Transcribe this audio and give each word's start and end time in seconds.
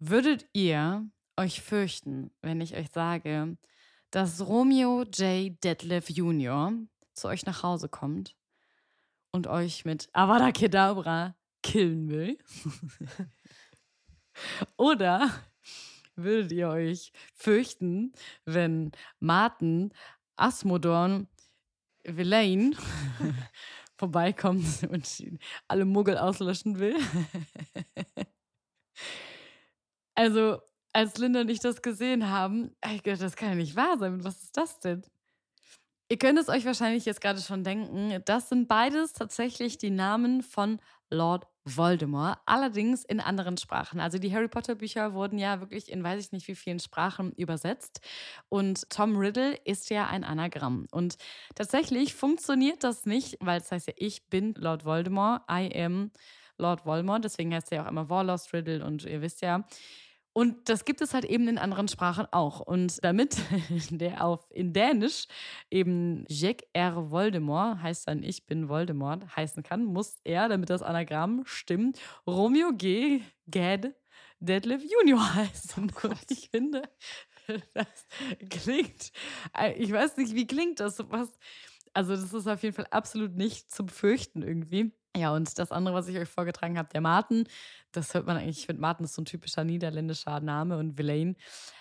Würdet 0.00 0.46
ihr 0.52 1.10
euch 1.36 1.60
fürchten, 1.60 2.30
wenn 2.40 2.60
ich 2.60 2.76
euch 2.76 2.88
sage, 2.92 3.56
dass 4.12 4.46
Romeo 4.46 5.02
J. 5.02 5.52
Detlef 5.64 6.08
Jr. 6.08 6.72
zu 7.14 7.26
euch 7.26 7.44
nach 7.46 7.64
Hause 7.64 7.88
kommt 7.88 8.36
und 9.32 9.48
euch 9.48 9.84
mit 9.84 10.08
Avada 10.12 10.52
Kedavra 10.52 11.34
killen 11.64 12.10
will? 12.10 12.38
Oder 14.76 15.28
würdet 16.14 16.52
ihr 16.52 16.68
euch 16.68 17.10
fürchten, 17.34 18.12
wenn 18.44 18.92
Martin 19.18 19.92
Asmodorn 20.36 21.26
Villain 22.04 22.76
vorbeikommt 23.96 24.84
und 24.88 25.24
alle 25.66 25.84
Muggel 25.84 26.18
auslöschen 26.18 26.78
will? 26.78 26.96
also, 30.18 30.58
als 30.92 31.16
Linda 31.18 31.42
und 31.42 31.48
ich 31.48 31.60
das 31.60 31.80
gesehen 31.80 32.28
haben, 32.28 32.74
das 33.04 33.36
kann 33.36 33.50
ja 33.50 33.54
nicht 33.54 33.76
wahr 33.76 33.98
sein. 33.98 34.24
Was 34.24 34.42
ist 34.42 34.56
das 34.56 34.80
denn? 34.80 35.02
Ihr 36.10 36.18
könnt 36.18 36.38
es 36.38 36.48
euch 36.48 36.64
wahrscheinlich 36.64 37.04
jetzt 37.04 37.20
gerade 37.20 37.40
schon 37.40 37.62
denken. 37.62 38.20
Das 38.24 38.48
sind 38.48 38.66
beides 38.66 39.12
tatsächlich 39.12 39.78
die 39.78 39.90
Namen 39.90 40.42
von 40.42 40.80
Lord 41.10 41.46
Voldemort, 41.64 42.38
allerdings 42.46 43.04
in 43.04 43.20
anderen 43.20 43.58
Sprachen. 43.58 44.00
Also 44.00 44.18
die 44.18 44.34
Harry 44.34 44.48
Potter 44.48 44.74
Bücher 44.74 45.12
wurden 45.12 45.38
ja 45.38 45.60
wirklich 45.60 45.92
in 45.92 46.02
weiß 46.02 46.20
ich 46.24 46.32
nicht 46.32 46.48
wie 46.48 46.56
vielen 46.56 46.80
Sprachen 46.80 47.32
übersetzt 47.32 48.00
und 48.48 48.90
Tom 48.90 49.16
Riddle 49.16 49.54
ist 49.66 49.90
ja 49.90 50.06
ein 50.08 50.24
Anagramm 50.24 50.86
und 50.90 51.16
tatsächlich 51.54 52.14
funktioniert 52.14 52.82
das 52.84 53.06
nicht, 53.06 53.36
weil 53.40 53.60
es 53.60 53.70
heißt 53.70 53.86
ja 53.88 53.94
ich 53.98 54.28
bin 54.30 54.54
Lord 54.54 54.84
Voldemort, 54.84 55.42
I 55.50 55.70
am 55.84 56.10
Lord 56.56 56.84
Voldemort, 56.86 57.24
deswegen 57.24 57.54
heißt 57.54 57.70
er 57.70 57.78
ja 57.78 57.84
auch 57.84 57.90
immer 57.90 58.08
Warlost 58.10 58.52
Riddle 58.54 58.84
und 58.84 59.04
ihr 59.04 59.20
wisst 59.22 59.42
ja, 59.42 59.64
und 60.38 60.68
das 60.68 60.84
gibt 60.84 61.00
es 61.00 61.14
halt 61.14 61.24
eben 61.24 61.48
in 61.48 61.58
anderen 61.58 61.88
Sprachen 61.88 62.24
auch. 62.30 62.60
Und 62.60 63.02
damit 63.02 63.38
der 63.90 64.24
auf 64.24 64.46
in 64.50 64.72
Dänisch 64.72 65.26
eben 65.68 66.26
Jack 66.28 66.62
R. 66.74 67.10
Voldemort, 67.10 67.82
heißt 67.82 68.06
dann 68.06 68.22
Ich 68.22 68.46
bin 68.46 68.68
Voldemort, 68.68 69.34
heißen 69.34 69.64
kann, 69.64 69.84
muss 69.84 70.20
er, 70.22 70.48
damit 70.48 70.70
das 70.70 70.84
Anagramm 70.84 71.42
stimmt, 71.44 71.98
Romeo 72.24 72.70
G. 72.72 73.20
Gad 73.50 73.96
Deadlift 74.38 74.86
Junior 74.88 75.34
heißen. 75.34 75.90
Und 76.04 76.30
ich 76.30 76.50
finde, 76.50 76.82
das 77.74 78.06
klingt, 78.48 79.10
äh, 79.58 79.72
ich 79.72 79.90
weiß 79.90 80.18
nicht, 80.18 80.36
wie 80.36 80.46
klingt 80.46 80.78
das? 80.78 81.00
Was, 81.10 81.36
also, 81.94 82.14
das 82.14 82.32
ist 82.32 82.46
auf 82.46 82.62
jeden 82.62 82.76
Fall 82.76 82.86
absolut 82.92 83.34
nicht 83.34 83.72
zum 83.72 83.88
Fürchten 83.88 84.42
irgendwie. 84.42 84.92
Ja, 85.18 85.32
und 85.34 85.58
das 85.58 85.72
andere, 85.72 85.94
was 85.94 86.06
ich 86.06 86.16
euch 86.16 86.28
vorgetragen 86.28 86.78
habe, 86.78 86.88
der 86.90 87.00
Martin, 87.00 87.48
das 87.90 88.14
hört 88.14 88.26
man 88.26 88.36
eigentlich, 88.36 88.60
ich 88.60 88.66
finde, 88.66 88.80
Martin 88.80 89.04
ist 89.04 89.14
so 89.14 89.22
ein 89.22 89.24
typischer 89.24 89.64
niederländischer 89.64 90.38
Name 90.38 90.78
und 90.78 90.96
Villain, 90.96 91.36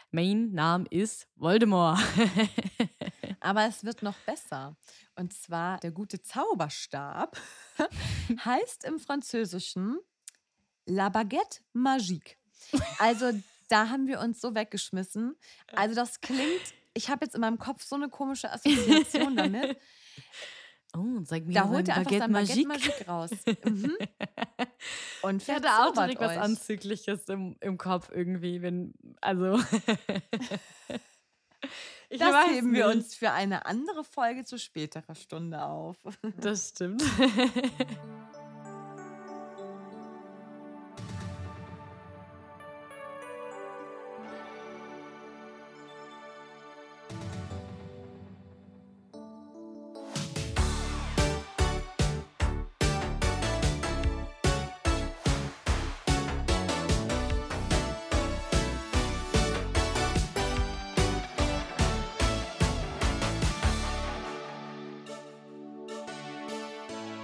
mein 0.10 0.52
Name 0.54 0.86
ist 0.90 1.28
Voldemort. 1.36 2.00
Aber 3.40 3.66
es 3.68 3.84
wird 3.84 4.02
noch 4.02 4.16
besser. 4.26 4.76
Und 5.16 5.34
zwar 5.34 5.80
der 5.80 5.92
gute 5.92 6.22
Zauberstab 6.22 7.38
heißt 8.46 8.86
im 8.86 9.00
Französischen 9.00 10.00
La 10.86 11.10
Baguette 11.10 11.60
Magique. 11.74 12.38
Also 12.98 13.32
da 13.70 13.90
haben 13.90 14.08
wir 14.08 14.20
uns 14.20 14.42
so 14.42 14.56
weggeschmissen. 14.56 15.36
Also 15.76 15.94
das 15.94 16.22
klingt, 16.22 16.74
ich 16.94 17.10
habe 17.10 17.26
jetzt 17.26 17.36
in 17.36 17.42
meinem 17.42 17.60
Kopf 17.60 17.84
so 17.84 17.96
eine 17.96 18.10
komische 18.10 18.52
Assoziation 18.52 19.36
damit. 19.36 19.78
Oh, 20.96 21.20
sag 21.24 21.46
mir 21.46 21.54
Da 21.54 21.68
holt 21.70 21.88
er 21.90 21.98
einfach 21.98 22.12
sein 22.12 22.32
Baguette 22.32 22.68
Magique. 22.68 23.08
Raus. 23.08 23.30
Mhm. 23.64 23.98
Und 25.22 25.42
Ich 25.44 25.50
hatte 25.50 25.68
auch 25.70 25.94
direkt 25.94 26.20
was. 26.22 26.38
Anzügliches 26.38 27.28
im, 27.30 27.56
im 27.60 27.78
Kopf 27.78 28.10
irgendwie, 28.14 28.62
wenn, 28.62 28.94
also. 29.22 29.60
ich 32.10 32.20
Das 32.20 32.48
heben 32.48 32.74
wir 32.74 32.88
nicht. 32.88 32.96
uns 32.96 33.16
für 33.16 33.32
eine 33.32 33.66
andere 33.66 34.04
Folge 34.04 34.46
zu 34.46 34.58
späterer 34.58 35.16
Stunde 35.16 35.64
auf. 35.64 35.98
Das 36.40 36.70
stimmt. 36.70 37.04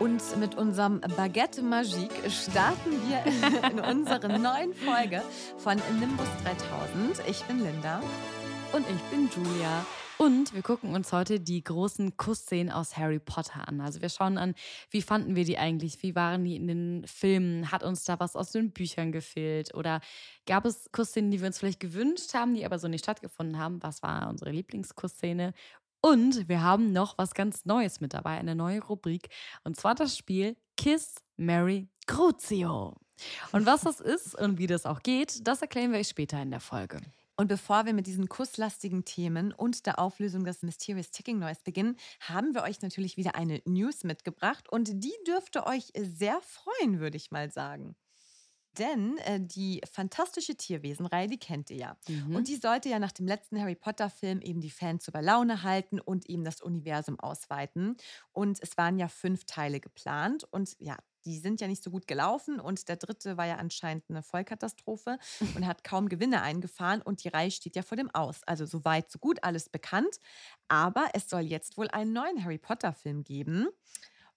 Und 0.04 0.38
mit 0.38 0.56
unserem 0.56 1.00
Baguette 1.16 1.62
Magique 1.62 2.30
starten 2.30 2.92
wir 3.08 3.24
in 3.72 3.80
unserer 3.80 4.38
neuen 4.38 4.74
Folge 4.74 5.22
von 5.58 5.82
Nimbus 5.98 6.28
3000. 6.44 7.26
Ich 7.26 7.42
bin 7.46 7.64
Linda. 7.64 8.02
Und 8.74 8.86
ich 8.90 9.02
bin 9.04 9.30
Julia. 9.34 9.86
Und 10.18 10.54
wir 10.54 10.62
gucken 10.62 10.94
uns 10.94 11.14
heute 11.14 11.40
die 11.40 11.64
großen 11.64 12.18
Kussszenen 12.18 12.70
aus 12.70 12.98
Harry 12.98 13.20
Potter 13.20 13.66
an. 13.66 13.80
Also 13.80 14.02
wir 14.02 14.10
schauen 14.10 14.38
an, 14.38 14.56
wie 14.90 15.02
fanden 15.02 15.38
wir 15.38 15.46
die 15.46 15.58
eigentlich? 15.58 16.04
Wie 16.04 16.16
waren 16.16 16.44
die 16.44 16.58
in 16.58 16.68
den 16.68 17.08
Filmen? 17.08 17.72
Hat 17.72 17.84
uns 17.84 18.04
da 18.04 18.20
was 18.20 18.36
aus 18.36 18.52
den 18.52 18.72
Büchern 18.72 19.14
gefehlt? 19.14 19.74
Oder 19.74 20.02
gab 20.46 20.66
es 20.66 20.92
Kussszenen, 20.92 21.32
die 21.32 21.40
wir 21.40 21.48
uns 21.48 21.60
vielleicht 21.60 21.80
gewünscht 21.80 22.34
haben, 22.34 22.56
die 22.56 22.66
aber 22.66 22.78
so 22.78 22.90
nicht 22.90 23.06
stattgefunden 23.06 23.58
haben? 23.58 23.82
Was 23.82 24.04
war 24.04 24.28
unsere 24.28 24.52
Lieblingskussszene? 24.52 25.54
Und 26.06 26.50
wir 26.50 26.62
haben 26.62 26.92
noch 26.92 27.18
was 27.18 27.34
ganz 27.34 27.64
Neues 27.64 28.02
mit 28.02 28.14
dabei, 28.14 28.38
eine 28.38 28.56
neue 28.56 28.84
Rubrik. 28.84 29.30
Und 29.64 29.78
zwar 29.78 29.96
das 29.96 30.18
Spiel 30.18 30.58
Kiss, 30.76 31.16
Mary, 31.38 31.88
Crucio. 32.08 32.98
Und 33.54 33.66
was 33.66 33.82
das 33.82 34.02
ist 34.02 34.36
und 34.36 34.58
wie 34.58 34.68
das 34.68 34.86
auch 34.86 35.02
geht, 35.02 35.48
das 35.48 35.62
erklären 35.62 35.94
wir 35.94 36.00
euch 36.00 36.10
später 36.10 36.42
in 36.42 36.52
der 36.52 36.60
Folge. 36.60 37.00
Und 37.38 37.48
bevor 37.48 37.86
wir 37.86 37.94
mit 37.94 38.06
diesen 38.06 38.28
kusslastigen 38.28 39.06
Themen 39.06 39.54
und 39.54 39.86
der 39.86 39.98
Auflösung 39.98 40.44
des 40.44 40.62
Mysterious 40.62 41.10
Ticking 41.12 41.40
Noise 41.40 41.62
beginnen, 41.64 41.96
haben 42.20 42.54
wir 42.54 42.64
euch 42.64 42.82
natürlich 42.82 43.16
wieder 43.16 43.36
eine 43.36 43.62
News 43.64 44.04
mitgebracht 44.04 44.70
und 44.70 45.04
die 45.06 45.16
dürfte 45.26 45.66
euch 45.66 45.94
sehr 45.96 46.42
freuen, 46.42 47.00
würde 47.00 47.16
ich 47.16 47.32
mal 47.32 47.50
sagen. 47.50 47.96
Denn 48.78 49.18
äh, 49.20 49.40
die 49.40 49.82
fantastische 49.92 50.56
Tierwesenreihe, 50.56 51.28
die 51.28 51.38
kennt 51.38 51.70
ihr 51.70 51.78
ja. 51.78 51.98
Mhm. 52.08 52.36
Und 52.36 52.48
die 52.48 52.56
sollte 52.56 52.90
ja 52.90 53.00
nach 53.00 53.12
dem 53.12 53.28
letzten 53.28 53.60
Harry 53.60 53.76
Potter-Film 53.76 54.42
eben 54.42 54.62
die 54.62 54.72
Fans 54.72 55.08
über 55.08 55.22
Laune 55.22 55.64
halten 55.64 56.00
und 56.00 56.28
eben 56.30 56.44
das 56.44 56.62
Universum 56.62 57.20
ausweiten. 57.20 57.98
Und 58.32 58.60
es 58.62 58.78
waren 58.78 58.98
ja 58.98 59.08
fünf 59.08 59.46
Teile 59.46 59.80
geplant. 59.80 60.44
Und 60.50 60.76
ja, 60.80 60.98
die 61.26 61.38
sind 61.38 61.62
ja 61.62 61.68
nicht 61.68 61.84
so 61.84 61.92
gut 61.92 62.08
gelaufen. 62.08 62.60
Und 62.60 62.88
der 62.90 62.98
dritte 62.98 63.38
war 63.38 63.46
ja 63.46 63.58
anscheinend 63.58 64.06
eine 64.10 64.24
Vollkatastrophe 64.24 65.20
und 65.56 65.68
hat 65.68 65.84
kaum 65.84 66.10
Gewinne 66.10 66.42
eingefahren. 66.42 67.02
Und 67.02 67.24
die 67.24 67.30
Reihe 67.30 67.52
steht 67.52 67.76
ja 67.76 67.84
vor 67.84 67.98
dem 67.98 68.10
Aus. 68.14 68.42
Also 68.46 68.66
so 68.66 68.84
weit, 68.86 69.12
so 69.12 69.20
gut, 69.20 69.44
alles 69.44 69.70
bekannt. 69.70 70.20
Aber 70.68 71.10
es 71.14 71.30
soll 71.30 71.42
jetzt 71.42 71.78
wohl 71.78 71.90
einen 71.90 72.14
neuen 72.14 72.44
Harry 72.44 72.58
Potter-Film 72.58 73.24
geben. 73.24 73.68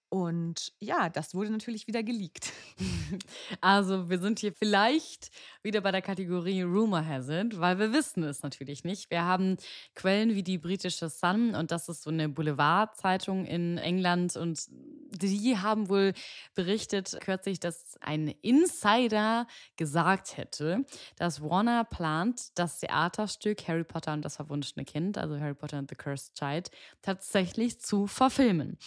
Und 0.09 0.73
ja, 0.79 1.09
das 1.09 1.35
wurde 1.35 1.51
natürlich 1.51 1.87
wieder 1.87 2.03
geleakt. 2.03 2.53
Also, 3.61 4.09
wir 4.09 4.19
sind 4.19 4.39
hier 4.39 4.53
vielleicht 4.53 5.31
wieder 5.63 5.81
bei 5.81 5.91
der 5.91 6.01
Kategorie 6.01 6.61
Rumor 6.61 7.01
It, 7.01 7.59
weil 7.59 7.79
wir 7.79 7.93
wissen 7.93 8.23
es 8.23 8.43
natürlich 8.43 8.83
nicht. 8.83 9.09
Wir 9.09 9.23
haben 9.23 9.57
Quellen 9.95 10.35
wie 10.35 10.43
die 10.43 10.57
britische 10.57 11.09
Sun 11.09 11.55
und 11.55 11.71
das 11.71 11.89
ist 11.89 12.03
so 12.03 12.09
eine 12.09 12.29
Boulevardzeitung 12.29 13.45
in 13.45 13.77
England 13.77 14.35
und 14.35 14.59
die 14.69 15.57
haben 15.57 15.89
wohl 15.89 16.13
berichtet 16.53 17.17
kürzlich, 17.21 17.59
dass 17.59 17.97
ein 18.01 18.27
Insider 18.41 19.47
gesagt 19.77 20.37
hätte, 20.37 20.85
dass 21.15 21.41
Warner 21.41 21.85
plant, 21.85 22.49
das 22.55 22.79
Theaterstück 22.79 23.67
Harry 23.67 23.83
Potter 23.83 24.13
und 24.13 24.23
das 24.23 24.35
verwunschene 24.35 24.85
Kind, 24.85 25.17
also 25.17 25.39
Harry 25.39 25.55
Potter 25.55 25.77
and 25.77 25.89
the 25.89 25.95
Cursed 25.95 26.35
Child, 26.35 26.69
tatsächlich 27.01 27.79
zu 27.79 28.07
verfilmen. 28.07 28.77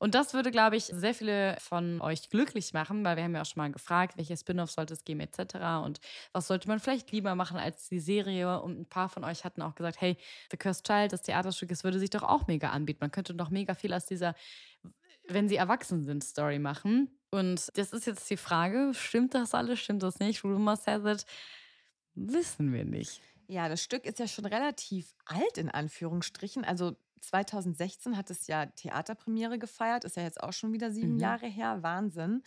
Und 0.00 0.14
das 0.14 0.32
würde, 0.32 0.50
glaube 0.50 0.76
ich, 0.76 0.86
sehr 0.86 1.12
viele 1.12 1.56
von 1.60 2.00
euch 2.00 2.30
glücklich 2.30 2.72
machen, 2.72 3.04
weil 3.04 3.16
wir 3.16 3.22
haben 3.22 3.34
ja 3.34 3.42
auch 3.42 3.46
schon 3.46 3.60
mal 3.60 3.70
gefragt, 3.70 4.16
welche 4.16 4.34
Spin-offs 4.34 4.72
sollte 4.72 4.94
es 4.94 5.04
geben 5.04 5.20
etc. 5.20 5.56
Und 5.84 6.00
was 6.32 6.46
sollte 6.46 6.68
man 6.68 6.80
vielleicht 6.80 7.12
lieber 7.12 7.34
machen 7.34 7.58
als 7.58 7.90
die 7.90 8.00
Serie. 8.00 8.62
Und 8.62 8.80
ein 8.80 8.86
paar 8.86 9.10
von 9.10 9.24
euch 9.24 9.44
hatten 9.44 9.60
auch 9.60 9.74
gesagt, 9.74 10.00
hey, 10.00 10.16
The 10.50 10.56
Cursed 10.56 10.86
Child, 10.86 11.12
das 11.12 11.20
Theaterstück, 11.20 11.70
es 11.70 11.84
würde 11.84 11.98
sich 11.98 12.08
doch 12.08 12.22
auch 12.22 12.46
mega 12.46 12.70
anbieten. 12.70 13.00
Man 13.02 13.10
könnte 13.10 13.34
doch 13.34 13.50
mega 13.50 13.74
viel 13.74 13.92
aus 13.92 14.06
dieser, 14.06 14.34
wenn 15.28 15.50
sie 15.50 15.56
erwachsen 15.56 16.02
sind, 16.02 16.24
Story 16.24 16.58
machen. 16.58 17.10
Und 17.30 17.68
das 17.76 17.92
ist 17.92 18.06
jetzt 18.06 18.28
die 18.30 18.38
Frage, 18.38 18.92
stimmt 18.94 19.34
das 19.34 19.54
alles, 19.54 19.80
stimmt 19.80 20.02
das 20.02 20.18
nicht? 20.18 20.42
Rumor 20.42 20.76
says 20.76 21.04
it. 21.04 21.26
Wissen 22.14 22.72
wir 22.72 22.86
nicht. 22.86 23.20
Ja, 23.48 23.68
das 23.68 23.82
Stück 23.82 24.06
ist 24.06 24.18
ja 24.18 24.26
schon 24.26 24.46
relativ 24.46 25.14
alt 25.26 25.58
in 25.58 25.68
Anführungsstrichen. 25.68 26.64
Also 26.64 26.96
2016 27.20 28.16
hat 28.16 28.30
es 28.30 28.46
ja 28.46 28.66
Theaterpremiere 28.66 29.58
gefeiert, 29.58 30.04
ist 30.04 30.16
ja 30.16 30.22
jetzt 30.22 30.42
auch 30.42 30.52
schon 30.52 30.72
wieder 30.72 30.90
sieben 30.90 31.14
Mhm. 31.14 31.20
Jahre 31.20 31.46
her, 31.46 31.82
Wahnsinn. 31.82 32.42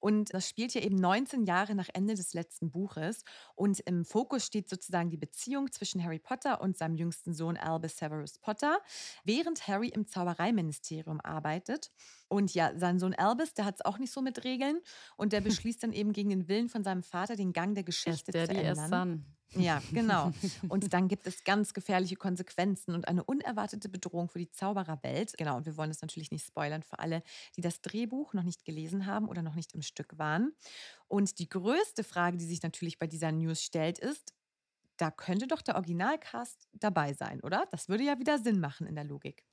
Und 0.00 0.32
das 0.34 0.48
spielt 0.48 0.74
ja 0.74 0.80
eben 0.82 0.96
19 0.96 1.44
Jahre 1.44 1.74
nach 1.74 1.88
Ende 1.92 2.14
des 2.14 2.34
letzten 2.34 2.70
Buches. 2.70 3.24
Und 3.54 3.80
im 3.80 4.04
Fokus 4.04 4.44
steht 4.46 4.68
sozusagen 4.68 5.10
die 5.10 5.16
Beziehung 5.16 5.70
zwischen 5.72 6.02
Harry 6.04 6.18
Potter 6.18 6.60
und 6.60 6.76
seinem 6.76 6.96
jüngsten 6.96 7.32
Sohn 7.34 7.56
Albus 7.56 7.96
Severus 7.96 8.38
Potter, 8.38 8.78
während 9.24 9.66
Harry 9.68 9.88
im 9.88 10.06
Zaubereiministerium 10.06 11.20
arbeitet. 11.20 11.90
Und 12.28 12.54
ja, 12.54 12.76
sein 12.76 12.98
Sohn 12.98 13.14
Albus, 13.14 13.54
der 13.54 13.64
hat 13.64 13.76
es 13.76 13.84
auch 13.84 13.98
nicht 13.98 14.12
so 14.12 14.20
mit 14.20 14.44
Regeln 14.44 14.80
und 15.16 15.32
der 15.32 15.40
beschließt 15.64 15.82
dann 15.82 15.92
eben 15.92 16.12
gegen 16.12 16.30
den 16.30 16.48
Willen 16.48 16.68
von 16.68 16.84
seinem 16.84 17.02
Vater, 17.02 17.36
den 17.36 17.52
Gang 17.52 17.74
der 17.74 17.84
Geschichte 17.84 18.32
zu 18.32 18.46
Daddy, 18.46 18.66
as 18.66 18.78
ändern. 18.78 19.24
Ja, 19.54 19.80
genau. 19.92 20.32
Und 20.68 20.92
dann 20.92 21.08
gibt 21.08 21.26
es 21.26 21.44
ganz 21.44 21.72
gefährliche 21.72 22.16
Konsequenzen 22.16 22.94
und 22.94 23.06
eine 23.08 23.22
unerwartete 23.22 23.88
Bedrohung 23.88 24.28
für 24.28 24.40
die 24.40 24.50
Zaubererwelt. 24.50 25.34
Genau, 25.38 25.56
und 25.56 25.66
wir 25.66 25.76
wollen 25.76 25.88
das 25.88 26.02
natürlich 26.02 26.30
nicht 26.30 26.44
spoilern 26.44 26.82
für 26.82 26.98
alle, 26.98 27.22
die 27.56 27.60
das 27.60 27.80
Drehbuch 27.80 28.34
noch 28.34 28.42
nicht 28.42 28.64
gelesen 28.64 29.06
haben 29.06 29.28
oder 29.28 29.42
noch 29.42 29.54
nicht 29.54 29.72
im 29.72 29.82
Stück 29.82 30.18
waren. 30.18 30.52
Und 31.08 31.38
die 31.38 31.48
größte 31.48 32.04
Frage, 32.04 32.36
die 32.36 32.44
sich 32.44 32.62
natürlich 32.62 32.98
bei 32.98 33.06
dieser 33.06 33.32
News 33.32 33.62
stellt, 33.62 33.98
ist, 33.98 34.34
da 34.96 35.10
könnte 35.10 35.46
doch 35.46 35.62
der 35.62 35.76
Originalcast 35.76 36.68
dabei 36.72 37.12
sein, 37.12 37.40
oder? 37.40 37.66
Das 37.70 37.88
würde 37.88 38.04
ja 38.04 38.18
wieder 38.18 38.38
Sinn 38.38 38.60
machen 38.60 38.86
in 38.86 38.94
der 38.94 39.04
Logik. 39.04 39.44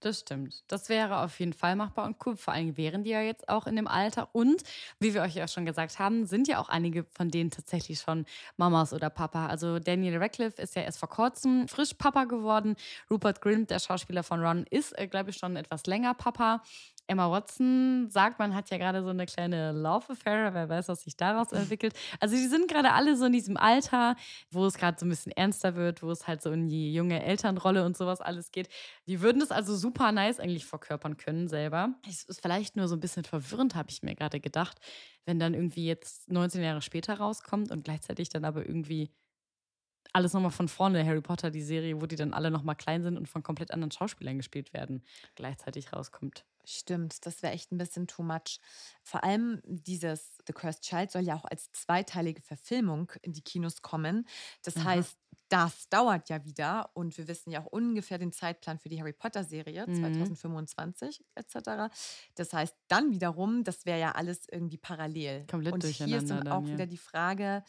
Das 0.00 0.20
stimmt. 0.20 0.62
Das 0.68 0.88
wäre 0.88 1.22
auf 1.22 1.40
jeden 1.40 1.52
Fall 1.52 1.74
machbar 1.74 2.06
und 2.06 2.24
cool. 2.24 2.36
Vor 2.36 2.54
allem 2.54 2.76
wären 2.76 3.02
die 3.02 3.10
ja 3.10 3.20
jetzt 3.20 3.48
auch 3.48 3.66
in 3.66 3.74
dem 3.74 3.88
Alter. 3.88 4.28
Und 4.32 4.62
wie 5.00 5.12
wir 5.12 5.22
euch 5.22 5.34
ja 5.34 5.48
schon 5.48 5.66
gesagt 5.66 5.98
haben, 5.98 6.24
sind 6.24 6.46
ja 6.46 6.60
auch 6.60 6.68
einige 6.68 7.04
von 7.04 7.30
denen 7.30 7.50
tatsächlich 7.50 7.98
schon 7.98 8.24
Mamas 8.56 8.92
oder 8.92 9.10
Papa. 9.10 9.46
Also 9.46 9.80
Daniel 9.80 10.18
Radcliffe 10.18 10.62
ist 10.62 10.76
ja 10.76 10.82
erst 10.82 11.00
vor 11.00 11.08
kurzem 11.08 11.66
frisch 11.66 11.94
Papa 11.94 12.24
geworden. 12.24 12.76
Rupert 13.10 13.40
Grint, 13.40 13.70
der 13.70 13.80
Schauspieler 13.80 14.22
von 14.22 14.40
Ron, 14.40 14.66
ist, 14.70 14.96
äh, 14.96 15.08
glaube 15.08 15.30
ich, 15.30 15.36
schon 15.36 15.56
etwas 15.56 15.86
länger 15.86 16.14
Papa. 16.14 16.62
Emma 17.08 17.30
Watson 17.30 18.08
sagt, 18.10 18.38
man 18.38 18.54
hat 18.54 18.70
ja 18.70 18.78
gerade 18.78 19.02
so 19.02 19.08
eine 19.08 19.26
kleine 19.26 19.72
Love 19.72 20.12
Affair, 20.12 20.52
wer 20.52 20.68
weiß, 20.68 20.88
was 20.88 21.02
sich 21.02 21.16
daraus 21.16 21.52
entwickelt. 21.52 21.94
Also 22.20 22.36
die 22.36 22.46
sind 22.46 22.68
gerade 22.68 22.92
alle 22.92 23.16
so 23.16 23.24
in 23.24 23.32
diesem 23.32 23.56
Alter, 23.56 24.14
wo 24.50 24.66
es 24.66 24.74
gerade 24.74 24.98
so 25.00 25.06
ein 25.06 25.08
bisschen 25.08 25.32
ernster 25.32 25.74
wird, 25.74 26.02
wo 26.02 26.10
es 26.10 26.26
halt 26.26 26.42
so 26.42 26.52
in 26.52 26.68
die 26.68 26.92
junge 26.92 27.22
Elternrolle 27.22 27.84
und 27.84 27.96
sowas 27.96 28.20
alles 28.20 28.52
geht. 28.52 28.68
Die 29.06 29.20
würden 29.20 29.40
das 29.40 29.50
also 29.50 29.74
super 29.74 30.12
nice 30.12 30.38
eigentlich 30.38 30.66
verkörpern 30.66 31.16
können 31.16 31.48
selber. 31.48 31.94
Es 32.08 32.24
ist 32.24 32.42
vielleicht 32.42 32.76
nur 32.76 32.88
so 32.88 32.96
ein 32.96 33.00
bisschen 33.00 33.24
verwirrend, 33.24 33.74
habe 33.74 33.90
ich 33.90 34.02
mir 34.02 34.14
gerade 34.14 34.38
gedacht, 34.38 34.78
wenn 35.24 35.38
dann 35.38 35.54
irgendwie 35.54 35.86
jetzt 35.86 36.30
19 36.30 36.62
Jahre 36.62 36.82
später 36.82 37.14
rauskommt 37.14 37.70
und 37.70 37.84
gleichzeitig 37.84 38.28
dann 38.28 38.44
aber 38.44 38.66
irgendwie 38.66 39.10
alles 40.12 40.32
nochmal 40.32 40.50
von 40.50 40.68
vorne, 40.68 41.04
Harry 41.04 41.20
Potter, 41.20 41.50
die 41.50 41.62
Serie, 41.62 42.00
wo 42.00 42.06
die 42.06 42.16
dann 42.16 42.32
alle 42.34 42.50
nochmal 42.50 42.76
klein 42.76 43.02
sind 43.02 43.16
und 43.16 43.28
von 43.28 43.42
komplett 43.42 43.70
anderen 43.72 43.90
Schauspielern 43.90 44.36
gespielt 44.38 44.72
werden, 44.72 45.04
gleichzeitig 45.34 45.92
rauskommt. 45.92 46.44
Stimmt, 46.64 47.24
das 47.24 47.42
wäre 47.42 47.54
echt 47.54 47.72
ein 47.72 47.78
bisschen 47.78 48.06
too 48.06 48.22
much. 48.22 48.60
Vor 49.02 49.24
allem 49.24 49.62
dieses 49.64 50.36
The 50.46 50.52
Cursed 50.52 50.82
Child 50.82 51.10
soll 51.10 51.22
ja 51.22 51.34
auch 51.34 51.46
als 51.46 51.72
zweiteilige 51.72 52.42
Verfilmung 52.42 53.10
in 53.22 53.32
die 53.32 53.40
Kinos 53.40 53.80
kommen. 53.80 54.28
Das 54.62 54.76
Aha. 54.76 54.84
heißt, 54.84 55.16
das 55.48 55.88
dauert 55.88 56.28
ja 56.28 56.44
wieder 56.44 56.90
und 56.92 57.16
wir 57.16 57.26
wissen 57.26 57.50
ja 57.50 57.62
auch 57.62 57.66
ungefähr 57.66 58.18
den 58.18 58.32
Zeitplan 58.32 58.78
für 58.78 58.90
die 58.90 59.00
Harry 59.00 59.14
Potter 59.14 59.44
Serie 59.44 59.86
Mhm. 59.86 59.94
2025 59.94 61.24
etc. 61.36 61.90
Das 62.34 62.52
heißt, 62.52 62.76
dann 62.88 63.12
wiederum, 63.12 63.64
das 63.64 63.86
wäre 63.86 63.98
ja 63.98 64.12
alles 64.12 64.46
irgendwie 64.50 64.76
parallel. 64.76 65.46
Komplett 65.46 65.72
und 65.72 65.84
hier 65.84 66.18
ist 66.18 66.28
dann, 66.28 66.48
auch 66.48 66.66
ja. 66.66 66.74
wieder 66.74 66.86
die 66.86 66.98
Frage, 66.98 67.64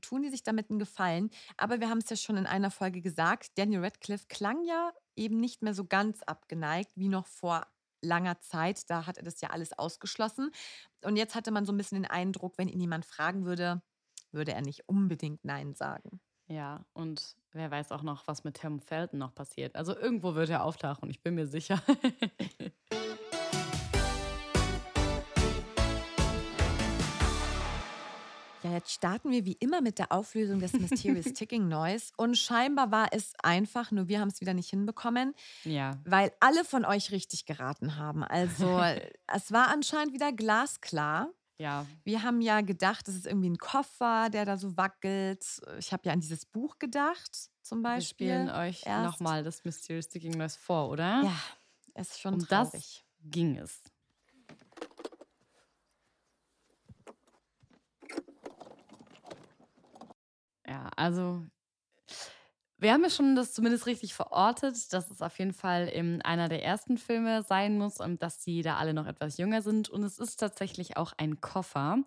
tun 0.00 0.22
die 0.22 0.30
sich 0.30 0.42
damit 0.42 0.70
einen 0.70 0.78
Gefallen? 0.78 1.30
Aber 1.56 1.80
wir 1.80 1.88
haben 1.88 1.98
es 1.98 2.10
ja 2.10 2.16
schon 2.16 2.36
in 2.36 2.46
einer 2.46 2.70
Folge 2.70 3.00
gesagt, 3.00 3.58
Daniel 3.58 3.84
Radcliffe 3.84 4.26
klang 4.28 4.64
ja 4.64 4.92
eben 5.16 5.40
nicht 5.40 5.62
mehr 5.62 5.74
so 5.74 5.84
ganz 5.84 6.22
abgeneigt 6.22 6.92
wie 6.96 7.08
noch 7.08 7.26
vor 7.26 7.66
langer 8.02 8.40
Zeit. 8.40 8.88
Da 8.90 9.06
hat 9.06 9.18
er 9.18 9.24
das 9.24 9.40
ja 9.40 9.50
alles 9.50 9.72
ausgeschlossen. 9.78 10.50
Und 11.04 11.16
jetzt 11.16 11.34
hatte 11.34 11.50
man 11.50 11.64
so 11.64 11.72
ein 11.72 11.76
bisschen 11.76 12.02
den 12.02 12.10
Eindruck, 12.10 12.58
wenn 12.58 12.68
ihn 12.68 12.80
jemand 12.80 13.04
fragen 13.04 13.44
würde, 13.44 13.82
würde 14.32 14.52
er 14.52 14.62
nicht 14.62 14.88
unbedingt 14.88 15.44
Nein 15.44 15.74
sagen. 15.74 16.20
Ja, 16.48 16.84
und 16.92 17.36
wer 17.52 17.70
weiß 17.70 17.90
auch 17.90 18.02
noch, 18.02 18.28
was 18.28 18.44
mit 18.44 18.60
Tom 18.60 18.78
Felton 18.78 19.18
noch 19.18 19.34
passiert. 19.34 19.74
Also 19.74 19.96
irgendwo 19.96 20.34
wird 20.36 20.48
er 20.48 20.62
auftauchen, 20.62 21.10
ich 21.10 21.22
bin 21.22 21.34
mir 21.34 21.46
sicher. 21.46 21.82
jetzt 28.76 28.92
starten 28.92 29.30
wir 29.30 29.44
wie 29.44 29.56
immer 29.60 29.80
mit 29.80 29.98
der 29.98 30.12
Auflösung 30.12 30.60
des 30.60 30.72
Mysterious 30.74 31.32
Ticking 31.34 31.68
Noise. 31.68 32.12
Und 32.16 32.36
scheinbar 32.36 32.90
war 32.90 33.08
es 33.12 33.32
einfach, 33.42 33.90
nur 33.90 34.08
wir 34.08 34.20
haben 34.20 34.28
es 34.28 34.40
wieder 34.40 34.54
nicht 34.54 34.70
hinbekommen, 34.70 35.34
ja. 35.64 35.98
weil 36.04 36.32
alle 36.40 36.64
von 36.64 36.84
euch 36.84 37.10
richtig 37.10 37.46
geraten 37.46 37.96
haben. 37.96 38.22
Also 38.22 38.80
es 39.34 39.52
war 39.52 39.68
anscheinend 39.68 40.12
wieder 40.14 40.32
glasklar. 40.32 41.30
Ja, 41.58 41.86
Wir 42.04 42.22
haben 42.22 42.42
ja 42.42 42.60
gedacht, 42.60 43.08
es 43.08 43.14
ist 43.14 43.26
irgendwie 43.26 43.48
ein 43.48 43.56
Koffer, 43.56 44.28
der 44.28 44.44
da 44.44 44.58
so 44.58 44.76
wackelt. 44.76 45.42
Ich 45.78 45.90
habe 45.90 46.02
ja 46.04 46.12
an 46.12 46.20
dieses 46.20 46.44
Buch 46.44 46.78
gedacht, 46.78 47.50
zum 47.62 47.80
wir 47.80 47.94
Beispiel. 47.94 48.28
spielen 48.28 48.50
euch 48.50 48.84
nochmal 48.84 49.42
das 49.42 49.64
Mysterious 49.64 50.04
Sticking 50.04 50.36
Noise 50.36 50.58
vor, 50.58 50.90
oder? 50.90 51.22
Ja, 51.24 51.40
es 51.94 52.10
ist 52.10 52.20
schon 52.20 52.34
um 52.34 52.40
traurig. 52.40 52.72
das 52.72 53.04
ging 53.30 53.56
es. 53.56 53.80
Ja, 60.66 60.88
also 60.96 61.46
wir 62.78 62.92
haben 62.92 63.02
ja 63.02 63.08
schon 63.10 63.34
das 63.36 63.54
zumindest 63.54 63.86
richtig 63.86 64.12
verortet, 64.14 64.92
dass 64.92 65.10
es 65.10 65.22
auf 65.22 65.38
jeden 65.38 65.54
Fall 65.54 65.88
in 65.88 66.20
einer 66.22 66.48
der 66.50 66.62
ersten 66.62 66.98
Filme 66.98 67.42
sein 67.42 67.78
muss 67.78 68.00
und 68.00 68.22
dass 68.22 68.38
die 68.40 68.60
da 68.60 68.76
alle 68.76 68.92
noch 68.92 69.06
etwas 69.06 69.38
jünger 69.38 69.62
sind. 69.62 69.88
Und 69.88 70.02
es 70.04 70.18
ist 70.18 70.36
tatsächlich 70.36 70.98
auch 70.98 71.12
ein 71.16 71.40
Koffer, 71.40 71.98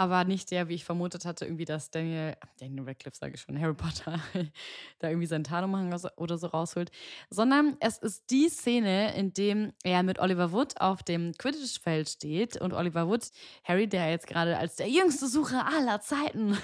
aber 0.00 0.24
nicht 0.24 0.50
der, 0.50 0.70
wie 0.70 0.74
ich 0.76 0.84
vermutet 0.86 1.26
hatte, 1.26 1.44
irgendwie, 1.44 1.66
dass 1.66 1.90
Daniel, 1.90 2.34
Daniel 2.58 2.84
Radcliffe 2.84 3.18
sage 3.18 3.34
ich 3.34 3.42
schon, 3.42 3.60
Harry 3.60 3.74
Potter, 3.74 4.18
da 4.98 5.08
irgendwie 5.08 5.26
seinen 5.26 5.44
Tarnumhang 5.44 5.94
oder 6.16 6.38
so 6.38 6.46
rausholt, 6.46 6.90
sondern 7.28 7.76
es 7.80 7.98
ist 7.98 8.30
die 8.30 8.48
Szene, 8.48 9.14
in 9.14 9.34
dem 9.34 9.74
er 9.84 10.02
mit 10.02 10.18
Oliver 10.18 10.52
Wood 10.52 10.80
auf 10.80 11.02
dem 11.02 11.32
Quidditch-Feld 11.36 12.08
steht 12.08 12.56
und 12.58 12.72
Oliver 12.72 13.08
Wood, 13.08 13.28
Harry, 13.62 13.88
der 13.88 14.08
jetzt 14.08 14.26
gerade 14.26 14.56
als 14.56 14.76
der 14.76 14.88
jüngste 14.88 15.26
Sucher 15.26 15.66
aller 15.66 16.00
Zeiten 16.00 16.56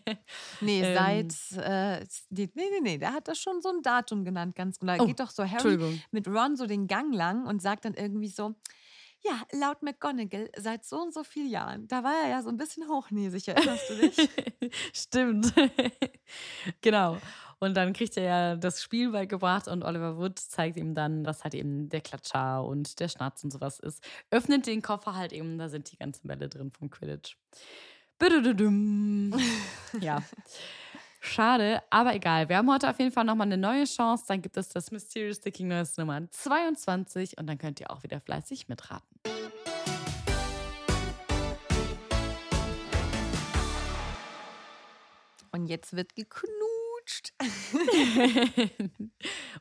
Nee, 0.62 0.80
Ähm. 0.82 0.94
seit. 1.28 1.58
Äh, 1.62 2.06
nee, 2.30 2.48
nee, 2.54 2.80
nee, 2.80 2.96
der 2.96 3.12
hat 3.12 3.28
das 3.28 3.38
schon 3.38 3.60
so 3.60 3.68
ein 3.68 3.82
Datum 3.82 4.24
genannt, 4.24 4.56
ganz 4.56 4.78
genau. 4.78 4.96
Da 4.96 5.04
Oh, 5.04 5.06
geht 5.06 5.20
doch 5.20 5.30
so 5.30 5.44
Harry 5.44 5.76
mit 6.10 6.26
Ron 6.26 6.56
so 6.56 6.64
den 6.64 6.86
Gang 6.86 7.12
lang 7.14 7.46
und 7.46 7.60
sagt 7.60 7.84
dann 7.84 7.92
irgendwie 7.92 8.28
so. 8.28 8.54
Ja, 9.24 9.42
laut 9.52 9.82
McGonagall 9.82 10.50
seit 10.56 10.84
so 10.84 11.00
und 11.02 11.12
so 11.12 11.24
vielen 11.24 11.50
Jahren. 11.50 11.88
Da 11.88 12.04
war 12.04 12.14
er 12.24 12.30
ja 12.30 12.42
so 12.42 12.48
ein 12.48 12.56
bisschen 12.56 12.88
hochnäsig, 12.88 13.48
erinnerst 13.48 13.90
du 13.90 13.94
dich? 13.96 14.16
Stimmt. 14.92 15.52
genau. 16.80 17.18
Und 17.58 17.76
dann 17.76 17.92
kriegt 17.92 18.16
er 18.16 18.22
ja 18.22 18.56
das 18.56 18.80
Spiel 18.82 19.10
beigebracht 19.10 19.66
und 19.66 19.82
Oliver 19.82 20.16
Wood 20.16 20.38
zeigt 20.38 20.76
ihm 20.76 20.94
dann, 20.94 21.26
was 21.26 21.42
halt 21.42 21.54
eben 21.54 21.88
der 21.88 22.00
Klatscher 22.00 22.64
und 22.64 23.00
der 23.00 23.08
Schnatz 23.08 23.42
und 23.42 23.50
sowas 23.50 23.80
ist. 23.80 24.02
Öffnet 24.30 24.66
den 24.66 24.80
Koffer 24.80 25.16
halt 25.16 25.32
eben, 25.32 25.58
da 25.58 25.68
sind 25.68 25.90
die 25.90 25.96
ganzen 25.96 26.28
Bälle 26.28 26.48
drin 26.48 26.70
vom 26.70 26.88
Quidditch. 26.88 27.36
Ja. 30.00 30.22
Schade, 31.20 31.82
aber 31.90 32.14
egal. 32.14 32.48
Wir 32.48 32.58
haben 32.58 32.70
heute 32.70 32.88
auf 32.88 32.98
jeden 32.98 33.10
Fall 33.10 33.24
nochmal 33.24 33.48
eine 33.48 33.56
neue 33.56 33.84
Chance. 33.84 34.24
Dann 34.28 34.40
gibt 34.40 34.56
es 34.56 34.68
das 34.68 34.92
Mysterious 34.92 35.38
Sticking 35.38 35.68
Noise 35.68 36.00
Nummer 36.00 36.30
22 36.30 37.38
und 37.38 37.48
dann 37.48 37.58
könnt 37.58 37.80
ihr 37.80 37.90
auch 37.90 38.04
wieder 38.04 38.20
fleißig 38.20 38.68
mitraten. 38.68 39.06
Und 45.50 45.66
jetzt 45.66 45.96
wird 45.96 46.14
geknutscht. 46.14 47.32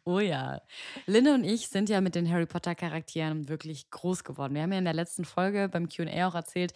oh 0.03 0.19
ja. 0.19 0.61
Linde 1.07 1.33
und 1.33 1.43
ich 1.43 1.69
sind 1.69 1.89
ja 1.89 2.01
mit 2.01 2.13
den 2.13 2.29
Harry 2.29 2.45
Potter 2.45 2.75
Charakteren 2.75 3.49
wirklich 3.49 3.89
groß 3.89 4.23
geworden. 4.23 4.53
Wir 4.53 4.61
haben 4.61 4.73
ja 4.73 4.77
in 4.77 4.85
der 4.85 4.93
letzten 4.93 5.25
Folge 5.25 5.69
beim 5.69 5.89
QA 5.89 6.27
auch 6.27 6.35
erzählt, 6.35 6.73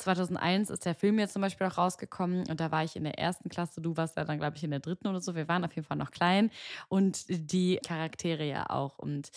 2001 0.00 0.70
ist 0.70 0.84
der 0.84 0.94
Film 0.94 1.18
jetzt 1.18 1.32
zum 1.32 1.42
Beispiel 1.42 1.66
auch 1.66 1.78
rausgekommen 1.78 2.48
und 2.48 2.60
da 2.60 2.70
war 2.70 2.84
ich 2.84 2.96
in 2.96 3.04
der 3.04 3.18
ersten 3.18 3.48
Klasse, 3.48 3.80
du 3.80 3.96
warst 3.96 4.16
ja 4.16 4.24
dann, 4.24 4.38
glaube 4.38 4.56
ich, 4.56 4.64
in 4.64 4.70
der 4.70 4.80
dritten 4.80 5.08
oder 5.08 5.20
so. 5.20 5.34
Wir 5.34 5.48
waren 5.48 5.64
auf 5.64 5.74
jeden 5.74 5.86
Fall 5.86 5.96
noch 5.96 6.10
klein 6.10 6.50
und 6.88 7.24
die 7.28 7.78
Charaktere 7.84 8.44
ja 8.44 8.70
auch. 8.70 8.98
Und 8.98 9.30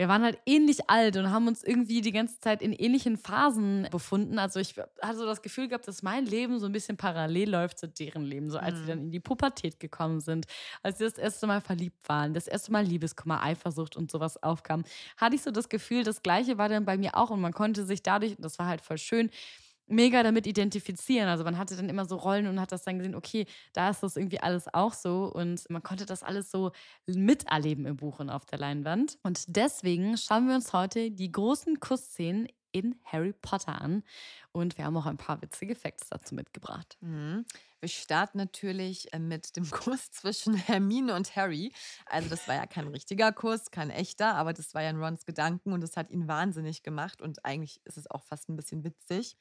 wir 0.00 0.08
waren 0.08 0.22
halt 0.22 0.38
ähnlich 0.46 0.88
alt 0.88 1.18
und 1.18 1.30
haben 1.30 1.46
uns 1.46 1.62
irgendwie 1.62 2.00
die 2.00 2.10
ganze 2.10 2.40
Zeit 2.40 2.62
in 2.62 2.72
ähnlichen 2.72 3.18
Phasen 3.18 3.86
befunden. 3.90 4.38
Also 4.38 4.58
ich 4.58 4.76
hatte 5.02 5.18
so 5.18 5.26
das 5.26 5.42
Gefühl 5.42 5.68
gehabt, 5.68 5.86
dass 5.88 6.02
mein 6.02 6.24
Leben 6.24 6.58
so 6.58 6.64
ein 6.64 6.72
bisschen 6.72 6.96
parallel 6.96 7.50
läuft 7.50 7.78
zu 7.78 7.86
deren 7.86 8.24
Leben. 8.24 8.48
So 8.48 8.56
als 8.56 8.76
mhm. 8.76 8.80
sie 8.80 8.86
dann 8.86 8.98
in 9.00 9.10
die 9.10 9.20
Pubertät 9.20 9.78
gekommen 9.78 10.20
sind, 10.20 10.46
als 10.82 10.96
sie 10.96 11.04
das 11.04 11.18
erste 11.18 11.46
Mal 11.46 11.60
verliebt 11.60 12.08
waren, 12.08 12.32
das 12.32 12.46
erste 12.46 12.72
Mal 12.72 12.84
Liebeskummer, 12.84 13.42
Eifersucht 13.42 13.94
und 13.94 14.10
sowas 14.10 14.42
aufkam, 14.42 14.84
hatte 15.18 15.36
ich 15.36 15.42
so 15.42 15.50
das 15.50 15.68
Gefühl, 15.68 16.02
das 16.02 16.22
Gleiche 16.22 16.56
war 16.56 16.70
dann 16.70 16.86
bei 16.86 16.96
mir 16.96 17.14
auch 17.14 17.28
und 17.28 17.42
man 17.42 17.52
konnte 17.52 17.84
sich 17.84 18.02
dadurch, 18.02 18.36
das 18.38 18.58
war 18.58 18.68
halt 18.68 18.80
voll 18.80 18.96
schön, 18.96 19.28
mega 19.90 20.22
damit 20.22 20.46
identifizieren. 20.46 21.28
Also 21.28 21.44
man 21.44 21.58
hatte 21.58 21.76
dann 21.76 21.88
immer 21.88 22.04
so 22.04 22.16
Rollen 22.16 22.46
und 22.46 22.60
hat 22.60 22.72
das 22.72 22.82
dann 22.82 22.98
gesehen, 22.98 23.14
okay, 23.14 23.46
da 23.72 23.90
ist 23.90 24.02
das 24.02 24.16
irgendwie 24.16 24.40
alles 24.40 24.72
auch 24.72 24.92
so 24.94 25.30
und 25.32 25.68
man 25.70 25.82
konnte 25.82 26.06
das 26.06 26.22
alles 26.22 26.50
so 26.50 26.72
miterleben 27.06 27.86
im 27.86 27.96
Buch 27.96 28.20
und 28.20 28.30
auf 28.30 28.46
der 28.46 28.58
Leinwand. 28.58 29.18
Und 29.22 29.44
deswegen 29.56 30.16
schauen 30.16 30.48
wir 30.48 30.54
uns 30.54 30.72
heute 30.72 31.10
die 31.10 31.30
großen 31.32 31.80
Kussszenen 31.80 32.48
in 32.72 32.98
Harry 33.04 33.32
Potter 33.32 33.80
an 33.80 34.02
und 34.52 34.78
wir 34.78 34.84
haben 34.84 34.96
auch 34.96 35.06
ein 35.06 35.16
paar 35.16 35.40
witzige 35.42 35.74
Facts 35.74 36.08
dazu 36.08 36.34
mitgebracht. 36.34 36.96
Mhm. 37.00 37.44
Wir 37.80 37.88
starten 37.88 38.38
natürlich 38.38 39.12
äh, 39.12 39.18
mit 39.18 39.56
dem 39.56 39.68
Kuss 39.70 40.10
zwischen 40.10 40.54
Hermine 40.54 41.14
und 41.14 41.34
Harry. 41.36 41.72
Also 42.06 42.28
das 42.28 42.46
war 42.46 42.54
ja 42.54 42.66
kein 42.66 42.88
richtiger 42.88 43.32
Kuss, 43.32 43.70
kein 43.70 43.90
echter, 43.90 44.34
aber 44.34 44.52
das 44.52 44.74
war 44.74 44.82
ja 44.82 44.90
in 44.90 45.02
Rons 45.02 45.24
Gedanken 45.24 45.72
und 45.72 45.80
das 45.80 45.96
hat 45.96 46.10
ihn 46.10 46.28
wahnsinnig 46.28 46.82
gemacht 46.82 47.22
und 47.22 47.44
eigentlich 47.44 47.80
ist 47.84 47.96
es 47.96 48.10
auch 48.10 48.22
fast 48.24 48.48
ein 48.48 48.56
bisschen 48.56 48.84
witzig, 48.84 49.36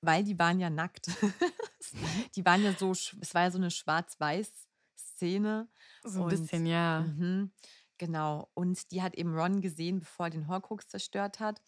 weil 0.00 0.24
die 0.24 0.38
waren 0.38 0.60
ja 0.60 0.70
nackt. 0.70 1.08
die 2.36 2.44
waren 2.44 2.62
ja 2.62 2.72
so, 2.72 2.92
es 2.92 3.34
war 3.34 3.42
ja 3.42 3.50
so 3.50 3.58
eine 3.58 3.70
schwarz-weiß-Szene. 3.70 5.68
So 6.04 6.20
ein 6.20 6.24
und, 6.24 6.30
bisschen, 6.30 6.66
ja. 6.66 7.00
Mhm, 7.00 7.50
genau. 7.98 8.50
Und 8.54 8.90
die 8.92 9.02
hat 9.02 9.14
eben 9.14 9.34
Ron 9.34 9.60
gesehen, 9.60 10.00
bevor 10.00 10.26
er 10.26 10.30
den 10.30 10.48
Horcrux 10.48 10.88
zerstört 10.88 11.40
hat. 11.40 11.60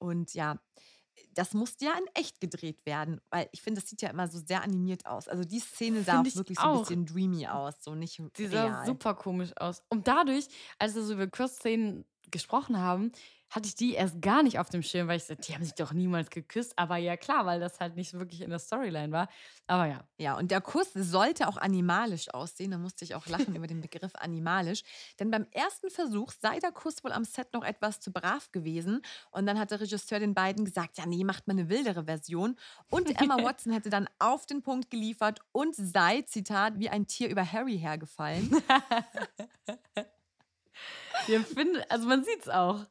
Und 0.00 0.34
ja, 0.34 0.58
das 1.34 1.54
musste 1.54 1.84
ja 1.84 1.92
in 1.92 2.06
echt 2.14 2.40
gedreht 2.40 2.84
werden, 2.86 3.20
weil 3.30 3.48
ich 3.52 3.62
finde, 3.62 3.80
das 3.80 3.88
sieht 3.88 4.02
ja 4.02 4.10
immer 4.10 4.28
so 4.28 4.38
sehr 4.38 4.62
animiert 4.62 5.06
aus. 5.06 5.28
Also 5.28 5.44
die 5.44 5.60
Szene 5.60 6.02
sah 6.02 6.20
auch 6.20 6.34
wirklich 6.34 6.58
auch. 6.58 6.84
so 6.86 6.94
ein 6.94 7.04
bisschen 7.04 7.06
dreamy 7.06 7.46
aus, 7.46 7.74
so 7.80 7.94
nicht 7.94 8.20
Die 8.36 8.46
sah 8.46 8.84
super 8.84 9.14
komisch 9.14 9.52
aus. 9.56 9.82
Und 9.88 10.08
dadurch, 10.08 10.48
als 10.78 10.94
wir 10.94 11.02
so 11.02 11.14
über 11.14 11.28
Kursszenen 11.28 12.04
gesprochen 12.30 12.78
haben, 12.78 13.12
hatte 13.50 13.66
ich 13.66 13.74
die 13.74 13.94
erst 13.94 14.22
gar 14.22 14.44
nicht 14.44 14.58
auf 14.60 14.68
dem 14.68 14.82
Schirm, 14.82 15.08
weil 15.08 15.16
ich 15.16 15.24
sagte, 15.24 15.42
die 15.42 15.54
haben 15.54 15.64
sich 15.64 15.74
doch 15.74 15.92
niemals 15.92 16.30
geküsst. 16.30 16.78
Aber 16.78 16.96
ja, 16.96 17.16
klar, 17.16 17.46
weil 17.46 17.58
das 17.58 17.80
halt 17.80 17.96
nicht 17.96 18.14
wirklich 18.14 18.42
in 18.42 18.50
der 18.50 18.60
Storyline 18.60 19.12
war. 19.12 19.28
Aber 19.66 19.86
ja. 19.86 20.04
Ja, 20.18 20.38
und 20.38 20.52
der 20.52 20.60
Kuss 20.60 20.92
sollte 20.94 21.48
auch 21.48 21.56
animalisch 21.56 22.32
aussehen. 22.32 22.70
Da 22.70 22.78
musste 22.78 23.04
ich 23.04 23.16
auch 23.16 23.26
lachen 23.26 23.56
über 23.56 23.66
den 23.66 23.80
Begriff 23.80 24.12
animalisch. 24.14 24.82
Denn 25.18 25.32
beim 25.32 25.46
ersten 25.50 25.90
Versuch 25.90 26.30
sei 26.40 26.60
der 26.60 26.70
Kuss 26.70 27.02
wohl 27.02 27.10
am 27.12 27.24
Set 27.24 27.52
noch 27.52 27.64
etwas 27.64 27.98
zu 27.98 28.12
brav 28.12 28.52
gewesen. 28.52 29.02
Und 29.32 29.46
dann 29.46 29.58
hat 29.58 29.72
der 29.72 29.80
Regisseur 29.80 30.20
den 30.20 30.34
beiden 30.34 30.64
gesagt, 30.64 30.98
ja, 30.98 31.06
nee, 31.06 31.24
macht 31.24 31.48
mal 31.48 31.54
eine 31.54 31.68
wildere 31.68 32.04
Version. 32.04 32.56
Und 32.88 33.20
Emma 33.20 33.36
Watson 33.42 33.72
hätte 33.72 33.90
dann 33.90 34.08
auf 34.20 34.46
den 34.46 34.62
Punkt 34.62 34.90
geliefert 34.90 35.40
und 35.50 35.74
sei, 35.74 36.22
Zitat, 36.22 36.78
wie 36.78 36.88
ein 36.88 37.08
Tier 37.08 37.28
über 37.28 37.44
Harry 37.50 37.78
hergefallen. 37.78 38.50
Wir 41.26 41.42
finden, 41.42 41.82
also 41.88 42.06
man 42.08 42.24
sieht 42.24 42.40
es 42.40 42.48
auch. 42.48 42.86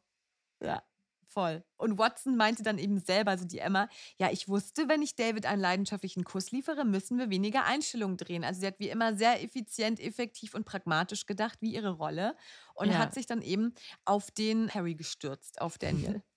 Ja, 0.62 0.84
voll. 1.28 1.64
Und 1.78 1.98
Watson 1.98 2.36
meinte 2.36 2.64
dann 2.64 2.78
eben 2.78 3.00
selber, 3.00 3.32
also 3.32 3.46
die 3.46 3.60
Emma, 3.60 3.88
ja, 4.18 4.30
ich 4.32 4.48
wusste, 4.50 4.90
wenn 4.90 5.02
ich 5.02 5.16
David 5.16 5.46
einen 5.46 5.62
leidenschaftlichen 5.62 6.24
Kuss 6.24 6.52
liefere, 6.52 6.86
müssen 6.86 7.18
wir 7.18 7.30
weniger 7.30 7.66
Einstellungen 7.66 8.18
drehen. 8.18 8.44
Also 8.44 8.62
sie 8.62 8.68
hat 8.68 8.80
wie 8.80 8.90
immer 8.90 9.16
sehr 9.16 9.42
effizient, 9.44 10.00
effektiv 10.00 10.54
und 10.54 10.66
pragmatisch 10.66 11.26
gedacht, 11.26 11.62
wie 11.62 11.74
ihre 11.74 11.92
Rolle. 11.92 12.36
Und 12.80 12.92
ja. 12.92 12.98
hat 12.98 13.14
sich 13.14 13.26
dann 13.26 13.42
eben 13.42 13.74
auf 14.06 14.32
den 14.32 14.74
Harry 14.74 14.96
gestürzt, 14.96 15.62
auf 15.62 15.78
Daniel. 15.78 16.24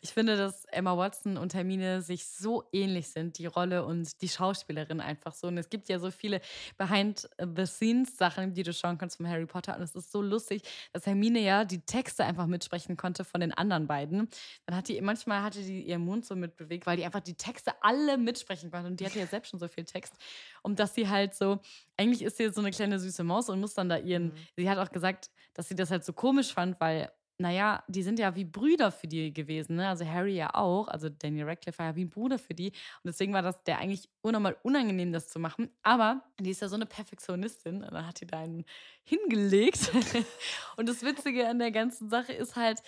Ich 0.00 0.10
finde, 0.10 0.36
dass 0.36 0.64
Emma 0.66 0.96
Watson 0.96 1.36
und 1.36 1.52
Hermine 1.52 2.00
sich 2.00 2.26
so 2.26 2.62
ähnlich 2.72 3.08
sind, 3.08 3.38
die 3.38 3.46
Rolle 3.46 3.84
und 3.84 4.22
die 4.22 4.28
Schauspielerin 4.28 5.00
einfach 5.00 5.34
so. 5.34 5.48
Und 5.48 5.58
es 5.58 5.68
gibt 5.68 5.88
ja 5.88 5.98
so 5.98 6.12
viele 6.12 6.40
Behind-the-Scenes-Sachen, 6.78 8.54
die 8.54 8.62
du 8.62 8.72
schauen 8.72 8.98
kannst 8.98 9.16
von 9.16 9.28
Harry 9.28 9.46
Potter. 9.46 9.76
Und 9.76 9.82
es 9.82 9.96
ist 9.96 10.12
so 10.12 10.22
lustig, 10.22 10.62
dass 10.92 11.06
Hermine 11.06 11.40
ja 11.40 11.64
die 11.64 11.80
Texte 11.80 12.24
einfach 12.24 12.46
mitsprechen 12.46 12.96
konnte 12.96 13.24
von 13.24 13.40
den 13.40 13.52
anderen 13.52 13.88
beiden. 13.88 14.28
Dann 14.66 14.76
hat 14.76 14.86
die, 14.86 15.00
manchmal 15.00 15.42
hatte 15.42 15.60
die 15.60 15.82
ihren 15.82 16.04
Mund 16.04 16.24
so 16.24 16.36
mitbewegt, 16.36 16.86
weil 16.86 16.96
die 16.96 17.04
einfach 17.04 17.20
die 17.20 17.34
Texte 17.34 17.72
alle 17.80 18.18
mitsprechen 18.18 18.70
konnte. 18.70 18.86
Und 18.86 19.00
die 19.00 19.06
hatte 19.06 19.18
ja 19.18 19.26
selbst 19.26 19.50
schon 19.50 19.58
so 19.58 19.66
viel 19.66 19.84
Text. 19.84 20.14
Und 20.62 20.78
dass 20.78 20.94
sie 20.94 21.08
halt 21.08 21.34
so, 21.34 21.60
eigentlich 21.96 22.22
ist 22.22 22.36
sie 22.36 22.50
so 22.50 22.60
eine 22.60 22.70
kleine 22.70 22.98
süße 22.98 23.24
Maus 23.24 23.48
und 23.48 23.60
muss 23.60 23.74
dann 23.74 23.88
da 23.88 23.98
ihren, 23.98 24.26
mhm. 24.26 24.32
sie 24.56 24.70
hat 24.70 24.78
auch 24.78 24.90
gesagt, 24.90 25.30
dass 25.54 25.68
sie 25.68 25.74
das 25.74 25.90
halt 25.90 26.04
so 26.04 26.12
komisch 26.12 26.52
fand, 26.52 26.80
weil 26.80 27.10
naja, 27.38 27.82
die 27.88 28.02
sind 28.02 28.18
ja 28.18 28.34
wie 28.36 28.44
Brüder 28.44 28.92
für 28.92 29.08
die 29.08 29.32
gewesen, 29.32 29.76
ne? 29.76 29.88
Also 29.88 30.06
Harry 30.06 30.36
ja 30.36 30.54
auch, 30.54 30.88
also 30.88 31.08
Daniel 31.08 31.48
Radcliffe 31.48 31.78
war 31.78 31.86
ja 31.86 31.96
wie 31.96 32.04
ein 32.04 32.10
Bruder 32.10 32.38
für 32.38 32.54
die. 32.54 32.68
Und 32.68 33.06
deswegen 33.06 33.32
war 33.32 33.42
das 33.42 33.64
der 33.64 33.78
eigentlich 33.78 34.08
unnormal 34.20 34.56
unangenehm, 34.62 35.12
das 35.12 35.28
zu 35.28 35.40
machen. 35.40 35.70
Aber 35.82 36.22
die 36.38 36.50
ist 36.50 36.62
ja 36.62 36.68
so 36.68 36.76
eine 36.76 36.86
Perfektionistin 36.86 37.82
und 37.82 37.92
dann 37.92 38.06
hat 38.06 38.20
die 38.20 38.26
da 38.26 38.38
einen 38.38 38.64
hingelegt. 39.04 39.90
und 40.76 40.88
das 40.88 41.02
Witzige 41.02 41.48
an 41.48 41.58
der 41.58 41.72
ganzen 41.72 42.08
Sache 42.10 42.32
ist 42.32 42.54
halt, 42.54 42.80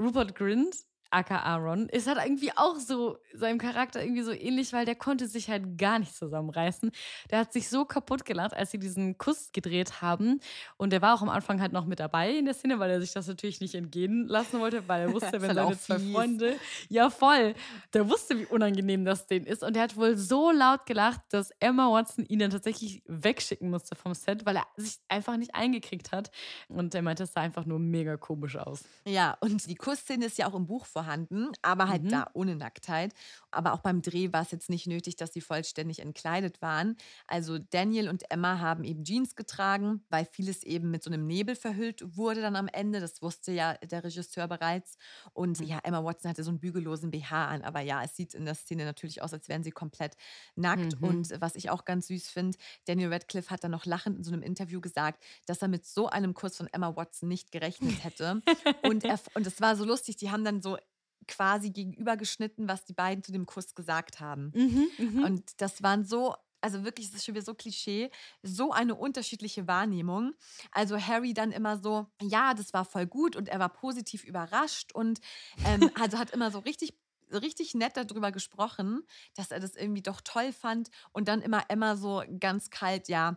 Rupert 0.00 0.34
Grint 0.34 0.76
aka 1.10 1.38
Aaron, 1.38 1.88
ist 1.88 2.06
halt 2.06 2.18
irgendwie 2.22 2.52
auch 2.56 2.76
so 2.76 3.18
seinem 3.34 3.58
Charakter 3.58 4.02
irgendwie 4.02 4.22
so 4.22 4.32
ähnlich, 4.32 4.72
weil 4.72 4.84
der 4.84 4.94
konnte 4.94 5.28
sich 5.28 5.48
halt 5.48 5.78
gar 5.78 5.98
nicht 5.98 6.14
zusammenreißen. 6.14 6.90
Der 7.30 7.40
hat 7.40 7.52
sich 7.52 7.68
so 7.68 7.84
kaputt 7.84 8.24
gelacht, 8.24 8.54
als 8.54 8.70
sie 8.70 8.78
diesen 8.78 9.18
Kuss 9.18 9.50
gedreht 9.52 10.00
haben. 10.02 10.40
Und 10.76 10.90
der 10.90 11.02
war 11.02 11.14
auch 11.14 11.22
am 11.22 11.28
Anfang 11.28 11.60
halt 11.60 11.72
noch 11.72 11.86
mit 11.86 12.00
dabei 12.00 12.36
in 12.36 12.44
der 12.44 12.54
Szene, 12.54 12.78
weil 12.78 12.90
er 12.90 13.00
sich 13.00 13.12
das 13.12 13.26
natürlich 13.26 13.60
nicht 13.60 13.74
entgehen 13.74 14.26
lassen 14.26 14.60
wollte, 14.60 14.86
weil 14.88 15.02
er 15.02 15.12
wusste, 15.12 15.32
wenn 15.42 15.54
seine 15.54 15.78
zwei 15.78 15.98
Freunde. 15.98 16.56
Ja, 16.88 17.10
voll. 17.10 17.54
Der 17.92 18.08
wusste, 18.08 18.38
wie 18.38 18.46
unangenehm 18.46 19.04
das 19.04 19.26
denen 19.26 19.46
ist. 19.46 19.62
Und 19.62 19.76
der 19.76 19.84
hat 19.84 19.96
wohl 19.96 20.16
so 20.16 20.50
laut 20.50 20.86
gelacht, 20.86 21.20
dass 21.30 21.50
Emma 21.60 21.90
Watson 21.90 22.24
ihn 22.26 22.38
dann 22.38 22.50
tatsächlich 22.50 23.02
wegschicken 23.06 23.70
musste 23.70 23.94
vom 23.94 24.14
Set, 24.14 24.46
weil 24.46 24.56
er 24.56 24.66
sich 24.76 24.98
einfach 25.08 25.36
nicht 25.36 25.54
eingekriegt 25.54 26.12
hat. 26.12 26.30
Und 26.68 26.94
er 26.94 27.02
meinte, 27.02 27.24
es 27.24 27.32
sah 27.32 27.40
einfach 27.40 27.66
nur 27.66 27.78
mega 27.78 28.16
komisch 28.16 28.56
aus. 28.56 28.84
Ja, 29.06 29.36
und 29.40 29.68
die 29.68 29.74
Kussszene 29.74 30.26
ist 30.26 30.38
ja 30.38 30.48
auch 30.48 30.54
im 30.54 30.66
Buch 30.66 30.86
vorhanden, 30.96 31.52
aber 31.60 31.90
halt 31.90 32.04
mhm. 32.04 32.08
da 32.08 32.30
ohne 32.32 32.56
Nacktheit. 32.56 33.12
Aber 33.50 33.74
auch 33.74 33.80
beim 33.80 34.00
Dreh 34.00 34.32
war 34.32 34.40
es 34.40 34.50
jetzt 34.50 34.70
nicht 34.70 34.86
nötig, 34.86 35.16
dass 35.16 35.34
sie 35.34 35.42
vollständig 35.42 35.98
entkleidet 35.98 36.62
waren. 36.62 36.96
Also 37.26 37.58
Daniel 37.58 38.08
und 38.08 38.30
Emma 38.30 38.60
haben 38.60 38.82
eben 38.82 39.04
Jeans 39.04 39.36
getragen, 39.36 40.02
weil 40.08 40.24
vieles 40.24 40.62
eben 40.62 40.90
mit 40.90 41.02
so 41.02 41.10
einem 41.10 41.26
Nebel 41.26 41.54
verhüllt 41.54 42.16
wurde 42.16 42.40
dann 42.40 42.56
am 42.56 42.66
Ende. 42.66 43.00
Das 43.00 43.20
wusste 43.20 43.52
ja 43.52 43.74
der 43.74 44.04
Regisseur 44.04 44.48
bereits. 44.48 44.96
Und 45.34 45.60
mhm. 45.60 45.66
ja, 45.66 45.80
Emma 45.82 46.02
Watson 46.02 46.30
hatte 46.30 46.42
so 46.42 46.50
einen 46.50 46.60
bügellosen 46.60 47.10
BH 47.10 47.46
an. 47.46 47.60
Aber 47.60 47.80
ja, 47.80 48.02
es 48.02 48.16
sieht 48.16 48.32
in 48.32 48.46
der 48.46 48.54
Szene 48.54 48.86
natürlich 48.86 49.20
aus, 49.20 49.34
als 49.34 49.50
wären 49.50 49.62
sie 49.62 49.72
komplett 49.72 50.16
nackt. 50.54 50.98
Mhm. 50.98 51.06
Und 51.06 51.40
was 51.42 51.56
ich 51.56 51.68
auch 51.68 51.84
ganz 51.84 52.06
süß 52.06 52.30
finde, 52.30 52.56
Daniel 52.86 53.12
Radcliffe 53.12 53.50
hat 53.50 53.64
dann 53.64 53.72
noch 53.72 53.84
lachend 53.84 54.16
in 54.16 54.24
so 54.24 54.32
einem 54.32 54.42
Interview 54.42 54.80
gesagt, 54.80 55.22
dass 55.44 55.60
er 55.60 55.68
mit 55.68 55.84
so 55.84 56.08
einem 56.08 56.32
Kuss 56.32 56.56
von 56.56 56.68
Emma 56.72 56.96
Watson 56.96 57.28
nicht 57.28 57.52
gerechnet 57.52 58.02
hätte. 58.02 58.40
und, 58.82 59.04
er, 59.04 59.20
und 59.34 59.46
es 59.46 59.60
war 59.60 59.76
so 59.76 59.84
lustig, 59.84 60.16
die 60.16 60.30
haben 60.30 60.42
dann 60.42 60.62
so 60.62 60.78
quasi 61.28 61.70
gegenübergeschnitten, 61.70 62.68
was 62.68 62.84
die 62.84 62.94
beiden 62.94 63.22
zu 63.22 63.32
dem 63.32 63.46
Kuss 63.46 63.74
gesagt 63.74 64.20
haben. 64.20 64.52
Mhm, 64.54 64.88
mh. 64.98 65.26
Und 65.26 65.60
das 65.60 65.82
waren 65.82 66.04
so 66.04 66.34
also 66.62 66.84
wirklich, 66.84 67.06
es 67.06 67.14
ist 67.14 67.24
schon 67.24 67.34
wieder 67.34 67.44
so 67.44 67.54
Klischee, 67.54 68.10
so 68.42 68.72
eine 68.72 68.96
unterschiedliche 68.96 69.68
Wahrnehmung. 69.68 70.34
Also 70.72 70.98
Harry 70.98 71.32
dann 71.32 71.52
immer 71.52 71.78
so, 71.78 72.06
ja, 72.20 72.54
das 72.54 72.72
war 72.72 72.84
voll 72.84 73.06
gut 73.06 73.36
und 73.36 73.48
er 73.48 73.60
war 73.60 73.68
positiv 73.68 74.24
überrascht 74.24 74.92
und 74.92 75.20
ähm, 75.64 75.90
also 76.00 76.18
hat 76.18 76.30
immer 76.30 76.50
so 76.50 76.58
richtig 76.58 76.94
richtig 77.32 77.74
nett 77.74 77.96
darüber 77.96 78.30
gesprochen, 78.30 79.02
dass 79.34 79.50
er 79.50 79.60
das 79.60 79.74
irgendwie 79.74 80.02
doch 80.02 80.20
toll 80.20 80.52
fand 80.52 80.90
und 81.12 81.26
dann 81.28 81.42
immer 81.42 81.64
Emma 81.68 81.96
so 81.96 82.22
ganz 82.38 82.70
kalt, 82.70 83.08
ja, 83.08 83.36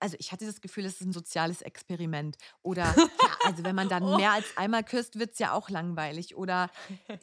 also 0.00 0.16
ich 0.18 0.32
hatte 0.32 0.46
das 0.46 0.60
Gefühl, 0.60 0.84
es 0.84 1.00
ist 1.00 1.06
ein 1.06 1.12
soziales 1.12 1.62
Experiment. 1.62 2.36
Oder 2.62 2.84
ja, 2.84 3.36
also 3.44 3.64
wenn 3.64 3.74
man 3.74 3.88
dann 3.88 4.02
oh. 4.02 4.16
mehr 4.16 4.32
als 4.32 4.56
einmal 4.56 4.84
küsst, 4.84 5.18
wird 5.18 5.32
es 5.32 5.38
ja 5.38 5.52
auch 5.52 5.70
langweilig. 5.70 6.36
Oder 6.36 6.70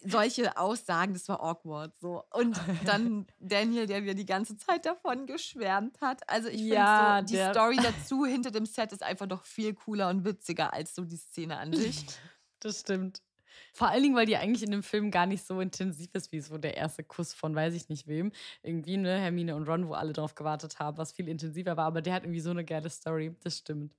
solche 0.04 0.58
Aussagen, 0.58 1.14
das 1.14 1.28
war 1.30 1.42
awkward. 1.42 1.94
So. 2.00 2.24
Und 2.34 2.60
dann 2.86 3.28
Daniel, 3.40 3.86
der 3.86 4.04
wieder 4.04 4.14
die 4.14 4.26
ganze 4.26 4.58
Zeit 4.58 4.86
davon 4.86 5.26
geschwärmt 5.26 6.02
hat. 6.02 6.28
Also 6.30 6.50
ich 6.50 6.62
ja, 6.62 7.18
finde 7.18 7.28
so, 7.28 7.36
die 7.36 7.52
Story 7.52 7.78
dazu 7.84 8.26
hinter 8.26 8.52
dem 8.52 8.66
Set 8.66 8.92
ist 8.92 9.04
einfach 9.04 9.28
doch 9.28 9.46
viel 9.46 9.74
cooler 9.74 10.10
und 10.10 10.26
witziger 10.26 10.74
als 10.74 10.96
so 10.96 11.04
die 11.04 11.18
Szene 11.18 11.58
an 11.58 11.74
sich. 11.74 12.06
Das 12.60 12.82
stimmt. 12.82 13.22
Vor 13.74 13.90
allen 13.90 14.04
Dingen, 14.04 14.16
weil 14.16 14.26
die 14.26 14.38
eigentlich 14.38 14.64
in 14.64 14.72
dem 14.72 14.84
Film 14.84 15.12
gar 15.12 15.26
nicht 15.26 15.46
so 15.46 15.60
intensiv 15.62 16.10
ist, 16.14 16.32
wie 16.32 16.42
so 16.42 16.58
der 16.58 16.78
erste 16.78 17.04
Kuss 17.04 17.34
von 17.34 17.56
weiß 17.56 17.74
ich 17.74 17.90
nicht 17.90 18.08
wem. 18.08 18.32
Irgendwie, 18.64 18.98
ne, 18.98 19.18
Hermine 19.20 19.56
und 19.56 19.68
Ron, 19.68 19.88
wo 19.88 19.94
alle 19.94 20.14
drauf 20.14 20.36
gewartet 20.36 20.80
haben, 20.80 20.98
was 20.98 21.12
viel 21.12 21.28
intensiver 21.28 21.78
war. 21.78 21.86
Aber 21.86 22.02
der 22.02 22.14
hat 22.14 22.24
irgendwie 22.24 22.42
so 22.42 22.52
eine 22.52 22.66
geile 22.66 22.90
Story. 22.90 23.36
Das 23.44 23.60
stimmt. 23.60 23.94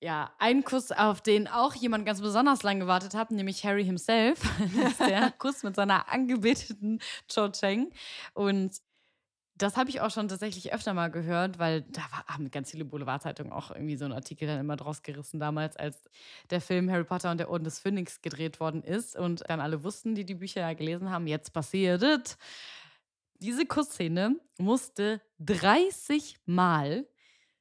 Ja, 0.00 0.32
ein 0.38 0.62
Kuss, 0.62 0.92
auf 0.92 1.20
den 1.22 1.48
auch 1.48 1.74
jemand 1.74 2.06
ganz 2.06 2.20
besonders 2.20 2.62
lang 2.62 2.78
gewartet 2.78 3.14
hat, 3.14 3.32
nämlich 3.32 3.64
Harry 3.64 3.84
himself. 3.84 4.40
Das 4.76 4.92
ist 4.92 5.00
der 5.00 5.32
Kuss 5.38 5.64
mit 5.64 5.74
seiner 5.74 6.08
angebeteten 6.08 7.00
Cho 7.28 7.48
Cheng. 7.48 7.90
Und 8.34 8.76
das 9.58 9.76
habe 9.76 9.90
ich 9.90 10.00
auch 10.00 10.10
schon 10.10 10.28
tatsächlich 10.28 10.72
öfter 10.72 10.94
mal 10.94 11.10
gehört, 11.10 11.58
weil 11.58 11.82
da 11.82 12.02
war, 12.10 12.24
haben 12.26 12.50
ganz 12.50 12.70
viele 12.70 12.84
Boulevardzeitungen 12.84 13.52
auch 13.52 13.70
irgendwie 13.70 13.96
so 13.96 14.04
einen 14.04 14.14
Artikel 14.14 14.46
dann 14.46 14.60
immer 14.60 14.76
draus 14.76 15.02
gerissen, 15.02 15.40
damals, 15.40 15.76
als 15.76 16.08
der 16.50 16.60
Film 16.60 16.90
Harry 16.90 17.04
Potter 17.04 17.30
und 17.30 17.38
der 17.38 17.50
Orden 17.50 17.64
des 17.64 17.80
Phönix 17.80 18.22
gedreht 18.22 18.60
worden 18.60 18.82
ist 18.82 19.16
und 19.16 19.42
dann 19.48 19.60
alle 19.60 19.82
wussten, 19.82 20.14
die 20.14 20.24
die 20.24 20.34
Bücher 20.34 20.60
ja 20.60 20.72
gelesen 20.72 21.10
haben, 21.10 21.26
jetzt 21.26 21.52
passiert 21.52 22.02
es. 22.02 22.38
Diese 23.40 23.66
Kussszene 23.66 24.36
musste 24.58 25.20
30 25.40 26.36
Mal 26.46 27.06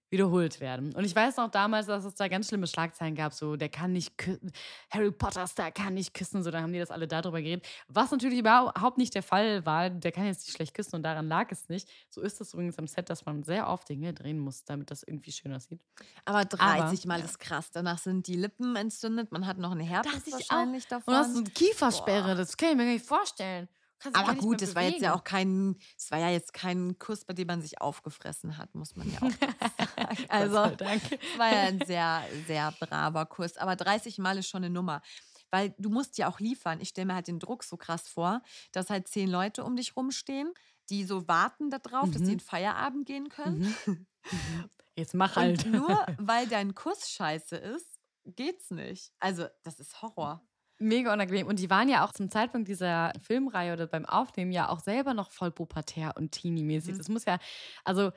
wiederholt 0.09 0.59
werden. 0.61 0.93
Und 0.95 1.03
ich 1.03 1.15
weiß 1.15 1.37
noch 1.37 1.49
damals, 1.51 1.87
dass 1.87 2.05
es 2.05 2.15
da 2.15 2.27
ganz 2.27 2.47
schlimme 2.47 2.67
Schlagzeilen 2.67 3.15
gab, 3.15 3.33
so 3.33 3.55
der 3.55 3.69
kann 3.69 3.91
nicht 3.93 4.17
küssen, 4.17 4.51
Harry 4.89 5.11
Potter 5.11 5.47
Star 5.47 5.71
kann 5.71 5.93
nicht 5.95 6.13
küssen, 6.13 6.43
so 6.43 6.51
da 6.51 6.61
haben 6.61 6.73
die 6.73 6.79
das 6.79 6.91
alle 6.91 7.07
darüber 7.07 7.41
geredet. 7.41 7.67
Was 7.87 8.11
natürlich 8.11 8.39
überhaupt 8.39 8.97
nicht 8.97 9.13
der 9.15 9.23
Fall 9.23 9.65
war, 9.65 9.89
der 9.89 10.11
kann 10.11 10.25
jetzt 10.25 10.45
nicht 10.47 10.55
schlecht 10.55 10.73
küssen 10.73 10.95
und 10.95 11.03
daran 11.03 11.27
lag 11.27 11.51
es 11.51 11.67
nicht. 11.69 11.89
So 12.09 12.21
ist 12.21 12.39
es 12.39 12.53
übrigens 12.53 12.77
am 12.79 12.87
Set, 12.87 13.09
dass 13.09 13.25
man 13.25 13.43
sehr 13.43 13.67
oft 13.67 13.89
Dinge 13.89 14.13
drehen 14.13 14.39
muss, 14.39 14.63
damit 14.63 14.91
das 14.91 15.03
irgendwie 15.03 15.31
schöner 15.31 15.59
sieht. 15.59 15.81
Aber 16.25 16.45
30 16.45 17.01
Aber, 17.01 17.07
Mal 17.07 17.19
ja. 17.19 17.25
ist 17.25 17.39
krass. 17.39 17.71
Danach 17.71 17.97
sind 17.97 18.27
die 18.27 18.35
Lippen 18.35 18.75
entzündet, 18.75 19.31
man 19.31 19.45
hat 19.45 19.57
noch 19.57 19.71
eine 19.71 19.83
Herpes 19.83 20.31
wahrscheinlich 20.31 20.85
auch. 20.85 20.89
davon. 20.89 21.13
Und 21.13 21.19
hast 21.19 21.35
eine 21.37 21.49
Kiefersperre, 21.49 22.29
Boah. 22.29 22.35
das 22.35 22.55
kann 22.55 22.69
ich 22.69 22.75
mir 22.75 22.85
gar 22.85 22.93
nicht 22.93 23.05
vorstellen. 23.05 23.67
Aber 24.13 24.35
gut, 24.35 24.61
es 24.61 24.75
war 24.75 24.83
jetzt 24.83 25.01
ja 25.01 25.15
auch 25.15 25.23
kein, 25.23 25.77
es 25.97 26.11
war 26.11 26.19
ja 26.19 26.29
jetzt 26.29 26.53
kein 26.53 26.99
Kuss, 26.99 27.25
bei 27.25 27.33
dem 27.33 27.47
man 27.47 27.61
sich 27.61 27.81
aufgefressen 27.81 28.57
hat, 28.57 28.75
muss 28.75 28.95
man 28.95 29.11
ja 29.11 29.17
auch 29.21 29.31
sagen. 29.31 30.25
Also, 30.29 30.57
es 30.57 31.37
war 31.37 31.51
ja 31.51 31.61
ein 31.61 31.81
sehr, 31.85 32.23
sehr 32.45 32.71
braver 32.79 33.25
Kuss. 33.25 33.57
Aber 33.57 33.75
30 33.75 34.17
Mal 34.19 34.37
ist 34.37 34.49
schon 34.49 34.63
eine 34.63 34.73
Nummer. 34.73 35.01
Weil 35.49 35.73
du 35.77 35.89
musst 35.89 36.17
ja 36.17 36.29
auch 36.29 36.39
liefern. 36.39 36.81
Ich 36.81 36.89
stelle 36.89 37.07
mir 37.07 37.15
halt 37.15 37.27
den 37.27 37.39
Druck 37.39 37.63
so 37.63 37.77
krass 37.77 38.07
vor, 38.07 38.41
dass 38.71 38.89
halt 38.89 39.07
zehn 39.07 39.29
Leute 39.29 39.63
um 39.63 39.75
dich 39.75 39.95
rumstehen, 39.95 40.53
die 40.89 41.03
so 41.03 41.27
warten 41.27 41.69
darauf, 41.69 42.07
mhm. 42.07 42.11
dass 42.11 42.21
sie 42.23 42.33
in 42.33 42.39
Feierabend 42.39 43.05
gehen 43.05 43.29
können. 43.29 43.75
Mhm. 43.85 44.05
Jetzt 44.95 45.13
mach 45.13 45.35
halt. 45.35 45.65
Und 45.65 45.73
nur 45.73 46.05
weil 46.17 46.47
dein 46.47 46.75
Kuss 46.75 47.09
scheiße 47.09 47.55
ist, 47.55 47.99
geht's 48.25 48.71
nicht. 48.71 49.13
Also, 49.19 49.47
das 49.63 49.79
ist 49.79 50.01
Horror. 50.01 50.46
Mega 50.79 51.11
unangenehm. 51.11 51.47
Und 51.47 51.59
die 51.59 51.69
waren 51.69 51.89
ja 51.89 52.05
auch 52.05 52.11
zum 52.13 52.29
Zeitpunkt 52.29 52.67
dieser 52.67 53.11
Filmreihe 53.21 53.73
oder 53.73 53.87
beim 53.87 54.05
Aufnehmen 54.05 54.51
ja 54.51 54.69
auch 54.69 54.79
selber 54.79 55.13
noch 55.13 55.31
voll 55.31 55.51
pubertär 55.51 56.13
und 56.17 56.31
teenie-mäßig. 56.31 56.93
Mhm. 56.93 56.97
Das 56.99 57.09
muss 57.09 57.25
ja, 57.25 57.39
also, 57.83 58.11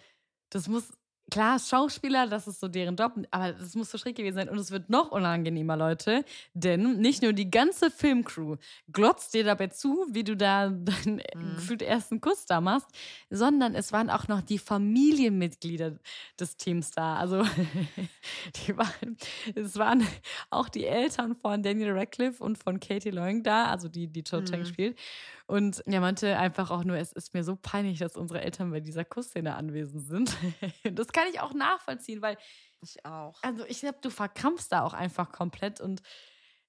das 0.50 0.68
muss 0.68 0.90
klar, 1.30 1.58
Schauspieler, 1.58 2.26
das 2.26 2.46
ist 2.46 2.60
so 2.60 2.68
deren 2.68 2.96
Job, 2.96 3.12
aber 3.30 3.52
das 3.52 3.74
muss 3.74 3.90
so 3.90 3.98
schräg 3.98 4.16
gewesen 4.16 4.34
sein. 4.34 4.48
Und 4.48 4.58
es 4.58 4.70
wird 4.70 4.90
noch 4.90 5.10
unangenehmer, 5.10 5.76
Leute, 5.76 6.24
denn 6.54 6.98
nicht 7.00 7.22
nur 7.22 7.32
die 7.32 7.50
ganze 7.50 7.90
Filmcrew 7.90 8.56
glotzt 8.92 9.34
dir 9.34 9.44
dabei 9.44 9.68
zu, 9.68 10.06
wie 10.10 10.24
du 10.24 10.36
da 10.36 10.68
deinen 10.68 11.22
mhm. 11.34 11.56
gefühlt 11.56 11.82
ersten 11.82 12.20
Kuss 12.20 12.46
da 12.46 12.60
machst, 12.60 12.88
sondern 13.30 13.74
es 13.74 13.92
waren 13.92 14.10
auch 14.10 14.28
noch 14.28 14.42
die 14.42 14.58
Familienmitglieder 14.58 15.96
des 16.38 16.56
Teams 16.56 16.90
da. 16.90 17.16
Also 17.16 17.44
die 18.66 18.76
waren, 18.76 19.16
es 19.54 19.76
waren 19.76 20.06
auch 20.50 20.68
die 20.68 20.86
Eltern 20.86 21.36
von 21.36 21.62
Daniel 21.62 21.92
Radcliffe 21.92 22.42
und 22.42 22.58
von 22.58 22.80
Katie 22.80 23.10
Loing 23.10 23.42
da, 23.42 23.66
also 23.66 23.88
die, 23.88 24.08
die 24.08 24.24
Cho 24.24 24.42
Chang 24.42 24.60
mhm. 24.60 24.66
spielt. 24.66 24.98
Und 25.50 25.82
er 25.86 26.00
meinte 26.00 26.38
einfach 26.38 26.70
auch 26.70 26.84
nur, 26.84 26.96
es 26.96 27.12
ist 27.12 27.34
mir 27.34 27.42
so 27.42 27.56
peinlich, 27.56 27.98
dass 27.98 28.16
unsere 28.16 28.40
Eltern 28.40 28.70
bei 28.70 28.78
dieser 28.78 29.04
Kussszene 29.04 29.56
anwesend 29.56 30.06
sind. 30.06 30.36
das 30.92 31.08
kann 31.08 31.24
ich 31.28 31.40
auch 31.40 31.54
nachvollziehen, 31.54 32.22
weil. 32.22 32.38
Ich 32.82 33.04
auch. 33.04 33.36
Also, 33.42 33.64
ich 33.66 33.80
glaube, 33.80 33.98
du 34.00 34.10
verkrampfst 34.10 34.68
da 34.70 34.82
auch 34.82 34.94
einfach 34.94 35.32
komplett 35.32 35.80
und 35.80 36.02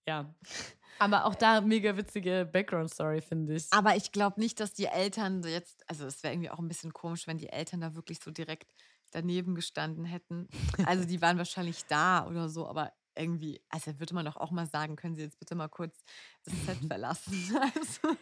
ja. 0.07 0.33
Aber 0.99 1.25
auch 1.25 1.35
da 1.35 1.61
mega 1.61 1.95
witzige 1.95 2.49
Background-Story, 2.51 3.21
finde 3.21 3.55
ich. 3.55 3.67
Aber 3.71 3.95
ich 3.95 4.11
glaube 4.11 4.39
nicht, 4.39 4.59
dass 4.59 4.73
die 4.73 4.85
Eltern 4.85 5.41
jetzt, 5.43 5.87
also 5.87 6.05
es 6.05 6.21
wäre 6.21 6.33
irgendwie 6.33 6.49
auch 6.49 6.59
ein 6.59 6.67
bisschen 6.67 6.91
komisch, 6.91 7.27
wenn 7.27 7.37
die 7.37 7.49
Eltern 7.49 7.81
da 7.81 7.95
wirklich 7.95 8.19
so 8.19 8.29
direkt 8.29 8.73
daneben 9.11 9.55
gestanden 9.55 10.05
hätten. 10.05 10.47
Also 10.85 11.05
die 11.05 11.21
waren 11.21 11.37
wahrscheinlich 11.37 11.85
da 11.85 12.27
oder 12.27 12.49
so, 12.49 12.67
aber 12.67 12.91
irgendwie, 13.15 13.61
also 13.69 13.99
würde 13.99 14.13
man 14.13 14.25
doch 14.25 14.37
auch 14.37 14.51
mal 14.51 14.67
sagen, 14.67 14.95
können 14.95 15.15
Sie 15.15 15.23
jetzt 15.23 15.39
bitte 15.39 15.55
mal 15.55 15.69
kurz 15.69 16.03
das 16.43 16.53
Set 16.65 16.77
verlassen. 16.87 17.55
Also. 17.55 18.17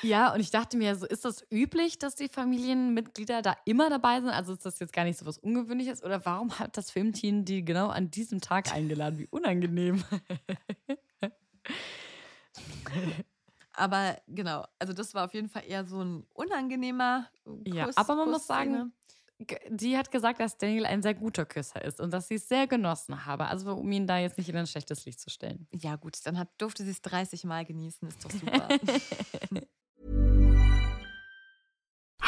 Ja, 0.00 0.32
und 0.32 0.40
ich 0.40 0.50
dachte 0.50 0.76
mir, 0.76 0.96
so 0.96 1.06
ist 1.06 1.24
das 1.24 1.44
üblich, 1.52 1.98
dass 1.98 2.14
die 2.14 2.28
Familienmitglieder 2.28 3.42
da 3.42 3.56
immer 3.64 3.90
dabei 3.90 4.20
sind? 4.20 4.30
Also 4.30 4.54
ist 4.54 4.64
das 4.64 4.78
jetzt 4.78 4.92
gar 4.92 5.04
nicht 5.04 5.18
so 5.18 5.26
was 5.26 5.38
Ungewöhnliches? 5.38 6.02
Oder 6.02 6.24
warum 6.24 6.58
hat 6.58 6.76
das 6.76 6.90
Filmteam 6.90 7.44
die 7.44 7.64
genau 7.64 7.88
an 7.88 8.10
diesem 8.10 8.40
Tag 8.40 8.72
eingeladen? 8.72 9.18
Wie 9.18 9.28
unangenehm. 9.30 10.02
Aber 13.74 14.18
genau, 14.28 14.66
also 14.78 14.92
das 14.92 15.14
war 15.14 15.24
auf 15.24 15.34
jeden 15.34 15.48
Fall 15.48 15.62
eher 15.66 15.86
so 15.86 16.02
ein 16.02 16.26
unangenehmer 16.34 17.28
Kuss. 17.44 17.62
Ja, 17.64 17.88
aber 17.96 18.16
man 18.16 18.30
muss 18.30 18.46
sagen, 18.46 18.92
die 19.68 19.96
hat 19.96 20.10
gesagt, 20.10 20.40
dass 20.40 20.58
Daniel 20.58 20.86
ein 20.86 21.02
sehr 21.02 21.14
guter 21.14 21.46
Küsser 21.46 21.82
ist 21.82 22.00
und 22.00 22.12
dass 22.12 22.28
sie 22.28 22.34
es 22.34 22.48
sehr 22.48 22.66
genossen 22.66 23.24
habe. 23.24 23.46
Also 23.46 23.72
um 23.74 23.90
ihn 23.90 24.06
da 24.06 24.18
jetzt 24.18 24.38
nicht 24.38 24.48
in 24.48 24.56
ein 24.56 24.66
schlechtes 24.66 25.04
Licht 25.04 25.20
zu 25.20 25.30
stellen. 25.30 25.66
Ja 25.74 25.96
gut, 25.96 26.18
dann 26.24 26.38
hat, 26.38 26.48
durfte 26.58 26.84
sie 26.84 26.90
es 26.90 27.02
30 27.02 27.44
Mal 27.44 27.64
genießen, 27.64 28.08
ist 28.08 28.24
doch 28.24 28.30
super. 28.30 28.68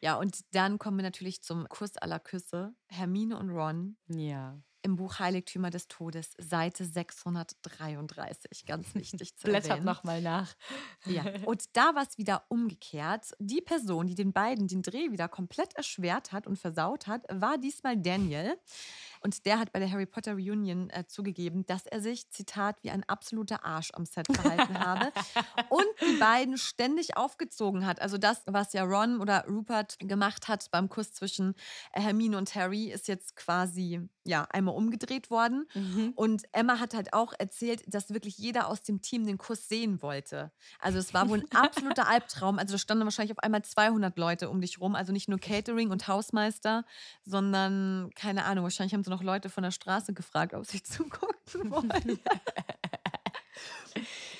Ja, 0.00 0.16
und 0.16 0.40
dann 0.52 0.78
kommen 0.78 0.96
wir 0.98 1.02
natürlich 1.02 1.42
zum 1.42 1.68
Kuss 1.68 1.96
aller 1.96 2.20
Küsse. 2.20 2.74
Hermine 2.88 3.38
und 3.38 3.50
Ron. 3.50 3.96
Ja. 4.08 4.60
im 4.82 4.96
Buch 4.96 5.18
Heiligtümer 5.18 5.70
des 5.70 5.88
Todes, 5.88 6.32
Seite 6.38 6.84
633. 6.84 8.64
Ganz 8.64 8.94
wichtig 8.94 9.36
zu 9.36 9.48
Blättert 9.48 9.82
nochmal 9.84 10.22
nach. 10.22 10.54
Ja, 11.04 11.24
und 11.46 11.76
da 11.76 11.94
war 11.94 12.06
es 12.08 12.16
wieder 12.16 12.44
umgekehrt. 12.48 13.34
Die 13.38 13.60
Person, 13.60 14.06
die 14.06 14.14
den 14.14 14.32
beiden 14.32 14.68
den 14.68 14.82
Dreh 14.82 15.10
wieder 15.10 15.28
komplett 15.28 15.74
erschwert 15.74 16.32
hat 16.32 16.46
und 16.46 16.58
versaut 16.58 17.06
hat, 17.06 17.24
war 17.30 17.58
diesmal 17.58 17.96
Daniel. 17.96 18.56
Und 19.20 19.46
der 19.46 19.58
hat 19.58 19.72
bei 19.72 19.78
der 19.78 19.90
Harry 19.90 20.06
Potter 20.06 20.34
Reunion 20.34 20.90
äh, 20.90 21.06
zugegeben, 21.06 21.66
dass 21.66 21.86
er 21.86 22.00
sich, 22.00 22.28
Zitat, 22.30 22.76
wie 22.82 22.90
ein 22.90 23.04
absoluter 23.08 23.64
Arsch 23.64 23.90
am 23.94 24.04
Set 24.04 24.26
verhalten 24.30 24.78
habe 24.78 25.12
und 25.68 25.86
die 26.00 26.18
beiden 26.18 26.56
ständig 26.58 27.16
aufgezogen 27.16 27.86
hat. 27.86 28.00
Also 28.00 28.18
das, 28.18 28.42
was 28.46 28.72
ja 28.72 28.84
Ron 28.84 29.20
oder 29.20 29.46
Rupert 29.48 29.98
gemacht 29.98 30.48
hat 30.48 30.70
beim 30.70 30.88
Kuss 30.88 31.12
zwischen 31.12 31.54
äh, 31.92 32.00
Hermine 32.00 32.36
und 32.36 32.54
Harry, 32.54 32.90
ist 32.90 33.08
jetzt 33.08 33.36
quasi 33.36 34.08
ja 34.24 34.46
einmal 34.50 34.74
umgedreht 34.74 35.30
worden. 35.30 35.66
Mhm. 35.74 36.12
Und 36.14 36.42
Emma 36.52 36.78
hat 36.78 36.94
halt 36.94 37.12
auch 37.12 37.32
erzählt, 37.38 37.82
dass 37.86 38.10
wirklich 38.10 38.38
jeder 38.38 38.68
aus 38.68 38.82
dem 38.82 39.00
Team 39.00 39.26
den 39.26 39.38
Kuss 39.38 39.68
sehen 39.68 40.02
wollte. 40.02 40.52
Also 40.78 40.98
es 40.98 41.14
war 41.14 41.28
wohl 41.28 41.40
ein 41.40 41.58
absoluter 41.58 42.06
Albtraum. 42.08 42.58
Also 42.58 42.74
da 42.74 42.78
standen 42.78 43.04
wahrscheinlich 43.04 43.32
auf 43.32 43.42
einmal 43.42 43.62
200 43.62 44.16
Leute 44.18 44.50
um 44.50 44.60
dich 44.60 44.80
rum. 44.80 44.94
Also 44.94 45.12
nicht 45.12 45.28
nur 45.28 45.38
Catering 45.38 45.90
und 45.90 46.06
Hausmeister, 46.06 46.84
sondern 47.24 48.10
keine 48.14 48.44
Ahnung, 48.44 48.64
wahrscheinlich 48.64 48.94
haben 48.94 49.04
sie 49.08 49.10
noch 49.10 49.22
Leute 49.22 49.48
von 49.48 49.62
der 49.62 49.70
Straße 49.70 50.12
gefragt, 50.12 50.54
ob 50.54 50.66
sie 50.66 50.82
zugucken 50.82 51.70
wollen. 51.70 52.20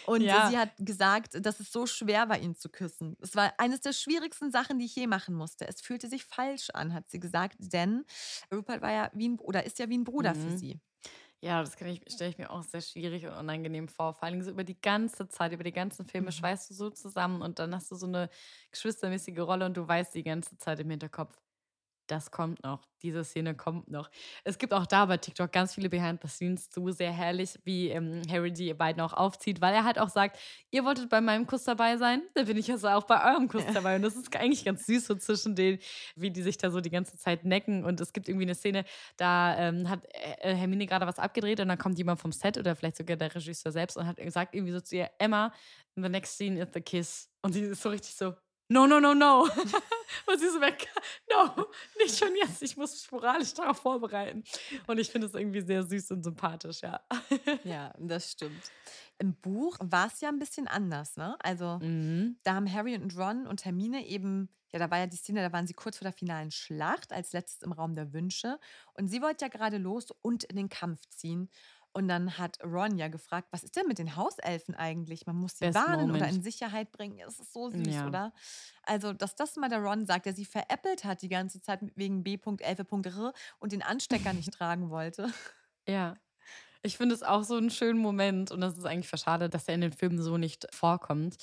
Und 0.06 0.22
ja. 0.22 0.48
sie 0.48 0.56
hat 0.56 0.70
gesagt, 0.78 1.44
dass 1.44 1.60
es 1.60 1.70
so 1.70 1.86
schwer 1.86 2.28
war, 2.28 2.38
ihn 2.38 2.54
zu 2.54 2.70
küssen. 2.70 3.16
Es 3.20 3.36
war 3.36 3.52
eines 3.58 3.80
der 3.80 3.92
schwierigsten 3.92 4.50
Sachen, 4.50 4.78
die 4.78 4.86
ich 4.86 4.96
je 4.96 5.06
machen 5.06 5.34
musste. 5.34 5.68
Es 5.68 5.82
fühlte 5.82 6.08
sich 6.08 6.24
falsch 6.24 6.70
an, 6.72 6.94
hat 6.94 7.10
sie 7.10 7.20
gesagt, 7.20 7.56
denn 7.58 8.04
Rupert 8.52 8.80
war 8.80 8.92
ja 8.92 9.10
wie 9.12 9.28
ein, 9.28 9.38
oder 9.38 9.64
ist 9.64 9.78
ja 9.78 9.88
wie 9.90 9.98
ein 9.98 10.04
Bruder 10.04 10.34
mhm. 10.34 10.40
für 10.40 10.56
sie. 10.56 10.80
Ja, 11.40 11.60
das 11.60 11.74
stelle 11.74 12.30
ich 12.30 12.38
mir 12.38 12.50
auch 12.50 12.64
sehr 12.64 12.80
schwierig 12.80 13.26
und 13.26 13.32
unangenehm 13.32 13.86
vor. 13.86 14.14
Vor 14.14 14.24
allem 14.24 14.42
so 14.42 14.50
über 14.50 14.64
die 14.64 14.80
ganze 14.80 15.28
Zeit, 15.28 15.52
über 15.52 15.62
die 15.62 15.72
ganzen 15.72 16.06
Filme 16.06 16.28
mhm. 16.28 16.32
schweißt 16.32 16.70
du 16.70 16.74
so 16.74 16.90
zusammen 16.90 17.42
und 17.42 17.58
dann 17.58 17.74
hast 17.74 17.90
du 17.90 17.94
so 17.94 18.06
eine 18.06 18.28
geschwistermäßige 18.72 19.38
Rolle 19.40 19.66
und 19.66 19.76
du 19.76 19.86
weißt 19.86 20.14
die 20.14 20.24
ganze 20.24 20.56
Zeit 20.56 20.80
im 20.80 20.90
Hinterkopf, 20.90 21.38
das 22.10 22.30
kommt 22.30 22.62
noch. 22.62 22.88
Diese 23.02 23.22
Szene 23.22 23.54
kommt 23.54 23.90
noch. 23.90 24.10
Es 24.42 24.58
gibt 24.58 24.74
auch 24.74 24.86
da 24.86 25.06
bei 25.06 25.18
TikTok 25.18 25.52
ganz 25.52 25.74
viele 25.74 25.88
Behind 25.88 26.20
the 26.20 26.28
Scenes 26.28 26.68
zu. 26.68 26.90
Sehr 26.90 27.12
herrlich, 27.12 27.58
wie 27.64 27.90
ähm, 27.90 28.22
Harry 28.28 28.52
die 28.52 28.74
beiden 28.74 29.00
auch 29.00 29.12
aufzieht, 29.12 29.60
weil 29.60 29.72
er 29.72 29.84
halt 29.84 29.98
auch 29.98 30.08
sagt, 30.08 30.38
ihr 30.70 30.84
wolltet 30.84 31.08
bei 31.08 31.20
meinem 31.20 31.46
Kuss 31.46 31.64
dabei 31.64 31.96
sein, 31.96 32.22
dann 32.34 32.46
bin 32.46 32.56
ich 32.56 32.70
also 32.70 32.88
auch 32.88 33.04
bei 33.04 33.32
eurem 33.32 33.48
Kuss 33.48 33.64
dabei. 33.72 33.96
Und 33.96 34.02
das 34.02 34.16
ist 34.16 34.34
eigentlich 34.34 34.64
ganz 34.64 34.86
süß 34.86 35.06
so 35.06 35.14
zwischen 35.14 35.54
denen, 35.54 35.78
wie 36.16 36.30
die 36.30 36.42
sich 36.42 36.58
da 36.58 36.70
so 36.70 36.80
die 36.80 36.90
ganze 36.90 37.16
Zeit 37.16 37.44
necken. 37.44 37.84
Und 37.84 38.00
es 38.00 38.12
gibt 38.12 38.28
irgendwie 38.28 38.46
eine 38.46 38.54
Szene, 38.54 38.84
da 39.16 39.56
ähm, 39.58 39.88
hat 39.88 40.00
äh, 40.40 40.54
Hermine 40.54 40.86
gerade 40.86 41.06
was 41.06 41.18
abgedreht 41.18 41.60
und 41.60 41.68
dann 41.68 41.78
kommt 41.78 41.98
jemand 41.98 42.20
vom 42.20 42.32
Set 42.32 42.58
oder 42.58 42.74
vielleicht 42.74 42.96
sogar 42.96 43.16
der 43.16 43.34
Regisseur 43.34 43.70
selbst 43.70 43.96
und 43.96 44.06
hat 44.06 44.18
sagt 44.28 44.54
irgendwie 44.54 44.72
so 44.72 44.80
zu 44.80 44.96
ihr, 44.96 45.10
Emma, 45.18 45.52
the 45.94 46.08
next 46.08 46.36
scene 46.36 46.60
is 46.60 46.68
the 46.74 46.80
kiss. 46.80 47.30
Und 47.42 47.52
sie 47.52 47.62
ist 47.62 47.82
so 47.82 47.90
richtig 47.90 48.14
so, 48.14 48.34
no, 48.68 48.86
no, 48.86 49.00
no, 49.00 49.14
no. 49.14 49.42
und 50.26 50.38
sie 50.38 50.48
so 50.50 50.60
weg, 50.60 50.88
no, 51.30 51.66
nicht 51.98 52.18
schon 52.18 52.34
jetzt. 52.36 52.62
Ich 52.62 52.76
muss 52.76 53.02
sporadisch 53.02 53.54
darauf 53.54 53.78
vorbereiten. 53.78 54.44
Und 54.86 54.98
ich 54.98 55.10
finde 55.10 55.26
es 55.26 55.34
irgendwie 55.34 55.60
sehr 55.62 55.82
süß 55.82 56.10
und 56.12 56.22
sympathisch, 56.24 56.82
ja. 56.82 57.00
ja, 57.64 57.92
das 57.98 58.32
stimmt. 58.32 58.70
Im 59.18 59.34
Buch 59.34 59.76
war 59.80 60.06
es 60.06 60.20
ja 60.20 60.28
ein 60.28 60.38
bisschen 60.38 60.68
anders, 60.68 61.16
ne? 61.16 61.36
Also 61.40 61.78
Mhm. 61.80 62.38
da 62.44 62.54
haben 62.54 62.72
Harry 62.72 62.94
und 62.94 63.16
Ron 63.16 63.46
und 63.46 63.64
Hermine 63.64 64.06
eben, 64.06 64.48
ja, 64.72 64.78
da 64.78 64.90
war 64.90 64.98
ja 64.98 65.06
die 65.06 65.16
Szene, 65.16 65.40
da 65.42 65.52
waren 65.52 65.66
sie 65.66 65.74
kurz 65.74 65.98
vor 65.98 66.04
der 66.04 66.12
finalen 66.12 66.50
Schlacht, 66.50 67.12
als 67.12 67.32
letztes 67.32 67.62
im 67.62 67.72
Raum 67.72 67.94
der 67.94 68.12
Wünsche. 68.12 68.58
Und 68.94 69.08
sie 69.08 69.22
wollte 69.22 69.44
ja 69.44 69.48
gerade 69.48 69.78
los 69.78 70.08
und 70.22 70.44
in 70.44 70.56
den 70.56 70.68
Kampf 70.68 71.00
ziehen. 71.08 71.48
Und 71.92 72.06
dann 72.08 72.38
hat 72.38 72.58
Ron 72.62 72.96
ja 72.98 73.08
gefragt, 73.08 73.48
was 73.50 73.64
ist 73.64 73.74
denn 73.76 73.86
mit 73.88 73.98
den 73.98 74.14
Hauselfen 74.14 74.74
eigentlich? 74.74 75.26
Man 75.26 75.36
muss 75.36 75.58
sie 75.58 75.64
Best 75.66 75.76
warnen 75.76 76.10
oder 76.10 76.18
Moment. 76.20 76.36
in 76.36 76.42
Sicherheit 76.42 76.92
bringen. 76.92 77.18
Es 77.26 77.38
ist 77.40 77.52
so 77.52 77.70
süß, 77.70 77.86
Ja. 77.86 78.06
oder? 78.06 78.32
Also, 78.84 79.12
dass 79.12 79.34
das 79.34 79.56
mal 79.56 79.68
der 79.68 79.80
Ron 79.80 80.06
sagt, 80.06 80.26
der 80.26 80.34
sie 80.34 80.44
veräppelt 80.44 81.04
hat 81.04 81.22
die 81.22 81.28
ganze 81.28 81.60
Zeit 81.60 81.80
wegen 81.96 82.22
B.11.r 82.22 83.32
und 83.58 83.72
den 83.72 83.82
Anstecker 83.82 84.32
nicht 84.32 84.52
tragen 84.54 84.90
wollte. 84.90 85.32
Ja. 85.86 86.14
Ich 86.82 86.96
finde 86.96 87.14
es 87.14 87.22
auch 87.24 87.42
so 87.42 87.56
einen 87.56 87.70
schönen 87.70 87.98
Moment 87.98 88.52
und 88.52 88.60
das 88.60 88.78
ist 88.78 88.84
eigentlich 88.84 89.08
verschade, 89.08 89.48
dass 89.50 89.66
er 89.66 89.74
in 89.74 89.80
den 89.80 89.92
Filmen 89.92 90.22
so 90.22 90.36
nicht 90.38 90.66
vorkommt. 90.72 91.36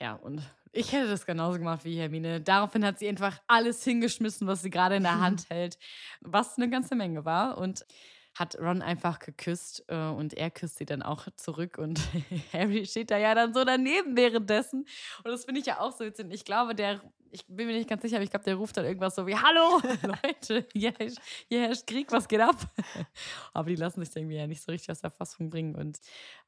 Ja, 0.00 0.14
und 0.14 0.42
ich 0.72 0.90
hätte 0.92 1.08
das 1.08 1.24
genauso 1.24 1.58
gemacht 1.58 1.84
wie 1.84 1.96
Hermine. 1.96 2.40
Daraufhin 2.40 2.84
hat 2.84 2.98
sie 2.98 3.08
einfach 3.08 3.40
alles 3.46 3.84
hingeschmissen, 3.84 4.48
was 4.48 4.62
sie 4.62 4.70
gerade 4.70 4.96
in 4.96 5.04
der 5.04 5.20
Hand 5.20 5.46
hält, 5.50 5.78
was 6.20 6.56
eine 6.56 6.68
ganze 6.68 6.96
Menge 6.96 7.24
war. 7.24 7.58
Und 7.58 7.86
hat 8.34 8.58
Ron 8.58 8.82
einfach 8.82 9.18
geküsst 9.18 9.84
äh, 9.88 9.96
und 9.96 10.34
er 10.34 10.50
küsst 10.50 10.78
sie 10.78 10.86
dann 10.86 11.02
auch 11.02 11.26
zurück 11.36 11.78
und 11.78 12.00
Harry 12.52 12.84
steht 12.86 13.10
da 13.10 13.18
ja 13.18 13.34
dann 13.34 13.54
so 13.54 13.64
daneben 13.64 14.16
währenddessen. 14.16 14.86
Und 15.22 15.30
das 15.30 15.44
finde 15.44 15.60
ich 15.60 15.66
ja 15.66 15.80
auch 15.80 15.92
so 15.92 16.04
witzig. 16.04 16.26
Ich 16.30 16.44
glaube, 16.44 16.74
der, 16.74 17.00
ich 17.34 17.44
bin 17.48 17.66
mir 17.66 17.74
nicht 17.74 17.88
ganz 17.88 18.02
sicher, 18.02 18.16
aber 18.16 18.24
ich 18.24 18.30
glaube, 18.30 18.44
der 18.44 18.54
ruft 18.54 18.76
dann 18.76 18.84
irgendwas 18.84 19.16
so 19.16 19.26
wie: 19.26 19.34
Hallo, 19.34 19.80
Leute, 20.22 20.66
hier 20.72 20.92
herrscht, 20.96 21.18
hier 21.48 21.62
herrscht 21.62 21.86
Krieg, 21.86 22.12
was 22.12 22.28
geht 22.28 22.40
ab? 22.40 22.56
aber 23.52 23.68
die 23.68 23.74
lassen 23.74 24.04
sich 24.04 24.14
irgendwie 24.14 24.36
ja 24.36 24.46
nicht 24.46 24.62
so 24.62 24.70
richtig 24.70 24.90
aus 24.92 25.00
der 25.00 25.10
Fassung 25.10 25.50
bringen 25.50 25.74
und 25.74 25.98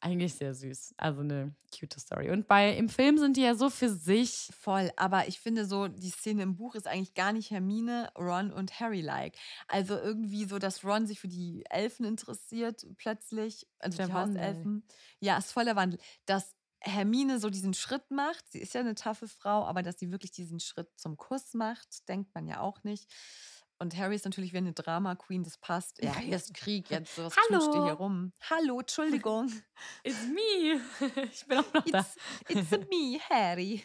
eigentlich 0.00 0.34
sehr 0.34 0.54
süß. 0.54 0.94
Also 0.96 1.22
eine 1.22 1.54
cute 1.76 1.98
Story. 1.98 2.30
Und 2.30 2.46
bei 2.46 2.72
im 2.76 2.88
Film 2.88 3.18
sind 3.18 3.36
die 3.36 3.42
ja 3.42 3.56
so 3.56 3.68
für 3.68 3.88
sich. 3.88 4.48
Voll, 4.56 4.92
aber 4.96 5.26
ich 5.26 5.40
finde 5.40 5.66
so, 5.66 5.88
die 5.88 6.10
Szene 6.10 6.44
im 6.44 6.56
Buch 6.56 6.76
ist 6.76 6.86
eigentlich 6.86 7.14
gar 7.14 7.32
nicht 7.32 7.50
Hermine, 7.50 8.10
Ron 8.16 8.52
und 8.52 8.78
Harry-like. 8.78 9.36
Also 9.66 9.96
irgendwie 9.98 10.44
so, 10.44 10.60
dass 10.60 10.84
Ron 10.84 11.06
sich 11.06 11.18
für 11.18 11.28
die 11.28 11.64
Elfen 11.68 12.06
interessiert 12.06 12.86
plötzlich, 12.96 13.66
also 13.80 13.96
Der 13.96 14.06
die 14.06 14.12
Wandel. 14.12 14.40
Hauselfen. 14.40 14.84
Ja, 15.18 15.38
ist 15.38 15.50
voller 15.50 15.74
Wandel. 15.74 15.98
Dass 16.26 16.54
Hermine 16.86 17.38
so 17.40 17.50
diesen 17.50 17.74
Schritt 17.74 18.10
macht, 18.10 18.44
sie 18.50 18.60
ist 18.60 18.74
ja 18.74 18.80
eine 18.80 18.94
taffe 18.94 19.28
Frau, 19.28 19.64
aber 19.64 19.82
dass 19.82 19.98
sie 19.98 20.10
wirklich 20.12 20.30
diesen 20.32 20.60
Schritt 20.60 20.88
zum 20.96 21.16
Kuss 21.16 21.54
macht, 21.54 22.08
denkt 22.08 22.34
man 22.34 22.46
ja 22.46 22.60
auch 22.60 22.82
nicht. 22.84 23.12
Und 23.78 23.94
Harry 23.96 24.14
ist 24.14 24.24
natürlich 24.24 24.54
wie 24.54 24.58
eine 24.58 24.72
Drama-Queen, 24.72 25.44
das 25.44 25.58
passt. 25.58 26.02
Ja, 26.02 26.16
hier 26.16 26.36
ist 26.36 26.54
Krieg, 26.54 26.88
jetzt 26.90 27.18
was 27.18 27.34
Hallo. 27.50 27.84
hier 27.84 27.92
rum? 27.92 28.32
Hallo, 28.48 28.80
Entschuldigung. 28.80 29.52
It's 30.02 30.26
me. 30.26 30.80
Ich 31.30 31.46
bin 31.46 31.58
auch 31.58 31.74
noch 31.74 31.84
da. 31.84 31.98
It's, 31.98 32.16
it's 32.48 32.70
me, 32.88 33.18
Harry. 33.28 33.82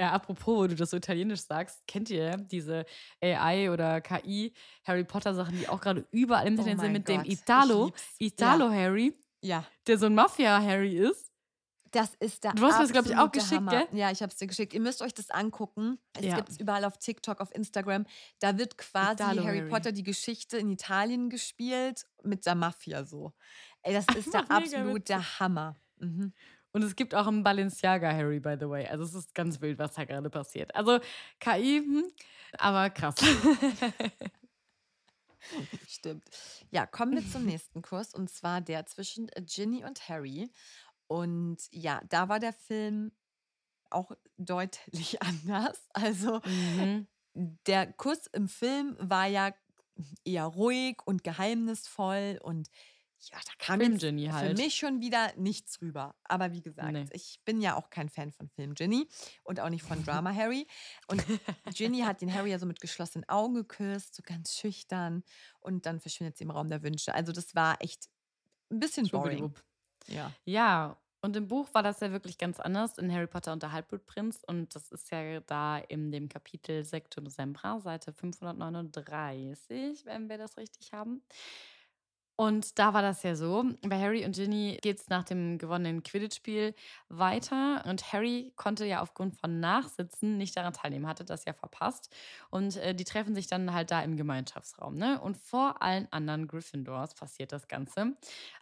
Ja, 0.00 0.12
apropos, 0.12 0.46
wo 0.56 0.66
du 0.66 0.74
das 0.74 0.90
so 0.90 0.96
italienisch 0.96 1.40
sagst, 1.42 1.86
kennt 1.86 2.10
ihr 2.10 2.36
diese 2.36 2.86
AI 3.20 3.70
oder 3.70 4.00
KI 4.00 4.54
Harry 4.84 5.04
Potter 5.04 5.34
Sachen, 5.34 5.58
die 5.58 5.68
auch 5.68 5.80
gerade 5.80 6.06
überall 6.10 6.46
im 6.46 6.54
Oh 6.54 6.58
Internet 6.58 6.80
sind 6.80 6.86
mein 6.86 6.92
mit 6.92 7.08
dem 7.08 7.18
Gott, 7.18 7.26
ich 7.26 7.40
Italo. 7.40 7.92
Italo 8.18 8.70
Harry, 8.70 9.16
Ja. 9.42 9.64
der 9.86 9.98
so 9.98 10.06
ein 10.06 10.14
Mafia 10.14 10.60
Harry 10.62 10.96
ist. 10.96 11.30
Das 11.92 12.14
ist 12.20 12.44
der 12.44 12.52
Du 12.52 12.64
hast 12.66 12.78
mir's, 12.78 12.92
glaub 12.92 13.06
ich, 13.06 13.12
auch 13.16 13.24
absolute 13.26 13.38
geschickt, 13.48 13.72
Hammer. 13.72 13.86
gell? 13.90 13.98
Ja, 13.98 14.10
ich 14.10 14.20
habe 14.20 14.30
es 14.30 14.36
dir 14.36 14.46
geschickt. 14.46 14.74
Ihr 14.74 14.80
müsst 14.80 15.00
euch 15.00 15.14
das 15.14 15.30
angucken. 15.30 15.98
Es 16.18 16.24
Ja. 16.26 16.36
gibt 16.36 16.50
es 16.50 16.60
überall 16.60 16.84
auf 16.84 16.98
TikTok, 16.98 17.40
auf 17.40 17.54
Instagram. 17.54 18.04
Da 18.40 18.58
wird 18.58 18.76
quasi 18.76 19.14
Italo 19.22 19.42
Harry. 19.44 19.68
Potter 19.70 19.92
die 19.92 20.02
Geschichte 20.02 20.58
in 20.58 20.70
Italien 20.70 21.30
gespielt 21.30 22.04
mit 22.22 22.44
der 22.44 22.56
Mafia 22.56 23.04
so. 23.04 23.32
Ey, 23.82 23.94
das 23.94 24.04
ist 24.16 24.34
der 24.34 24.42
Mega 24.42 24.56
absolut 24.56 24.94
witzig. 24.96 25.04
der 25.06 25.40
Hammer. 25.40 25.76
Mhm. 25.96 26.34
Und 26.72 26.82
es 26.84 26.94
gibt 26.94 27.14
auch 27.14 27.26
einen 27.26 27.42
Balenciaga 27.42 28.12
Harry, 28.12 28.38
by 28.40 28.56
the 28.60 28.68
way. 28.68 28.86
Also 28.86 29.04
es 29.04 29.14
ist 29.14 29.34
ganz 29.34 29.58
wild, 29.62 29.78
was 29.78 29.94
da 29.94 30.04
gerade 30.04 30.28
passiert. 30.28 30.74
Also 30.74 31.00
KI, 31.40 31.78
hm, 31.78 32.04
aber 32.58 32.90
krass. 32.90 33.14
Stimmt. 35.88 36.24
Ja, 36.70 36.86
kommen 36.86 37.14
wir 37.14 37.30
zum 37.30 37.44
nächsten 37.46 37.82
Kurs 37.82 38.14
und 38.14 38.30
zwar 38.30 38.60
der 38.60 38.86
zwischen 38.86 39.28
Ginny 39.40 39.84
und 39.84 40.08
Harry. 40.08 40.50
Und 41.06 41.58
ja, 41.70 42.02
da 42.08 42.28
war 42.28 42.38
der 42.38 42.52
Film 42.52 43.12
auch 43.90 44.12
deutlich 44.36 45.22
anders. 45.22 45.88
Also 45.92 46.40
mhm. 46.44 47.06
der 47.66 47.92
Kuss 47.92 48.26
im 48.32 48.48
Film 48.48 48.96
war 49.00 49.26
ja 49.26 49.54
eher 50.24 50.44
ruhig 50.44 50.98
und 51.06 51.24
geheimnisvoll 51.24 52.38
und 52.42 52.68
ja, 53.20 53.38
da 53.44 53.52
kam 53.58 53.80
Film 53.80 53.92
jetzt 53.92 54.00
Ginny 54.00 54.26
für 54.26 54.32
halt. 54.32 54.56
mich 54.58 54.74
schon 54.76 55.00
wieder 55.00 55.32
nichts 55.36 55.80
rüber. 55.80 56.14
Aber 56.24 56.52
wie 56.52 56.60
gesagt, 56.62 56.92
Nee. 56.92 57.06
ich 57.12 57.40
bin 57.44 57.60
ja 57.60 57.76
auch 57.76 57.90
kein 57.90 58.08
Fan 58.08 58.32
von 58.32 58.48
Film 58.48 58.74
Ginny 58.74 59.08
und 59.44 59.60
auch 59.60 59.68
nicht 59.70 59.82
von 59.82 60.04
Drama 60.04 60.32
Harry. 60.34 60.66
Und 61.08 61.24
Ginny 61.74 62.00
hat 62.00 62.20
den 62.20 62.32
Harry 62.32 62.50
ja 62.50 62.58
so 62.58 62.66
mit 62.66 62.80
geschlossenen 62.80 63.28
Augen 63.28 63.54
geküsst, 63.54 64.14
so 64.14 64.22
ganz 64.24 64.54
schüchtern 64.54 65.22
und 65.60 65.86
dann 65.86 66.00
verschwindet 66.00 66.36
sie 66.38 66.44
im 66.44 66.50
Raum 66.50 66.68
der 66.68 66.82
Wünsche. 66.82 67.14
Also 67.14 67.32
das 67.32 67.54
war 67.54 67.76
echt 67.82 68.08
ein 68.70 68.80
bisschen 68.80 69.08
boring. 69.08 69.54
Ja. 70.06 70.32
Ja, 70.44 70.96
und 71.20 71.34
im 71.36 71.48
Buch 71.48 71.68
war 71.74 71.82
das 71.82 71.98
ja 72.00 72.12
wirklich 72.12 72.38
ganz 72.38 72.60
anders 72.60 72.96
in 72.96 73.12
Harry 73.12 73.26
Potter 73.26 73.52
und 73.52 73.62
der 73.62 73.72
Halbblutprinz. 73.72 74.42
Und 74.46 74.74
das 74.76 74.92
ist 74.92 75.10
ja 75.10 75.40
da 75.40 75.78
in 75.78 76.12
dem 76.12 76.28
Kapitel 76.28 76.84
Sectum 76.84 77.26
Sempra, 77.28 77.80
Seite 77.80 78.12
539, 78.12 80.04
wenn 80.04 80.28
wir 80.28 80.38
das 80.38 80.56
richtig 80.56 80.92
haben. 80.92 81.22
Und 82.40 82.78
da 82.78 82.94
war 82.94 83.02
das 83.02 83.24
ja 83.24 83.34
so, 83.34 83.64
bei 83.82 84.00
Harry 84.00 84.24
und 84.24 84.36
Ginny 84.36 84.78
geht 84.80 85.00
es 85.00 85.08
nach 85.08 85.24
dem 85.24 85.58
gewonnenen 85.58 86.04
Quidditch-Spiel 86.04 86.72
weiter 87.08 87.82
und 87.84 88.12
Harry 88.12 88.52
konnte 88.54 88.86
ja 88.86 89.00
aufgrund 89.00 89.34
von 89.40 89.58
Nachsitzen 89.58 90.38
nicht 90.38 90.56
daran 90.56 90.72
teilnehmen, 90.72 91.08
hatte 91.08 91.24
das 91.24 91.46
ja 91.46 91.52
verpasst. 91.52 92.14
Und 92.50 92.76
äh, 92.76 92.94
die 92.94 93.02
treffen 93.02 93.34
sich 93.34 93.48
dann 93.48 93.72
halt 93.74 93.90
da 93.90 94.02
im 94.02 94.16
Gemeinschaftsraum. 94.16 94.94
Ne? 94.94 95.20
Und 95.20 95.36
vor 95.36 95.82
allen 95.82 96.06
anderen 96.12 96.46
Gryffindors 96.46 97.14
passiert 97.16 97.50
das 97.50 97.66
Ganze. 97.66 98.12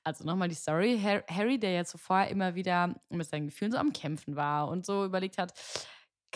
Also 0.05 0.25
nochmal 0.25 0.49
die 0.49 0.55
Story. 0.55 0.99
Har- 0.99 1.25
Harry, 1.29 1.59
der 1.59 1.73
ja 1.73 1.85
zuvor 1.85 2.25
immer 2.29 2.55
wieder 2.55 2.95
mit 3.11 3.29
seinen 3.29 3.45
Gefühlen 3.45 3.73
so 3.73 3.79
am 3.79 3.93
Kämpfen 3.93 4.37
war 4.37 4.69
und 4.69 4.87
so 4.87 5.05
überlegt 5.05 5.37
hat, 5.37 5.53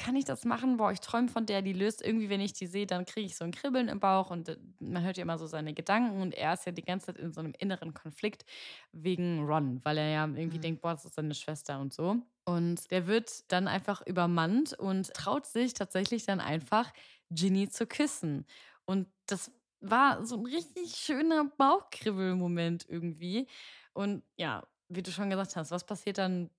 kann 0.00 0.16
ich 0.16 0.24
das 0.24 0.44
machen? 0.44 0.76
Boah, 0.78 0.92
ich 0.92 1.00
träume 1.00 1.28
von 1.28 1.46
der, 1.46 1.62
die 1.62 1.72
löst 1.72 2.02
irgendwie, 2.02 2.28
wenn 2.30 2.40
ich 2.40 2.52
die 2.54 2.66
sehe, 2.66 2.86
dann 2.86 3.04
kriege 3.04 3.26
ich 3.26 3.36
so 3.36 3.44
ein 3.44 3.52
Kribbeln 3.52 3.88
im 3.88 4.00
Bauch 4.00 4.30
und 4.30 4.48
äh, 4.48 4.56
man 4.80 5.02
hört 5.02 5.16
ja 5.18 5.22
immer 5.22 5.38
so 5.38 5.46
seine 5.46 5.74
Gedanken 5.74 6.20
und 6.22 6.34
er 6.34 6.54
ist 6.54 6.66
ja 6.66 6.72
die 6.72 6.82
ganze 6.84 7.06
Zeit 7.06 7.18
in 7.18 7.32
so 7.32 7.40
einem 7.40 7.52
inneren 7.58 7.94
Konflikt 7.94 8.44
wegen 8.92 9.44
Ron, 9.46 9.80
weil 9.84 9.98
er 9.98 10.08
ja 10.10 10.26
irgendwie 10.26 10.58
Mhm. 10.58 10.60
denkt, 10.60 10.82
boah, 10.82 10.92
das 10.92 11.04
ist 11.04 11.14
seine 11.14 11.34
Schwester 11.34 11.80
und 11.80 11.92
so. 11.92 12.16
Und 12.44 12.90
der 12.90 13.06
wird 13.06 13.52
dann 13.52 13.68
einfach 13.68 14.04
übermannt 14.06 14.72
und 14.78 15.12
traut 15.14 15.46
sich 15.46 15.74
tatsächlich 15.74 16.24
dann 16.26 16.40
einfach, 16.40 16.92
Ginny 17.30 17.68
zu 17.68 17.86
küssen. 17.86 18.46
Und 18.86 19.08
das 19.26 19.52
war 19.80 20.24
so 20.26 20.36
ein 20.36 20.46
richtig 20.46 20.96
schöner 20.96 21.44
Bauchkribbelmoment 21.56 22.86
irgendwie. 22.88 23.46
Und 23.92 24.24
ja, 24.36 24.66
wie 24.88 25.02
du 25.02 25.12
schon 25.12 25.30
gesagt 25.30 25.56
hast, 25.56 25.70
was 25.70 25.84
passiert 25.84 26.18
dann 26.18 26.50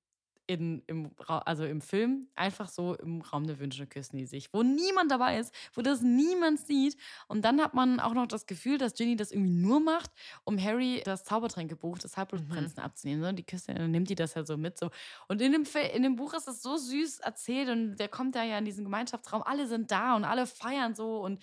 in, 0.52 0.84
im, 0.88 1.12
also 1.28 1.64
im 1.64 1.82
Film? 1.82 2.28
Einfach 2.36 2.68
so 2.68 2.96
im 2.96 3.22
Raum 3.22 3.48
der 3.48 3.60
Wünsche 3.60 3.88
küssen 3.88 4.18
die 4.18 4.26
sich, 4.26 4.54
wo 4.54 4.64
niemand 4.64 5.12
dabei 5.12 5.40
ist, 5.40 5.54
wo 5.74 5.82
das 5.82 6.02
niemand 6.02 6.60
sieht. 6.60 6.98
Und 7.28 7.44
dann 7.44 7.62
hat 7.62 7.74
man 7.74 8.00
auch 8.00 8.14
noch 8.14 8.28
das 8.28 8.46
Gefühl, 8.46 8.78
dass 8.78 8.94
Ginny 8.94 9.16
das 9.16 9.32
irgendwie 9.32 9.52
nur 9.52 9.80
macht, 9.80 10.12
um 10.44 10.62
Harry 10.62 11.02
das 11.06 11.24
Zaubertränkebuch 11.24 11.98
des 11.98 12.18
Halbblutprinzen 12.18 12.80
abzunehmen. 12.80 13.22
Ne? 13.22 13.34
Die 13.34 13.44
küsst 13.44 13.70
dann 13.70 13.92
nimmt 13.92 14.10
die 14.10 14.16
das 14.16 14.34
ja 14.34 14.46
so 14.46 14.58
mit. 14.58 14.78
So. 14.78 14.90
Und 15.28 15.42
in 15.42 15.52
dem, 15.52 15.64
in 15.94 16.04
dem 16.04 16.16
Buch 16.16 16.34
ist 16.34 16.48
es 16.48 16.62
so 16.62 16.78
süß 16.78 17.20
erzählt 17.20 17.70
und 17.70 17.96
der 17.96 18.10
kommt 18.10 18.36
da 18.36 18.44
ja 18.44 18.58
in 18.58 18.66
diesen 18.66 18.84
Gemeinschaftsraum, 18.84 19.44
alle 19.44 19.68
sind 19.68 19.92
da 19.92 20.16
und 20.16 20.26
alle 20.26 20.48
feiern 20.48 20.96
so 20.96 21.22
und 21.22 21.42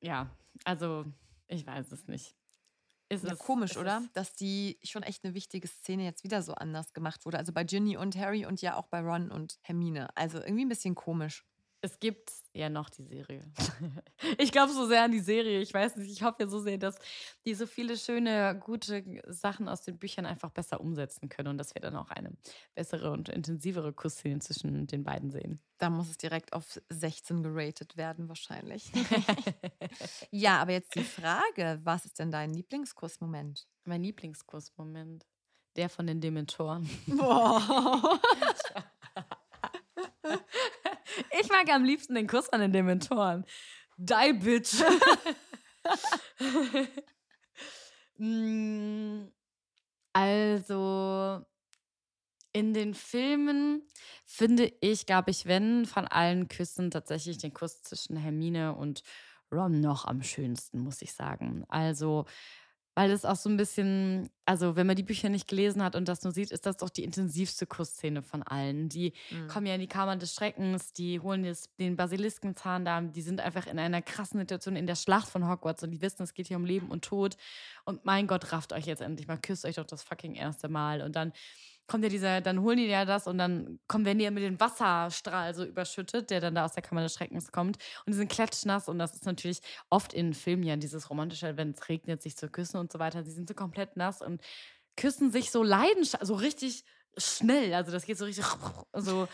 ja, 0.00 0.30
also 0.64 1.04
ich 1.48 1.66
weiß 1.66 1.92
es 1.92 2.06
nicht. 2.08 2.34
Es 3.08 3.22
Ja, 3.22 3.32
ist- 3.32 3.38
komisch, 3.38 3.72
es 3.72 3.76
oder? 3.76 3.98
ist- 3.98 4.10
Dass 4.16 4.34
die 4.34 4.78
schon 4.82 5.02
echt 5.02 5.24
eine 5.24 5.34
wichtige 5.34 5.68
Szene 5.68 6.04
jetzt 6.04 6.24
wieder 6.24 6.42
so 6.42 6.54
anders 6.54 6.92
gemacht 6.92 7.24
wurde. 7.26 7.38
Also 7.38 7.52
bei 7.52 7.64
Ginny 7.64 7.96
und 7.96 8.16
Harry 8.16 8.46
und 8.46 8.62
ja 8.62 8.76
auch 8.76 8.86
bei 8.88 9.00
Ron 9.00 9.30
und 9.30 9.58
Hermine. 9.62 10.08
Also 10.16 10.38
irgendwie 10.38 10.64
ein 10.64 10.68
bisschen 10.68 10.94
komisch. 10.94 11.44
Es 11.84 12.00
gibt 12.00 12.32
ja 12.54 12.70
noch 12.70 12.88
die 12.88 13.02
Serie. 13.02 13.44
ich 14.38 14.50
glaube 14.52 14.72
so 14.72 14.86
sehr 14.86 15.02
an 15.02 15.12
die 15.12 15.20
Serie. 15.20 15.60
Ich 15.60 15.74
weiß 15.74 15.96
nicht, 15.96 16.10
ich 16.10 16.22
hoffe 16.22 16.44
ja 16.44 16.48
so 16.48 16.58
sehr, 16.58 16.78
dass 16.78 16.96
die 17.44 17.52
so 17.52 17.66
viele 17.66 17.98
schöne, 17.98 18.58
gute 18.58 19.04
Sachen 19.26 19.68
aus 19.68 19.82
den 19.82 19.98
Büchern 19.98 20.24
einfach 20.24 20.50
besser 20.50 20.80
umsetzen 20.80 21.28
können 21.28 21.48
und 21.48 21.58
dass 21.58 21.74
wir 21.74 21.82
dann 21.82 21.94
auch 21.94 22.08
eine 22.08 22.32
bessere 22.74 23.10
und 23.10 23.28
intensivere 23.28 23.92
Kussszene 23.92 24.38
zwischen 24.38 24.86
den 24.86 25.04
beiden 25.04 25.30
sehen. 25.30 25.60
Da 25.76 25.90
muss 25.90 26.08
es 26.08 26.16
direkt 26.16 26.54
auf 26.54 26.80
16 26.88 27.42
geratet 27.42 27.98
werden, 27.98 28.28
wahrscheinlich. 28.28 28.90
ja, 30.30 30.62
aber 30.62 30.72
jetzt 30.72 30.94
die 30.94 31.04
Frage: 31.04 31.80
Was 31.84 32.06
ist 32.06 32.18
denn 32.18 32.30
dein 32.30 32.54
Lieblingskussmoment? 32.54 33.66
Mein 33.84 34.02
Lieblingskussmoment. 34.02 35.26
Der 35.76 35.90
von 35.90 36.06
den 36.06 36.20
Dementoren. 36.20 36.88
Boah. 37.08 38.20
Ich 41.40 41.48
mag 41.48 41.68
am 41.70 41.84
liebsten 41.84 42.14
den 42.14 42.26
Kuss 42.26 42.48
an 42.48 42.60
den 42.60 42.72
Dementoren. 42.72 43.44
Die 43.96 44.32
Bitch. 44.32 44.74
Mm, 48.16 49.26
also, 50.12 51.44
in 52.52 52.72
den 52.72 52.94
Filmen 52.94 53.82
finde 54.24 54.72
ich, 54.80 55.06
glaube 55.06 55.32
ich, 55.32 55.46
wenn 55.46 55.84
von 55.84 56.06
allen 56.06 56.46
Küssen 56.46 56.92
tatsächlich 56.92 57.38
den 57.38 57.52
Kuss 57.52 57.82
zwischen 57.82 58.16
Hermine 58.16 58.76
und 58.76 59.02
Ron 59.50 59.80
noch 59.80 60.04
am 60.04 60.22
schönsten, 60.22 60.78
muss 60.78 61.02
ich 61.02 61.12
sagen. 61.12 61.64
Also, 61.68 62.24
weil 62.94 63.10
es 63.10 63.24
auch 63.24 63.36
so 63.36 63.48
ein 63.48 63.56
bisschen, 63.56 64.30
also 64.44 64.76
wenn 64.76 64.86
man 64.86 64.94
die 64.94 65.02
Bücher 65.02 65.28
nicht 65.28 65.48
gelesen 65.48 65.82
hat 65.82 65.96
und 65.96 66.06
das 66.08 66.22
nur 66.22 66.32
sieht, 66.32 66.52
ist 66.52 66.64
das 66.64 66.76
doch 66.76 66.90
die 66.90 67.02
intensivste 67.02 67.66
Kussszene 67.66 68.22
von 68.22 68.42
allen. 68.42 68.88
Die 68.88 69.12
mhm. 69.30 69.48
kommen 69.48 69.66
ja 69.66 69.74
in 69.74 69.80
die 69.80 69.88
Kammer 69.88 70.16
des 70.16 70.34
Schreckens, 70.34 70.92
die 70.92 71.18
holen 71.18 71.44
jetzt 71.44 71.70
den 71.80 71.96
Basiliskenzahn 71.96 72.84
da, 72.84 73.00
die 73.00 73.22
sind 73.22 73.40
einfach 73.40 73.66
in 73.66 73.78
einer 73.78 74.00
krassen 74.00 74.38
Situation 74.38 74.76
in 74.76 74.86
der 74.86 74.94
Schlacht 74.94 75.28
von 75.28 75.48
Hogwarts 75.48 75.82
und 75.82 75.90
die 75.90 76.00
wissen, 76.02 76.22
es 76.22 76.34
geht 76.34 76.46
hier 76.46 76.56
um 76.56 76.64
Leben 76.64 76.90
und 76.90 77.04
Tod. 77.04 77.36
Und 77.84 78.04
mein 78.04 78.26
Gott, 78.26 78.52
rafft 78.52 78.72
euch 78.72 78.86
jetzt 78.86 79.02
endlich 79.02 79.26
mal, 79.26 79.38
küsst 79.38 79.64
euch 79.64 79.76
doch 79.76 79.86
das 79.86 80.02
fucking 80.02 80.34
erste 80.34 80.68
Mal. 80.68 81.02
Und 81.02 81.16
dann 81.16 81.32
kommt 81.86 82.04
ja 82.04 82.10
dieser, 82.10 82.40
dann 82.40 82.60
holen 82.62 82.78
die 82.78 82.86
ja 82.86 83.04
das 83.04 83.26
und 83.26 83.38
dann 83.38 83.78
kommen, 83.88 84.04
werden 84.04 84.18
die 84.18 84.24
ja 84.24 84.30
mit 84.30 84.42
dem 84.42 84.58
Wasserstrahl 84.58 85.54
so 85.54 85.64
überschüttet, 85.64 86.30
der 86.30 86.40
dann 86.40 86.54
da 86.54 86.64
aus 86.64 86.72
der 86.72 86.82
Kammer 86.82 87.02
des 87.02 87.14
Schreckens 87.14 87.52
kommt. 87.52 87.76
Und 88.06 88.12
die 88.12 88.18
sind 88.18 88.30
klatschnass 88.30 88.88
und 88.88 88.98
das 88.98 89.14
ist 89.14 89.26
natürlich 89.26 89.60
oft 89.90 90.12
in 90.14 90.34
Filmen 90.34 90.62
ja 90.62 90.76
dieses 90.76 91.10
romantische, 91.10 91.56
wenn 91.56 91.70
es 91.70 91.88
regnet, 91.88 92.22
sich 92.22 92.36
zu 92.36 92.48
küssen 92.48 92.78
und 92.78 92.90
so 92.90 92.98
weiter. 92.98 93.24
Sie 93.24 93.32
sind 93.32 93.48
so 93.48 93.54
komplett 93.54 93.96
nass 93.96 94.22
und 94.22 94.40
küssen 94.96 95.30
sich 95.30 95.50
so 95.50 95.62
leidenschaftlich, 95.62 96.28
so 96.28 96.34
richtig 96.34 96.84
schnell. 97.18 97.74
Also 97.74 97.92
das 97.92 98.06
geht 98.06 98.18
so 98.18 98.24
richtig 98.24 98.44
so. 98.94 99.28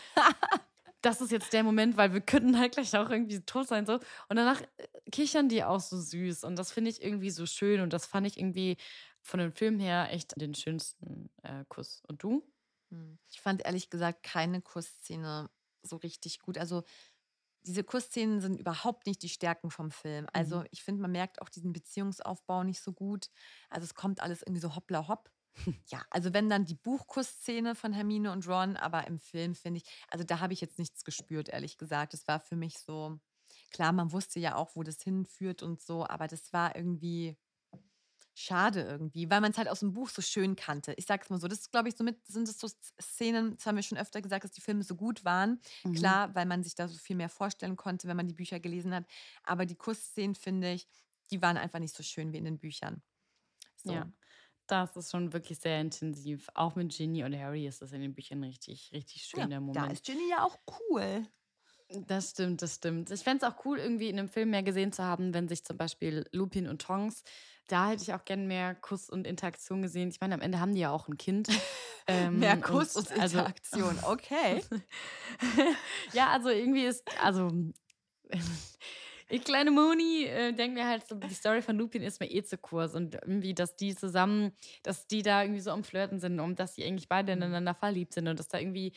das 1.01 1.21
ist 1.21 1.31
jetzt 1.31 1.53
der 1.53 1.63
Moment, 1.63 1.97
weil 1.97 2.13
wir 2.13 2.21
könnten 2.21 2.59
halt 2.59 2.73
gleich 2.73 2.95
auch 2.95 3.09
irgendwie 3.09 3.41
tot 3.41 3.67
sein 3.67 3.85
so. 3.85 3.93
Und 3.93 4.35
danach 4.35 4.61
äh, 4.61 4.87
kichern 5.11 5.49
die 5.49 5.63
auch 5.63 5.79
so 5.79 5.99
süß 5.99 6.43
und 6.43 6.57
das 6.57 6.71
finde 6.71 6.91
ich 6.91 7.01
irgendwie 7.01 7.31
so 7.31 7.45
schön 7.45 7.81
und 7.81 7.93
das 7.93 8.05
fand 8.05 8.27
ich 8.27 8.37
irgendwie 8.37 8.77
von 9.21 9.39
dem 9.39 9.51
Film 9.51 9.79
her 9.79 10.09
echt 10.11 10.39
den 10.39 10.55
schönsten 10.55 11.29
äh, 11.43 11.63
Kuss. 11.67 12.01
Und 12.07 12.23
du? 12.23 12.43
Hm. 12.89 13.19
Ich 13.29 13.41
fand 13.41 13.63
ehrlich 13.65 13.89
gesagt 13.89 14.23
keine 14.23 14.61
Kussszene 14.61 15.49
so 15.83 15.95
richtig 15.97 16.39
gut. 16.39 16.57
Also 16.57 16.83
diese 17.63 17.83
Kussszenen 17.83 18.41
sind 18.41 18.59
überhaupt 18.59 19.05
nicht 19.05 19.21
die 19.21 19.29
Stärken 19.29 19.69
vom 19.69 19.91
Film. 19.91 20.27
Also 20.33 20.59
mhm. 20.59 20.67
ich 20.71 20.83
finde, 20.83 21.01
man 21.01 21.11
merkt 21.11 21.41
auch 21.41 21.49
diesen 21.49 21.73
Beziehungsaufbau 21.73 22.63
nicht 22.63 22.81
so 22.81 22.93
gut. 22.93 23.29
Also 23.69 23.85
es 23.85 23.93
kommt 23.93 24.21
alles 24.21 24.41
irgendwie 24.41 24.61
so 24.61 24.75
hoppla 24.75 25.07
hopp. 25.07 25.29
ja, 25.87 26.03
also 26.09 26.33
wenn 26.33 26.49
dann 26.49 26.65
die 26.65 26.75
Buchkussszene 26.75 27.75
von 27.75 27.93
Hermine 27.93 28.31
und 28.31 28.47
Ron, 28.47 28.77
aber 28.77 29.07
im 29.07 29.19
Film 29.19 29.53
finde 29.53 29.81
ich, 29.81 30.05
also 30.07 30.23
da 30.23 30.39
habe 30.39 30.53
ich 30.53 30.61
jetzt 30.61 30.79
nichts 30.79 31.03
gespürt, 31.03 31.49
ehrlich 31.49 31.77
gesagt. 31.77 32.13
Es 32.13 32.27
war 32.27 32.39
für 32.39 32.55
mich 32.55 32.79
so, 32.79 33.19
klar, 33.71 33.91
man 33.91 34.11
wusste 34.11 34.39
ja 34.39 34.55
auch, 34.55 34.75
wo 34.75 34.83
das 34.83 35.01
hinführt 35.01 35.61
und 35.61 35.81
so, 35.81 36.07
aber 36.07 36.27
das 36.27 36.53
war 36.53 36.75
irgendwie, 36.75 37.37
schade 38.33 38.81
irgendwie, 38.81 39.29
weil 39.29 39.41
man 39.41 39.51
es 39.51 39.57
halt 39.57 39.67
aus 39.67 39.81
dem 39.81 39.93
Buch 39.93 40.09
so 40.09 40.21
schön 40.21 40.55
kannte. 40.55 40.93
Ich 40.97 41.05
sag's 41.05 41.29
mal 41.29 41.39
so, 41.39 41.47
das 41.47 41.59
ist, 41.59 41.71
glaube 41.71 41.89
ich, 41.89 41.95
somit 41.95 42.25
sind 42.27 42.47
es 42.47 42.59
so 42.59 42.67
Szenen, 43.01 43.55
das 43.55 43.65
haben 43.65 43.75
wir 43.75 43.83
schon 43.83 43.97
öfter 43.97 44.21
gesagt, 44.21 44.43
dass 44.43 44.51
die 44.51 44.61
Filme 44.61 44.83
so 44.83 44.95
gut 44.95 45.25
waren. 45.25 45.59
Mhm. 45.83 45.93
Klar, 45.93 46.35
weil 46.35 46.45
man 46.45 46.63
sich 46.63 46.75
da 46.75 46.87
so 46.87 46.97
viel 46.97 47.15
mehr 47.15 47.29
vorstellen 47.29 47.75
konnte, 47.75 48.07
wenn 48.07 48.17
man 48.17 48.27
die 48.27 48.33
Bücher 48.33 48.59
gelesen 48.59 48.93
hat. 48.93 49.05
Aber 49.43 49.65
die 49.65 49.75
Kussszenen, 49.75 50.35
finde 50.35 50.73
ich, 50.73 50.87
die 51.31 51.41
waren 51.41 51.57
einfach 51.57 51.79
nicht 51.79 51.95
so 51.95 52.03
schön 52.03 52.31
wie 52.33 52.37
in 52.37 52.45
den 52.45 52.59
Büchern. 52.59 53.01
So. 53.75 53.93
Ja. 53.93 54.11
Das 54.67 54.95
ist 54.95 55.11
schon 55.11 55.33
wirklich 55.33 55.59
sehr 55.59 55.81
intensiv. 55.81 56.49
Auch 56.53 56.75
mit 56.75 56.95
Ginny 56.95 57.25
und 57.25 57.37
Harry 57.37 57.67
ist 57.67 57.81
das 57.81 57.91
in 57.91 58.01
den 58.01 58.13
Büchern 58.13 58.41
richtig, 58.43 58.91
richtig 58.93 59.23
schön, 59.23 59.41
ja, 59.41 59.47
der 59.47 59.59
Moment. 59.59 59.85
Da 59.85 59.91
ist 59.91 60.05
Ginny 60.05 60.29
ja 60.29 60.45
auch 60.45 60.57
cool. 60.89 61.27
Das 62.07 62.31
stimmt, 62.31 62.61
das 62.61 62.75
stimmt. 62.75 63.11
Ich 63.11 63.21
fände 63.21 63.45
es 63.45 63.51
auch 63.51 63.65
cool, 63.65 63.77
irgendwie 63.77 64.09
in 64.09 64.17
einem 64.17 64.29
Film 64.29 64.51
mehr 64.51 64.63
gesehen 64.63 64.93
zu 64.93 65.03
haben, 65.03 65.33
wenn 65.33 65.47
sich 65.47 65.63
zum 65.63 65.77
Beispiel 65.77 66.25
Lupin 66.31 66.67
und 66.67 66.81
Tonks 66.81 67.23
da 67.71 67.89
hätte 67.89 68.03
ich 68.03 68.13
auch 68.13 68.25
gern 68.25 68.47
mehr 68.47 68.75
Kuss 68.75 69.09
und 69.09 69.25
Interaktion 69.25 69.81
gesehen. 69.81 70.09
Ich 70.09 70.19
meine, 70.19 70.33
am 70.33 70.41
Ende 70.41 70.59
haben 70.59 70.75
die 70.75 70.81
ja 70.81 70.91
auch 70.91 71.07
ein 71.07 71.17
Kind. 71.17 71.47
Ähm, 72.07 72.39
mehr 72.39 72.57
Kuss 72.59 72.95
und, 72.95 73.11
und 73.11 73.19
also 73.19 73.37
Interaktion, 73.37 73.95
also, 73.99 74.09
okay. 74.09 74.63
ja, 76.13 76.29
also 76.29 76.49
irgendwie 76.49 76.85
ist, 76.85 77.07
also 77.21 77.51
ich 79.29 79.43
kleine 79.43 79.69
Moni 79.69 80.23
äh, 80.25 80.51
denke 80.51 80.79
mir 80.79 80.87
halt 80.87 81.07
so, 81.07 81.13
die 81.13 81.33
Story 81.35 81.61
von 81.61 81.77
Lupin 81.77 82.01
ist 82.01 82.19
mir 82.19 82.29
eh 82.31 82.41
zu 82.41 82.57
kurz 82.57 82.95
und 82.95 83.13
irgendwie, 83.13 83.53
dass 83.53 83.75
die 83.75 83.95
zusammen, 83.95 84.51
dass 84.81 85.05
die 85.05 85.21
da 85.21 85.43
irgendwie 85.43 85.61
so 85.61 85.69
am 85.69 85.83
Flirten 85.83 86.19
sind 86.19 86.39
und 86.39 86.59
dass 86.59 86.73
die 86.73 86.83
eigentlich 86.83 87.07
beide 87.07 87.35
mhm. 87.35 87.43
ineinander 87.43 87.75
verliebt 87.75 88.13
sind 88.13 88.27
und 88.27 88.39
dass 88.39 88.47
da 88.47 88.57
irgendwie 88.57 88.93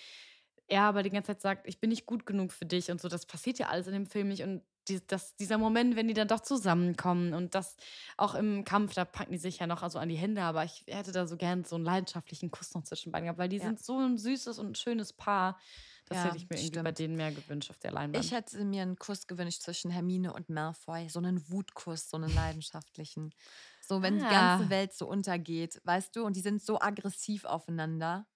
er 0.68 0.82
aber 0.82 1.02
die 1.02 1.10
ganze 1.10 1.28
Zeit 1.32 1.40
sagt, 1.40 1.68
ich 1.68 1.80
bin 1.80 1.90
nicht 1.90 2.06
gut 2.06 2.26
genug 2.26 2.52
für 2.52 2.64
dich 2.64 2.90
und 2.90 3.00
so, 3.00 3.08
das 3.08 3.26
passiert 3.26 3.58
ja 3.58 3.68
alles 3.68 3.86
in 3.86 3.92
dem 3.92 4.06
Film 4.06 4.28
nicht 4.28 4.42
und 4.42 4.62
die, 4.88 5.06
das, 5.06 5.34
dieser 5.36 5.58
Moment, 5.58 5.96
wenn 5.96 6.08
die 6.08 6.14
dann 6.14 6.28
doch 6.28 6.40
zusammenkommen 6.40 7.32
und 7.34 7.54
das 7.54 7.76
auch 8.16 8.34
im 8.34 8.64
Kampf, 8.64 8.94
da 8.94 9.04
packen 9.04 9.32
die 9.32 9.38
sich 9.38 9.58
ja 9.58 9.66
noch 9.66 9.82
also 9.82 9.98
an 9.98 10.08
die 10.08 10.16
Hände, 10.16 10.42
aber 10.42 10.64
ich 10.64 10.84
hätte 10.88 11.12
da 11.12 11.26
so 11.26 11.36
gern 11.36 11.64
so 11.64 11.76
einen 11.76 11.84
leidenschaftlichen 11.84 12.50
Kuss 12.50 12.74
noch 12.74 12.84
zwischen 12.84 13.12
beiden 13.12 13.24
gehabt, 13.24 13.38
weil 13.38 13.48
die 13.48 13.58
ja. 13.58 13.64
sind 13.64 13.82
so 13.82 13.98
ein 13.98 14.18
süßes 14.18 14.58
und 14.58 14.76
schönes 14.78 15.12
Paar. 15.12 15.58
Das 16.06 16.18
ja, 16.18 16.24
hätte 16.24 16.36
ich 16.36 16.50
mir 16.50 16.58
irgendwie 16.58 16.82
bei 16.82 16.92
denen 16.92 17.16
mehr 17.16 17.32
gewünscht 17.32 17.70
auf 17.70 17.78
der 17.78 17.92
Leinwand. 17.92 18.22
Ich 18.22 18.32
hätte 18.32 18.62
mir 18.62 18.82
einen 18.82 18.98
Kuss 18.98 19.26
gewünscht 19.26 19.62
zwischen 19.62 19.90
Hermine 19.90 20.34
und 20.34 20.50
Malfoy, 20.50 21.08
so 21.08 21.18
einen 21.18 21.50
Wutkuss, 21.50 22.10
so 22.10 22.18
einen 22.18 22.34
leidenschaftlichen. 22.34 23.32
So, 23.80 24.02
wenn 24.02 24.22
ah. 24.22 24.28
die 24.28 24.34
ganze 24.34 24.70
Welt 24.70 24.92
so 24.92 25.06
untergeht, 25.08 25.80
weißt 25.84 26.14
du, 26.14 26.26
und 26.26 26.36
die 26.36 26.40
sind 26.40 26.62
so 26.62 26.78
aggressiv 26.78 27.46
aufeinander. 27.46 28.26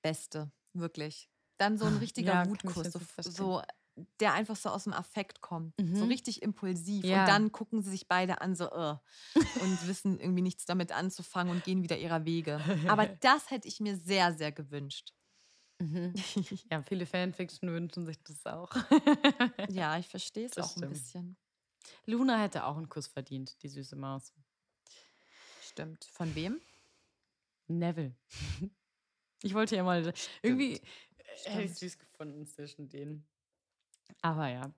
Beste, 0.00 0.52
wirklich. 0.80 1.28
Dann 1.56 1.76
so 1.76 1.86
ein 1.86 1.96
richtiger 1.96 2.34
ja, 2.34 2.48
Wutkuss, 2.48 2.92
so, 2.92 3.00
so 3.18 3.62
der 4.20 4.32
einfach 4.32 4.56
so 4.56 4.68
aus 4.68 4.84
dem 4.84 4.92
Affekt 4.92 5.40
kommt. 5.40 5.78
Mhm. 5.78 5.96
So 5.96 6.04
richtig 6.04 6.42
impulsiv. 6.42 7.04
Ja. 7.04 7.20
Und 7.20 7.28
dann 7.28 7.52
gucken 7.52 7.82
sie 7.82 7.90
sich 7.90 8.08
beide 8.08 8.40
an, 8.40 8.54
so, 8.54 8.70
uh, 8.70 8.96
und 9.34 9.42
wissen 9.88 10.20
irgendwie 10.20 10.42
nichts 10.42 10.66
damit 10.66 10.92
anzufangen 10.92 11.52
und 11.52 11.64
gehen 11.64 11.82
wieder 11.82 11.98
ihrer 11.98 12.24
Wege. 12.24 12.60
Aber 12.88 13.06
das 13.20 13.50
hätte 13.50 13.68
ich 13.68 13.80
mir 13.80 13.96
sehr, 13.96 14.32
sehr 14.34 14.52
gewünscht. 14.52 15.12
Mhm. 15.80 16.14
Ja, 16.70 16.82
viele 16.82 17.06
Fanfiction 17.06 17.70
wünschen 17.72 18.04
sich 18.06 18.22
das 18.22 18.44
auch. 18.46 18.70
ja, 19.68 19.98
ich 19.98 20.08
verstehe 20.08 20.46
es 20.46 20.58
auch 20.58 20.70
stimmt. 20.70 20.86
ein 20.86 20.90
bisschen. 20.90 21.36
Luna 22.04 22.40
hätte 22.40 22.64
auch 22.64 22.76
einen 22.76 22.88
Kuss 22.88 23.06
verdient, 23.06 23.62
die 23.62 23.68
süße 23.68 23.96
Maus. 23.96 24.32
Stimmt. 25.62 26.04
Von 26.04 26.34
wem? 26.34 26.60
Neville. 27.68 28.14
Ich 29.42 29.54
wollte 29.54 29.76
ja 29.76 29.82
mal 29.82 30.02
Stimmt. 30.02 30.30
irgendwie 30.42 30.80
hätte 31.44 31.62
ich 31.62 31.74
süß 31.74 31.98
gefunden 31.98 32.46
zwischen 32.46 32.88
denen. 32.88 33.26
Aber 34.22 34.48
ja. 34.48 34.72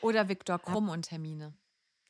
Oder 0.00 0.28
Viktor 0.28 0.58
Krumm 0.58 0.88
und 0.88 1.10
Hermine. 1.10 1.54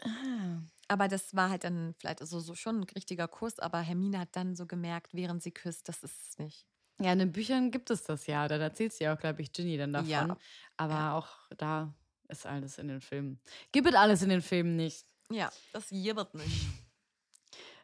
Ah. 0.03 0.61
Aber 0.89 1.09
das 1.09 1.35
war 1.35 1.51
halt 1.51 1.65
dann 1.65 1.95
vielleicht 1.99 2.21
also 2.21 2.39
so 2.41 2.55
schon 2.55 2.81
ein 2.81 2.85
richtiger 2.85 3.29
Kuss, 3.29 3.59
aber 3.59 3.81
Hermine 3.81 4.19
hat 4.21 4.37
dann 4.37 4.55
so 4.55 4.67
gemerkt, 4.67 5.15
während 5.15 5.43
sie 5.43 5.51
küsst, 5.51 5.89
das 5.89 6.03
ist 6.03 6.29
es 6.29 6.39
nicht. 6.39 6.67
Ja, 6.99 7.13
in 7.13 7.19
den 7.19 7.33
Büchern 7.33 7.71
gibt 7.71 7.91
es 7.91 8.05
das 8.05 8.27
ja. 8.27 8.49
Da 8.49 8.57
erzählt 8.57 8.93
sie 8.93 9.05
ja 9.05 9.15
auch, 9.15 9.19
glaube 9.19 9.43
ich, 9.43 9.53
Ginny 9.53 9.77
dann 9.77 9.93
davon. 9.93 10.09
Ja. 10.09 10.39
Aber 10.77 10.95
ja. 10.95 11.17
auch 11.17 11.29
da 11.57 11.95
ist 12.29 12.47
alles 12.47 12.79
in 12.79 12.89
den 12.89 13.01
Filmen. 13.01 13.41
Gibt 13.73 13.89
es 13.89 13.95
alles 13.95 14.23
in 14.23 14.31
den 14.31 14.43
Filmen 14.43 14.77
nicht. 14.77 15.05
Ja, 15.31 15.51
das 15.73 15.89
gibt 15.91 16.35
nicht. 16.35 16.67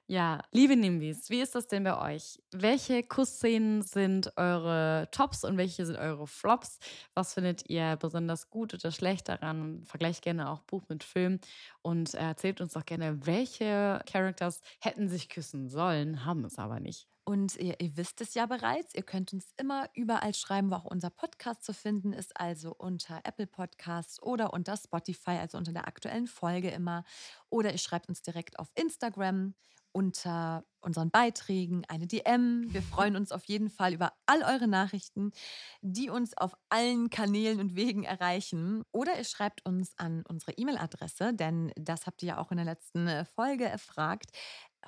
Ja, 0.08 0.42
liebe 0.50 0.76
Nimbis, 0.76 1.30
wie 1.30 1.40
ist 1.40 1.54
das 1.54 1.68
denn 1.68 1.84
bei 1.84 2.14
euch? 2.14 2.38
Welche 2.50 3.02
Kussszenen 3.02 3.82
sind 3.82 4.36
eure 4.36 5.08
Tops 5.10 5.44
und 5.44 5.56
welche 5.56 5.86
sind 5.86 5.96
eure 5.96 6.26
Flops? 6.26 6.80
Was 7.14 7.34
findet 7.34 7.70
ihr 7.70 7.96
besonders 7.96 8.50
gut 8.50 8.74
oder 8.74 8.90
schlecht 8.90 9.28
daran? 9.28 9.84
Vergleicht 9.84 10.22
gerne 10.22 10.50
auch 10.50 10.60
Buch 10.62 10.82
mit 10.88 11.02
Film 11.04 11.38
und 11.82 12.14
erzählt 12.14 12.60
uns 12.60 12.74
doch 12.74 12.84
gerne, 12.84 13.24
welche 13.26 14.00
Characters 14.06 14.60
hätten 14.80 15.08
sich 15.08 15.28
küssen 15.28 15.68
sollen, 15.68 16.26
haben 16.26 16.44
es 16.44 16.58
aber 16.58 16.80
nicht. 16.80 17.08
Und 17.24 17.56
ihr, 17.56 17.80
ihr, 17.80 17.96
wisst 17.96 18.20
es 18.20 18.34
ja 18.34 18.46
bereits, 18.46 18.94
ihr 18.96 19.04
könnt 19.04 19.32
uns 19.32 19.54
immer 19.56 19.88
überall 19.94 20.34
schreiben, 20.34 20.70
wo 20.72 20.74
auch 20.74 20.84
unser 20.84 21.08
Podcast 21.10 21.64
zu 21.64 21.72
finden 21.72 22.12
ist, 22.12 22.38
also 22.38 22.74
unter 22.74 23.20
Apple 23.22 23.46
Podcasts 23.46 24.20
oder 24.20 24.52
unter 24.52 24.76
Spotify, 24.76 25.38
also 25.38 25.56
unter 25.56 25.72
der 25.72 25.86
aktuellen 25.86 26.26
Folge 26.26 26.70
immer. 26.70 27.04
Oder 27.48 27.70
ihr 27.70 27.78
schreibt 27.78 28.08
uns 28.08 28.22
direkt 28.22 28.58
auf 28.58 28.72
Instagram 28.74 29.54
unter 29.92 30.64
unseren 30.80 31.10
Beiträgen 31.10 31.84
eine 31.88 32.06
DM. 32.06 32.72
Wir 32.72 32.82
freuen 32.82 33.16
uns 33.16 33.32
auf 33.32 33.44
jeden 33.44 33.70
Fall 33.70 33.94
über 33.94 34.12
all 34.26 34.42
eure 34.42 34.68
Nachrichten, 34.68 35.32
die 35.80 36.10
uns 36.10 36.36
auf 36.36 36.56
allen 36.68 37.10
Kanälen 37.10 37.60
und 37.60 37.76
Wegen 37.76 38.04
erreichen. 38.04 38.82
Oder 38.92 39.16
ihr 39.16 39.24
schreibt 39.24 39.64
uns 39.64 39.92
an 39.96 40.24
unsere 40.28 40.52
E-Mail-Adresse, 40.52 41.34
denn 41.34 41.72
das 41.76 42.06
habt 42.06 42.22
ihr 42.22 42.28
ja 42.28 42.38
auch 42.38 42.50
in 42.50 42.56
der 42.56 42.66
letzten 42.66 43.06
äh, 43.06 43.24
Folge 43.24 43.64
erfragt. 43.64 44.30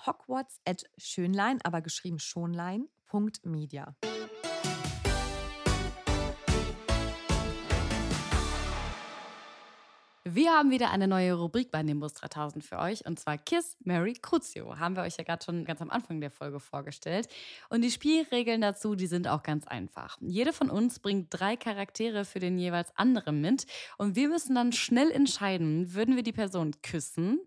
Hogwarts 0.06 0.60
at 0.66 0.84
Schönlein, 0.98 1.60
aber 1.62 1.80
geschrieben 1.80 2.18
Schonlein.media. 2.18 3.94
Wir 10.34 10.50
haben 10.50 10.72
wieder 10.72 10.90
eine 10.90 11.06
neue 11.06 11.34
Rubrik 11.34 11.70
bei 11.70 11.84
Nimbus 11.84 12.14
3000 12.14 12.64
für 12.64 12.80
euch 12.80 13.06
und 13.06 13.20
zwar 13.20 13.38
Kiss, 13.38 13.76
Mary, 13.84 14.14
Crucio. 14.14 14.80
Haben 14.80 14.96
wir 14.96 15.04
euch 15.04 15.16
ja 15.16 15.22
gerade 15.22 15.44
schon 15.44 15.64
ganz 15.64 15.80
am 15.80 15.90
Anfang 15.90 16.20
der 16.20 16.32
Folge 16.32 16.58
vorgestellt. 16.58 17.28
Und 17.68 17.82
die 17.82 17.90
Spielregeln 17.92 18.60
dazu, 18.60 18.96
die 18.96 19.06
sind 19.06 19.28
auch 19.28 19.44
ganz 19.44 19.64
einfach. 19.68 20.18
Jede 20.20 20.52
von 20.52 20.70
uns 20.70 20.98
bringt 20.98 21.28
drei 21.30 21.54
Charaktere 21.56 22.24
für 22.24 22.40
den 22.40 22.58
jeweils 22.58 22.90
anderen 22.96 23.40
mit 23.40 23.66
und 23.96 24.16
wir 24.16 24.28
müssen 24.28 24.56
dann 24.56 24.72
schnell 24.72 25.12
entscheiden, 25.12 25.94
würden 25.94 26.16
wir 26.16 26.24
die 26.24 26.32
Person 26.32 26.72
küssen, 26.82 27.38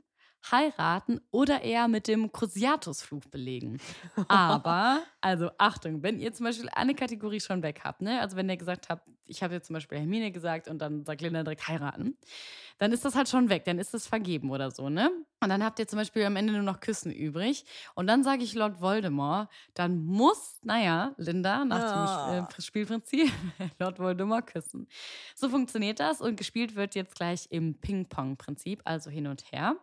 heiraten 0.51 1.19
oder 1.31 1.61
eher 1.63 1.87
mit 1.87 2.07
dem 2.07 2.31
Cruciatus-Fluch 2.31 3.25
belegen. 3.25 3.79
Aber, 4.27 5.03
also 5.21 5.51
Achtung, 5.57 6.03
wenn 6.03 6.19
ihr 6.19 6.33
zum 6.33 6.45
Beispiel 6.45 6.69
eine 6.69 6.95
Kategorie 6.95 7.41
schon 7.41 7.63
weg 7.63 7.81
habt, 7.83 8.01
ne? 8.01 8.21
also 8.21 8.37
wenn 8.37 8.49
ihr 8.49 8.57
gesagt 8.57 8.89
habt, 8.89 9.09
ich 9.25 9.43
habe 9.43 9.55
jetzt 9.55 9.67
zum 9.67 9.73
Beispiel 9.73 9.97
Hermine 9.97 10.31
gesagt 10.31 10.67
und 10.67 10.79
dann 10.79 11.03
sagt 11.03 11.21
Linda 11.21 11.43
direkt 11.43 11.67
heiraten, 11.67 12.17
dann 12.79 12.91
ist 12.91 13.05
das 13.05 13.15
halt 13.15 13.27
schon 13.29 13.49
weg, 13.49 13.65
dann 13.65 13.79
ist 13.79 13.93
das 13.93 14.07
vergeben 14.07 14.51
oder 14.51 14.71
so, 14.71 14.89
ne? 14.89 15.09
Und 15.41 15.49
dann 15.49 15.63
habt 15.63 15.79
ihr 15.79 15.87
zum 15.87 15.97
Beispiel 15.97 16.23
am 16.25 16.35
Ende 16.35 16.53
nur 16.53 16.61
noch 16.63 16.79
Küssen 16.79 17.11
übrig. 17.11 17.65
Und 17.95 18.07
dann 18.07 18.23
sage 18.23 18.43
ich 18.43 18.53
Lord 18.53 18.81
Voldemort, 18.81 19.49
dann 19.73 20.03
muss, 20.05 20.59
naja, 20.63 21.13
Linda 21.17 21.65
nach 21.65 21.91
dem 21.91 22.05
Ja. 22.05 22.39
äh, 22.39 22.61
Spielprinzip 22.61 23.31
Lord 23.79 23.99
Voldemort 23.99 24.47
küssen. 24.47 24.87
So 25.35 25.49
funktioniert 25.49 25.99
das 25.99 26.21
und 26.21 26.37
gespielt 26.37 26.75
wird 26.75 26.95
jetzt 26.95 27.15
gleich 27.15 27.47
im 27.49 27.75
Ping-Pong-Prinzip, 27.79 28.81
also 28.85 29.09
hin 29.09 29.27
und 29.27 29.51
her. 29.51 29.75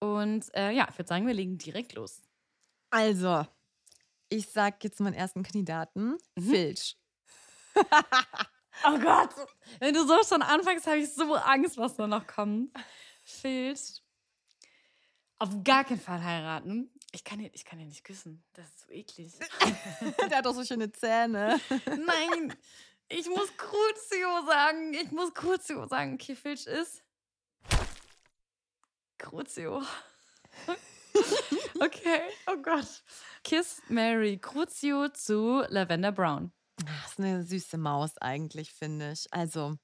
Und 0.00 0.54
äh, 0.54 0.70
ja, 0.72 0.86
ich 0.90 0.98
würde 0.98 1.08
sagen, 1.08 1.26
wir 1.26 1.34
legen 1.34 1.58
direkt 1.58 1.94
los. 1.94 2.22
Also, 2.90 3.46
ich 4.28 4.48
sag 4.48 4.82
jetzt 4.84 5.00
meinen 5.00 5.14
ersten 5.14 5.42
Kandidaten, 5.42 6.16
Mhm. 6.36 6.42
Filch. 6.50 6.96
Oh 8.86 8.98
Gott, 8.98 9.30
wenn 9.78 9.94
du 9.94 10.06
so 10.06 10.22
schon 10.24 10.42
anfängst, 10.42 10.86
habe 10.86 10.98
ich 10.98 11.12
so 11.12 11.34
Angst, 11.34 11.78
was 11.78 11.94
da 11.94 12.06
noch 12.06 12.26
kommt. 12.26 12.70
Filch. 13.22 14.02
Auf 15.38 15.50
gar 15.62 15.84
keinen 15.84 16.00
Fall 16.00 16.22
heiraten. 16.22 16.90
Ich 17.12 17.22
kann 17.24 17.38
ihn, 17.40 17.50
ich 17.52 17.64
kann 17.64 17.78
ihn 17.78 17.88
nicht 17.88 18.04
küssen. 18.04 18.44
Das 18.54 18.66
ist 18.66 18.80
so 18.80 18.90
eklig. 18.90 19.32
Der 20.30 20.38
hat 20.38 20.46
doch 20.46 20.54
so 20.54 20.64
schöne 20.64 20.90
Zähne. 20.90 21.60
Nein, 21.86 22.54
ich 23.08 23.28
muss 23.28 23.56
Crucio 23.56 24.46
sagen. 24.46 24.94
Ich 24.94 25.10
muss 25.12 25.32
Crucio 25.32 25.86
sagen. 25.86 26.14
Okay, 26.14 26.34
Filch 26.34 26.66
ist 26.66 27.02
Crucio. 29.18 29.82
Okay, 31.80 32.22
oh 32.46 32.56
Gott. 32.56 33.02
Kiss 33.42 33.82
Mary 33.88 34.38
Crucio 34.38 35.08
zu 35.08 35.64
Lavender 35.68 36.12
Brown. 36.12 36.52
Das 36.76 37.12
ist 37.12 37.20
eine 37.20 37.44
süße 37.44 37.78
Maus 37.78 38.18
eigentlich, 38.18 38.72
finde 38.72 39.12
ich. 39.12 39.32
Also, 39.32 39.76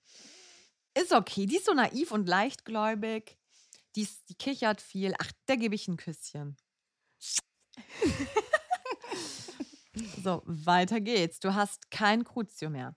ist 0.94 1.12
okay. 1.12 1.46
Die 1.46 1.56
ist 1.56 1.66
so 1.66 1.74
naiv 1.74 2.12
und 2.12 2.28
leichtgläubig. 2.28 3.38
Die, 3.96 4.02
ist, 4.02 4.28
die 4.28 4.34
kichert 4.34 4.80
viel. 4.80 5.14
Ach, 5.18 5.30
der 5.48 5.56
gebe 5.56 5.74
ich 5.74 5.88
ein 5.88 5.96
Küsschen. 5.96 6.56
so, 10.22 10.42
weiter 10.44 11.00
geht's. 11.00 11.40
Du 11.40 11.54
hast 11.54 11.90
kein 11.90 12.24
Crucio 12.24 12.70
mehr. 12.70 12.96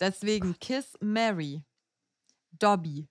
Deswegen 0.00 0.58
Kiss 0.58 0.94
Mary. 1.00 1.64
Dobby. 2.52 3.08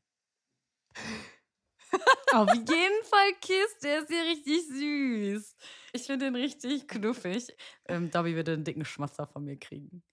Auf 2.31 2.53
jeden 2.53 3.03
Fall 3.03 3.33
Kiss, 3.41 3.77
der 3.83 4.01
ist 4.03 4.09
ja 4.11 4.21
richtig 4.21 4.67
süß. 4.67 5.55
Ich 5.93 6.03
finde 6.03 6.25
den 6.25 6.35
richtig 6.35 6.87
knuffig. 6.87 7.55
Ähm, 7.85 8.09
Dobby 8.09 8.35
würde 8.35 8.53
einen 8.53 8.63
dicken 8.63 8.85
Schmatzer 8.85 9.27
von 9.27 9.43
mir 9.45 9.57
kriegen. 9.57 10.03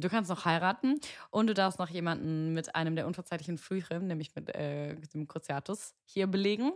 Du 0.00 0.08
kannst 0.08 0.30
noch 0.30 0.44
heiraten 0.44 1.00
und 1.30 1.48
du 1.48 1.54
darfst 1.54 1.78
noch 1.78 1.88
jemanden 1.88 2.52
mit 2.52 2.74
einem 2.74 2.94
der 2.94 3.06
unverzeihlichen 3.06 3.58
Flüche, 3.58 3.98
nämlich 3.98 4.34
mit 4.34 4.54
äh, 4.54 4.94
dem 5.12 5.26
Cruciatus, 5.26 5.94
hier 6.04 6.26
belegen. 6.26 6.72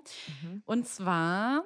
Und 0.65 0.89
zwar 0.89 1.65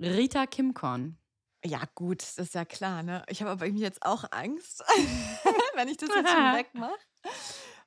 Rita 0.00 0.46
Kimcorn. 0.46 1.18
Ja, 1.64 1.82
gut, 1.94 2.20
das 2.22 2.38
ist 2.38 2.54
ja 2.54 2.64
klar, 2.64 3.02
ne? 3.02 3.24
Ich 3.28 3.40
habe 3.40 3.50
aber 3.50 3.64
irgendwie 3.64 3.84
jetzt 3.84 4.04
auch 4.04 4.24
Angst, 4.30 4.82
wenn 5.74 5.88
ich 5.88 5.96
das 5.96 6.10
jetzt 6.14 6.30
schon 6.30 6.42
wegmache. 6.54 6.94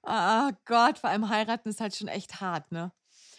Ah 0.03 0.51
Gott, 0.65 0.99
vor 0.99 1.09
allem 1.09 1.27
heiraten 1.29 1.69
ist 1.69 1.81
halt 1.81 1.95
schon 1.95 2.07
echt 2.07 2.39
hart, 2.41 2.71
ne? 2.71 2.91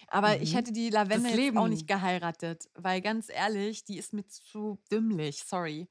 Aber 0.08 0.40
ich 0.40 0.52
Mhm. 0.52 0.56
hätte 0.56 0.72
die 0.72 0.90
Lavende 0.90 1.28
jetzt 1.30 1.56
auch 1.56 1.68
nicht 1.68 1.86
geheiratet, 1.86 2.68
weil 2.74 3.00
ganz 3.00 3.28
ehrlich, 3.28 3.84
die 3.84 3.98
ist 3.98 4.12
mir 4.12 4.26
zu 4.26 4.78
dümmlich, 4.90 5.42
sorry. 5.44 5.88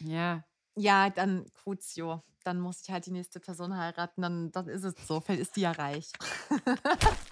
Ja. 0.00 0.44
Ja, 0.76 1.10
dann 1.10 1.44
Crucio. 1.54 2.22
Dann 2.44 2.60
muss 2.60 2.80
ich 2.82 2.90
halt 2.90 3.04
die 3.06 3.10
nächste 3.10 3.40
Person 3.40 3.76
heiraten, 3.76 4.22
dann, 4.22 4.50
dann 4.52 4.68
ist 4.68 4.84
es 4.84 4.94
so. 5.06 5.20
Vielleicht 5.20 5.42
ist 5.42 5.56
die 5.56 5.62
ja 5.62 5.72
reich. 5.72 6.10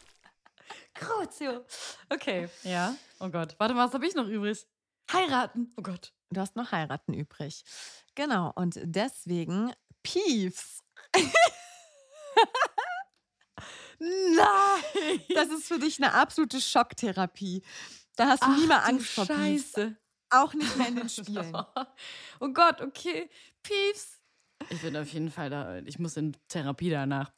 Crucio. 0.94 1.64
Okay. 2.11 2.49
Ja. 2.64 2.94
Oh 3.20 3.29
Gott. 3.29 3.55
Warte 3.59 3.75
mal, 3.75 3.87
was 3.87 3.94
habe 3.94 4.07
ich 4.07 4.14
noch 4.14 4.27
übrig? 4.29 4.66
Heiraten. 5.12 5.72
Oh 5.77 5.83
Gott. 5.83 6.12
Du 6.31 6.40
hast 6.40 6.57
noch 6.57 6.72
heiraten 6.72 7.14
übrig. 7.14 7.64
Genau, 8.14 8.53
und 8.57 8.79
deswegen 8.83 9.72
Peeves. 10.03 10.83
Nein. 13.98 15.20
Das 15.35 15.48
ist 15.48 15.68
für 15.68 15.78
dich 15.78 16.02
eine 16.02 16.12
absolute 16.12 16.61
Schocktherapie. 16.61 17.62
Da 18.16 18.28
hast 18.28 18.42
du 18.42 18.50
nie 18.50 18.66
mehr 18.66 18.80
Ach 18.82 18.88
Angst 18.88 19.09
vor. 19.09 19.26
Scheiße. 19.26 19.96
Auch 20.30 20.54
nicht 20.54 20.76
mehr 20.76 20.88
in 20.88 20.96
den 20.96 21.09
Spielen. 21.09 21.56
Oh 22.40 22.48
Gott, 22.48 22.80
okay. 22.80 23.30
Pieps. 23.62 24.20
Ich 24.70 24.80
bin 24.82 24.96
auf 24.96 25.09
jeden 25.12 25.30
Fall 25.30 25.50
da. 25.50 25.78
Ich 25.85 25.98
muss 25.98 26.16
in 26.16 26.37
Therapie 26.48 26.90
danach. 26.90 27.30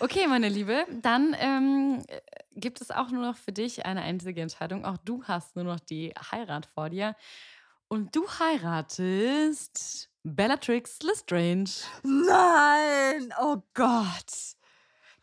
Okay, 0.00 0.26
meine 0.26 0.48
Liebe, 0.48 0.86
dann 1.02 1.34
ähm, 1.38 2.02
äh, 2.06 2.20
gibt 2.54 2.80
es 2.80 2.90
auch 2.90 3.10
nur 3.10 3.22
noch 3.22 3.36
für 3.36 3.52
dich 3.52 3.86
eine 3.86 4.02
einzige 4.02 4.40
Entscheidung. 4.42 4.84
Auch 4.84 4.98
du 4.98 5.24
hast 5.24 5.56
nur 5.56 5.64
noch 5.64 5.80
die 5.80 6.12
Heirat 6.30 6.66
vor 6.66 6.90
dir. 6.90 7.16
Und 7.88 8.14
du 8.14 8.28
heiratest 8.28 10.10
Bellatrix 10.22 10.98
Lestrange. 11.02 11.70
Nein, 12.02 13.32
oh 13.40 13.62
Gott. 13.74 14.55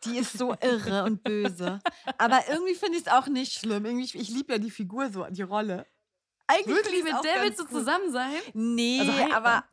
Die 0.04 0.18
ist 0.18 0.36
so 0.36 0.54
irre 0.60 1.04
und 1.04 1.22
böse. 1.22 1.80
Aber 2.18 2.40
irgendwie 2.48 2.74
finde 2.74 2.98
ich 2.98 3.06
es 3.06 3.12
auch 3.12 3.26
nicht 3.26 3.52
schlimm. 3.52 3.84
Irgendwie, 3.84 4.04
ich, 4.18 4.28
liebe 4.28 4.52
ja 4.52 4.58
die 4.58 4.70
Figur 4.70 5.10
so, 5.10 5.24
die 5.30 5.42
Rolle. 5.42 5.86
Eigentlich 6.46 6.76
find 6.78 6.94
ich's 6.94 7.04
mit 7.04 7.58
du 7.58 7.64
gut. 7.64 7.78
zusammen 7.78 8.12
sein? 8.12 8.32
Nee, 8.52 9.00
Also 9.00 9.34
aber 9.34 9.64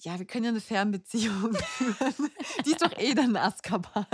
ja, 0.00 0.18
wir 0.18 0.26
können 0.26 0.44
ja 0.44 0.50
eine 0.50 0.60
Fernbeziehung 0.60 1.54
führen. 1.54 2.30
Die 2.64 2.70
ist 2.72 2.82
doch 2.82 2.96
eh 2.98 3.14
dann 3.14 3.34
Azkaban. 3.36 4.06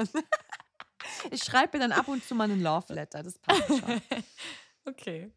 Ich 1.30 1.42
schreibe 1.42 1.76
ihr 1.76 1.80
dann 1.80 1.92
ab 1.92 2.06
und 2.08 2.24
zu 2.24 2.34
mal 2.34 2.44
einen 2.44 2.62
Love 2.62 2.92
Letter. 2.94 3.22
Das 3.22 3.38
passt 3.38 3.66
schon. 3.68 4.00
Okay. 4.84 5.30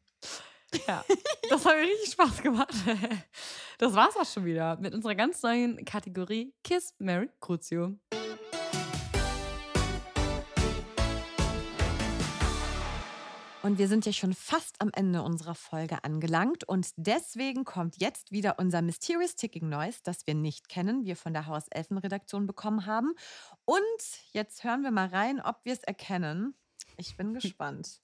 Ja, 0.88 1.06
das 1.50 1.63
hat 1.65 1.76
mir 1.76 1.84
richtig 1.84 2.13
Spaß 2.13 2.41
gemacht. 2.41 2.74
Das 3.78 3.94
war's 3.94 4.15
auch 4.18 4.26
schon 4.26 4.44
wieder 4.46 4.76
mit 4.78 4.94
unserer 4.96 5.13
ganz 5.13 5.44
neuen 5.44 5.86
Kategorie 5.86 6.52
Kiss, 6.63 6.96
Mary, 6.98 7.30
Crucio. 7.39 7.96
Und 13.65 13.80
wir 13.80 13.88
sind 13.88 14.06
ja 14.06 14.13
schon 14.13 14.36
fast 14.36 14.80
am 14.80 14.91
Ende 14.93 15.23
unserer 15.23 15.56
Folge 15.56 16.04
angelangt 16.04 16.63
und 16.65 16.91
deswegen 16.97 17.65
kommt 17.65 17.99
jetzt 17.99 18.32
wieder 18.32 18.60
unser 18.60 18.84
Mysterious 18.84 19.36
Ticking 19.36 19.69
Noise, 19.69 20.01
das 20.04 20.28
wir 20.28 20.36
nicht 20.36 20.69
kennen, 20.69 21.04
wir 21.04 21.15
von 21.15 21.34
der 21.34 21.47
Hauselfen-Redaktion 21.47 22.45
bekommen 22.45 22.86
haben. 22.86 23.15
Und 23.65 23.84
jetzt 24.34 24.63
hören 24.63 24.84
wir 24.84 24.91
mal 24.91 25.08
rein, 25.08 25.41
ob 25.41 25.62
wir 25.63 25.73
es 25.73 25.82
erkennen. 25.82 26.54
Ich 26.97 27.17
bin 27.17 27.34
gespannt. 27.34 28.04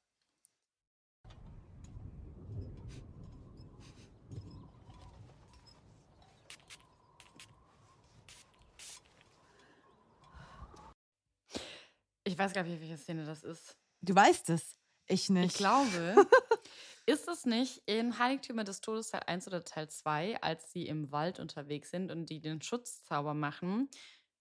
Ich 12.24 12.36
weiß 12.36 12.52
gar 12.54 12.64
nicht, 12.64 12.82
welche 12.82 12.98
Szene 12.98 13.26
das 13.26 13.44
ist. 13.44 13.78
Du 14.02 14.16
weißt 14.16 14.50
es. 14.50 14.81
Ich 15.08 15.30
nicht. 15.30 15.52
Ich 15.52 15.58
glaube, 15.58 16.16
ist 17.06 17.28
es 17.28 17.46
nicht 17.46 17.84
in 17.86 18.18
Heiligtümer 18.20 18.64
des 18.64 18.82
Todes 18.82 19.10
Teil 19.10 19.24
1 19.26 19.48
oder 19.48 19.64
Teil 19.64 19.90
2, 19.90 20.42
als 20.42 20.72
sie 20.72 20.88
im 20.88 21.12
Wald 21.12 21.40
unterwegs 21.40 21.92
sind 21.92 22.12
und 22.12 22.30
die 22.30 22.40
den 22.40 22.62
Schutzzauber 22.62 23.34
machen? 23.34 23.90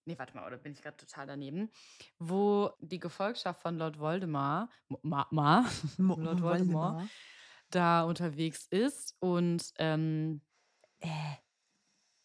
Nee, 0.07 0.19
warte 0.19 0.35
mal, 0.35 0.47
oder 0.47 0.57
bin 0.57 0.73
ich 0.73 0.83
gerade 0.83 0.97
total 0.97 1.27
daneben? 1.27 1.71
Wo 2.19 2.71
die 2.81 2.99
Gefolgschaft 2.99 3.61
von 3.61 3.77
Lord 3.77 3.99
Voldemort, 3.99 4.71
Ma, 5.03 5.27
Ma, 5.31 5.67
Lord 5.99 6.41
Voldemort, 6.43 6.97
da 7.71 8.03
unterwegs 8.05 8.67
ist 8.71 9.17
und 9.21 9.73
ähm, 9.79 10.43
Äh, 11.01 11.37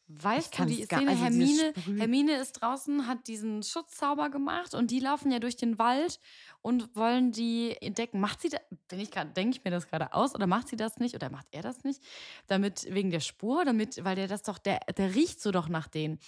Weißt 0.08 0.60
du, 0.60 0.66
die 0.66 0.84
Szene, 0.84 1.12
also 1.12 1.24
Hermine, 1.24 1.74
Hermine 1.98 2.36
ist 2.36 2.62
draußen, 2.62 3.08
hat 3.08 3.28
diesen 3.28 3.64
Schutzzauber 3.64 4.30
gemacht 4.30 4.76
und 4.76 4.92
die 4.92 5.00
laufen 5.00 5.32
ja 5.32 5.40
durch 5.40 5.58
den 5.58 5.80
Wald 5.80 6.20
und 6.62 6.96
wollen 6.96 7.32
die 7.32 7.76
entdecken. 7.82 8.20
Macht 8.20 8.42
sie 8.42 8.50
das, 8.50 8.60
bin 8.88 9.00
ich 9.00 9.10
denke 9.10 9.58
ich 9.58 9.64
mir 9.64 9.72
das 9.72 9.88
gerade 9.88 10.14
aus 10.14 10.36
oder 10.36 10.46
macht 10.46 10.68
sie 10.68 10.76
das 10.76 10.98
nicht 10.98 11.16
oder 11.16 11.32
macht 11.32 11.48
er 11.50 11.64
das 11.64 11.84
nicht? 11.84 12.04
Damit, 12.46 12.86
wegen 12.92 13.10
der 13.10 13.20
Spur, 13.20 13.66
damit, 13.66 14.04
weil 14.04 14.16
der 14.16 14.28
das 14.28 14.44
doch, 14.44 14.60
der, 14.60 14.80
der 14.96 15.16
riecht 15.16 15.42
so 15.42 15.52
doch 15.52 15.70
nach 15.70 15.88
denen. 15.88 16.20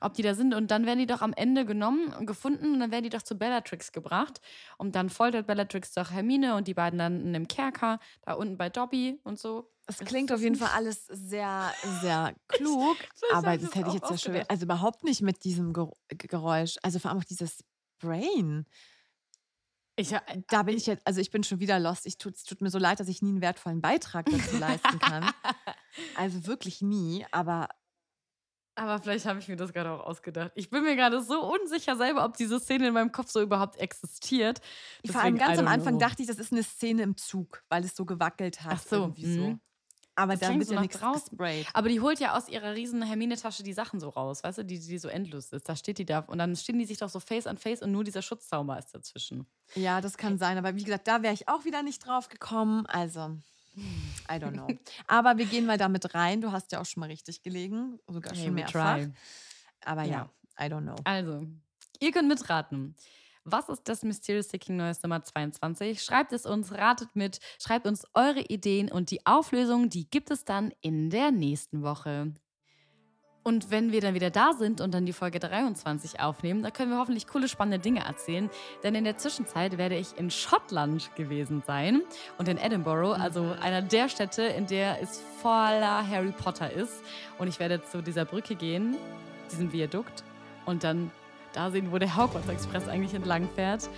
Ob 0.00 0.12
die 0.12 0.22
da 0.22 0.34
sind 0.34 0.52
und 0.52 0.70
dann 0.70 0.84
werden 0.84 0.98
die 0.98 1.06
doch 1.06 1.22
am 1.22 1.32
Ende 1.32 1.64
genommen 1.64 2.12
und 2.12 2.26
gefunden 2.26 2.74
und 2.74 2.80
dann 2.80 2.90
werden 2.90 3.04
die 3.04 3.10
doch 3.10 3.22
zu 3.22 3.36
Bellatrix 3.36 3.92
gebracht 3.92 4.42
und 4.76 4.96
dann 4.96 5.08
foltert 5.08 5.46
Bellatrix 5.46 5.94
doch 5.94 6.10
Hermine 6.10 6.56
und 6.56 6.68
die 6.68 6.74
beiden 6.74 6.98
dann 6.98 7.22
in 7.22 7.28
einem 7.28 7.48
Kerker, 7.48 8.00
da 8.22 8.34
unten 8.34 8.58
bei 8.58 8.68
Dobby 8.68 9.18
und 9.24 9.38
so. 9.38 9.70
Es 9.86 9.98
klingt 9.98 10.32
auf 10.32 10.40
jeden 10.40 10.56
Fall 10.56 10.70
alles 10.74 11.06
sehr, 11.06 11.72
sehr 12.00 12.34
klug, 12.48 12.96
aber 13.32 13.58
das 13.58 13.74
hätte 13.74 13.88
ich 13.88 13.94
jetzt 13.94 14.10
ja 14.10 14.18
schon, 14.18 14.36
also 14.48 14.64
überhaupt 14.64 15.04
nicht 15.04 15.20
mit 15.22 15.44
diesem 15.44 15.72
Ger- 15.72 15.92
Geräusch, 16.08 16.76
also 16.82 16.98
vor 16.98 17.10
allem 17.10 17.20
auch 17.20 17.24
dieses 17.24 17.62
Brain. 17.98 18.66
Ich, 19.96 20.12
Da 20.48 20.62
bin 20.64 20.76
ich 20.76 20.86
jetzt, 20.86 21.06
also 21.06 21.20
ich 21.20 21.30
bin 21.30 21.44
schon 21.44 21.60
wieder 21.60 21.78
lost. 21.78 22.06
Ich 22.06 22.18
tut, 22.18 22.34
es 22.34 22.42
tut 22.44 22.60
mir 22.60 22.70
so 22.70 22.78
leid, 22.78 22.98
dass 22.98 23.06
ich 23.08 23.22
nie 23.22 23.28
einen 23.30 23.40
wertvollen 23.40 23.80
Beitrag 23.80 24.26
dazu 24.26 24.56
leisten 24.58 24.98
kann. 24.98 25.30
Also 26.16 26.46
wirklich 26.48 26.82
nie, 26.82 27.24
aber 27.30 27.68
Aber 28.74 28.98
vielleicht 28.98 29.26
habe 29.26 29.38
ich 29.38 29.46
mir 29.46 29.54
das 29.54 29.72
gerade 29.72 29.92
auch 29.92 30.00
ausgedacht. 30.04 30.50
Ich 30.56 30.68
bin 30.70 30.82
mir 30.82 30.96
gerade 30.96 31.22
so 31.22 31.40
unsicher 31.52 31.94
selber, 31.96 32.24
ob 32.24 32.36
diese 32.36 32.58
Szene 32.58 32.88
in 32.88 32.94
meinem 32.94 33.12
Kopf 33.12 33.30
so 33.30 33.40
überhaupt 33.40 33.76
existiert. 33.76 34.58
vor 35.06 35.20
allem 35.20 35.36
Deswegen, 35.36 35.38
ganz 35.38 35.60
am 35.60 35.68
Anfang 35.68 35.94
know. 35.94 36.00
dachte 36.04 36.22
ich, 36.22 36.26
das 36.28 36.38
ist 36.38 36.50
eine 36.50 36.64
Szene 36.64 37.02
im 37.02 37.16
Zug, 37.16 37.62
weil 37.68 37.84
es 37.84 37.94
so 37.94 38.04
gewackelt 38.04 38.62
hat. 38.62 38.72
Ach 38.72 38.82
so, 38.82 38.96
Irgendwie 38.96 39.32
so. 39.32 39.58
Aber 40.16 40.36
da 40.36 40.54
wird 40.54 40.66
so 40.66 40.74
ja 40.74 40.80
nichts 40.80 41.00
gesprayt. 41.00 41.66
Aber 41.72 41.88
die 41.88 42.00
holt 42.00 42.20
ja 42.20 42.36
aus 42.36 42.48
ihrer 42.48 42.74
riesen 42.74 43.02
Hermine-Tasche 43.02 43.62
die 43.64 43.72
Sachen 43.72 43.98
so 43.98 44.10
raus, 44.10 44.44
weißt 44.44 44.58
du, 44.58 44.64
die, 44.64 44.78
die 44.78 44.98
so 44.98 45.08
endlos 45.08 45.48
ist. 45.52 45.68
Da 45.68 45.74
steht 45.74 45.98
die 45.98 46.04
da 46.04 46.20
und 46.20 46.38
dann 46.38 46.54
stehen 46.54 46.78
die 46.78 46.84
sich 46.84 46.98
doch 46.98 47.08
so 47.08 47.18
face 47.18 47.46
an 47.48 47.58
face 47.58 47.82
und 47.82 47.90
nur 47.90 48.04
dieser 48.04 48.22
Schutzzauber 48.22 48.78
ist 48.78 48.94
dazwischen. 48.94 49.46
Ja, 49.74 50.00
das 50.00 50.16
kann 50.16 50.38
sein. 50.38 50.56
Aber 50.56 50.76
wie 50.76 50.84
gesagt, 50.84 51.08
da 51.08 51.22
wäre 51.22 51.34
ich 51.34 51.48
auch 51.48 51.64
wieder 51.64 51.82
nicht 51.82 52.06
drauf 52.06 52.28
gekommen. 52.28 52.86
Also, 52.86 53.36
I 53.76 54.34
don't 54.34 54.52
know. 54.52 54.68
Aber 55.08 55.36
wir 55.36 55.46
gehen 55.46 55.66
mal 55.66 55.78
damit 55.78 56.14
rein. 56.14 56.40
Du 56.40 56.52
hast 56.52 56.70
ja 56.70 56.80
auch 56.80 56.86
schon 56.86 57.00
mal 57.00 57.06
richtig 57.06 57.42
gelegen, 57.42 57.98
sogar 58.06 58.34
Hey, 58.34 58.44
schon 58.44 58.54
mehrfach. 58.54 58.98
try. 58.98 59.12
Aber 59.84 60.04
ja, 60.04 60.30
I 60.60 60.64
don't 60.64 60.82
know. 60.82 60.94
Also, 61.04 61.44
ihr 61.98 62.12
könnt 62.12 62.28
mitraten. 62.28 62.94
Was 63.46 63.68
ist 63.68 63.82
das 63.90 64.02
Mysterious 64.02 64.48
Seeking 64.48 64.78
Neues 64.78 65.02
Nummer 65.02 65.22
22? 65.22 66.02
Schreibt 66.02 66.32
es 66.32 66.46
uns, 66.46 66.72
ratet 66.72 67.10
mit, 67.14 67.40
schreibt 67.58 67.86
uns 67.86 68.06
eure 68.14 68.40
Ideen 68.40 68.90
und 68.90 69.10
die 69.10 69.26
Auflösung, 69.26 69.90
die 69.90 70.08
gibt 70.08 70.30
es 70.30 70.46
dann 70.46 70.72
in 70.80 71.10
der 71.10 71.30
nächsten 71.30 71.82
Woche. 71.82 72.32
Und 73.42 73.70
wenn 73.70 73.92
wir 73.92 74.00
dann 74.00 74.14
wieder 74.14 74.30
da 74.30 74.54
sind 74.54 74.80
und 74.80 74.94
dann 74.94 75.04
die 75.04 75.12
Folge 75.12 75.40
23 75.40 76.20
aufnehmen, 76.20 76.62
dann 76.62 76.72
können 76.72 76.90
wir 76.90 76.98
hoffentlich 76.98 77.26
coole, 77.26 77.46
spannende 77.46 77.78
Dinge 77.78 78.06
erzählen. 78.06 78.48
Denn 78.82 78.94
in 78.94 79.04
der 79.04 79.18
Zwischenzeit 79.18 79.76
werde 79.76 79.98
ich 79.98 80.16
in 80.16 80.30
Schottland 80.30 81.14
gewesen 81.14 81.62
sein 81.66 82.00
und 82.38 82.48
in 82.48 82.56
Edinburgh, 82.56 83.12
also 83.12 83.54
einer 83.60 83.82
der 83.82 84.08
Städte, 84.08 84.44
in 84.44 84.66
der 84.66 85.02
es 85.02 85.20
voller 85.42 86.08
Harry 86.08 86.32
Potter 86.32 86.72
ist. 86.72 87.02
Und 87.36 87.48
ich 87.48 87.60
werde 87.60 87.82
zu 87.84 88.00
dieser 88.00 88.24
Brücke 88.24 88.54
gehen, 88.54 88.96
diesem 89.52 89.70
Viadukt, 89.70 90.24
und 90.64 90.82
dann 90.82 91.10
da 91.54 91.70
sehen, 91.70 91.90
wo 91.92 91.98
der 91.98 92.16
Hogwarts 92.16 92.48
Express 92.48 92.88
eigentlich 92.88 93.14
entlang 93.14 93.48
fährt. 93.54 93.88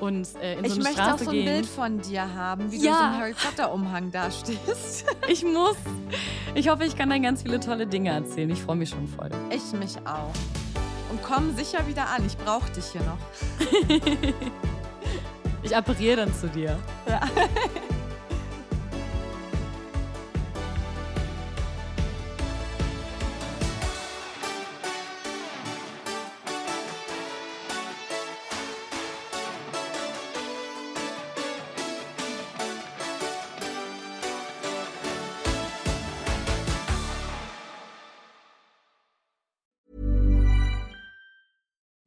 Und 0.00 0.26
äh, 0.42 0.58
in 0.58 0.64
Ich 0.64 0.72
so 0.74 0.80
möchte 0.80 1.00
auch 1.02 1.06
Straße 1.06 1.24
so 1.24 1.30
ein 1.30 1.36
gehen. 1.36 1.44
Bild 1.44 1.66
von 1.66 2.00
dir 2.00 2.34
haben, 2.34 2.72
wie 2.72 2.78
du 2.80 2.84
Ja. 2.84 2.92
so 2.98 3.04
im 3.04 3.18
Harry 3.20 3.34
Potter-Umhang 3.34 4.10
dastehst. 4.10 5.06
Ich 5.28 5.44
muss. 5.44 5.76
Ich 6.54 6.68
hoffe, 6.68 6.84
ich 6.84 6.96
kann 6.96 7.10
dann 7.10 7.22
ganz 7.22 7.42
viele 7.42 7.60
tolle 7.60 7.86
Dinge 7.86 8.10
erzählen. 8.10 8.50
Ich 8.50 8.60
freue 8.62 8.76
mich 8.76 8.90
schon 8.90 9.06
voll. 9.06 9.30
Ich 9.50 9.72
mich 9.78 9.96
auch. 10.06 10.32
Und 11.10 11.22
komm 11.22 11.54
sicher 11.56 11.86
wieder 11.86 12.08
an. 12.08 12.26
Ich 12.26 12.36
brauche 12.36 12.70
dich 12.72 12.86
hier 12.86 13.02
noch. 13.02 13.18
Ich 15.62 15.74
appariere 15.74 16.16
dann 16.16 16.34
zu 16.34 16.46
dir. 16.48 16.78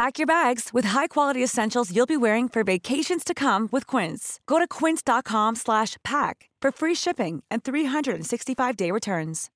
Pack 0.00 0.18
your 0.18 0.26
bags 0.26 0.70
with 0.72 0.86
high-quality 0.86 1.44
essentials 1.44 1.94
you'll 1.94 2.06
be 2.06 2.16
wearing 2.16 2.48
for 2.48 2.64
vacations 2.64 3.22
to 3.22 3.34
come 3.34 3.68
with 3.70 3.86
Quince. 3.86 4.40
Go 4.46 4.58
to 4.58 4.66
quince.com 4.66 5.56
slash 5.56 5.98
pack 6.02 6.48
for 6.62 6.72
free 6.72 6.94
shipping 6.94 7.42
and 7.50 7.62
365-day 7.62 8.92
returns. 8.92 9.50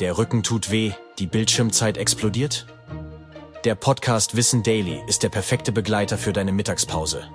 Der 0.00 0.16
Rücken 0.16 0.42
tut 0.42 0.70
weh, 0.70 0.92
die 1.18 1.26
Bildschirmzeit 1.26 1.98
explodiert? 1.98 2.66
Der 3.64 3.74
Podcast 3.74 4.36
Wissen 4.36 4.62
Daily 4.62 5.02
ist 5.06 5.22
der 5.22 5.28
perfekte 5.28 5.70
Begleiter 5.70 6.16
für 6.16 6.32
deine 6.32 6.52
Mittagspause. 6.52 7.28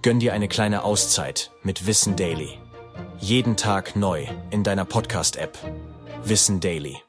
Gönn 0.00 0.18
dir 0.18 0.32
eine 0.32 0.48
kleine 0.48 0.82
Auszeit 0.82 1.50
mit 1.62 1.86
Wissen 1.86 2.16
Daily. 2.16 2.58
Jeden 3.18 3.58
Tag 3.58 3.96
neu 3.96 4.26
in 4.50 4.64
deiner 4.64 4.86
Podcast-App. 4.86 5.58
Wissen 6.24 6.60
Daily. 6.60 7.02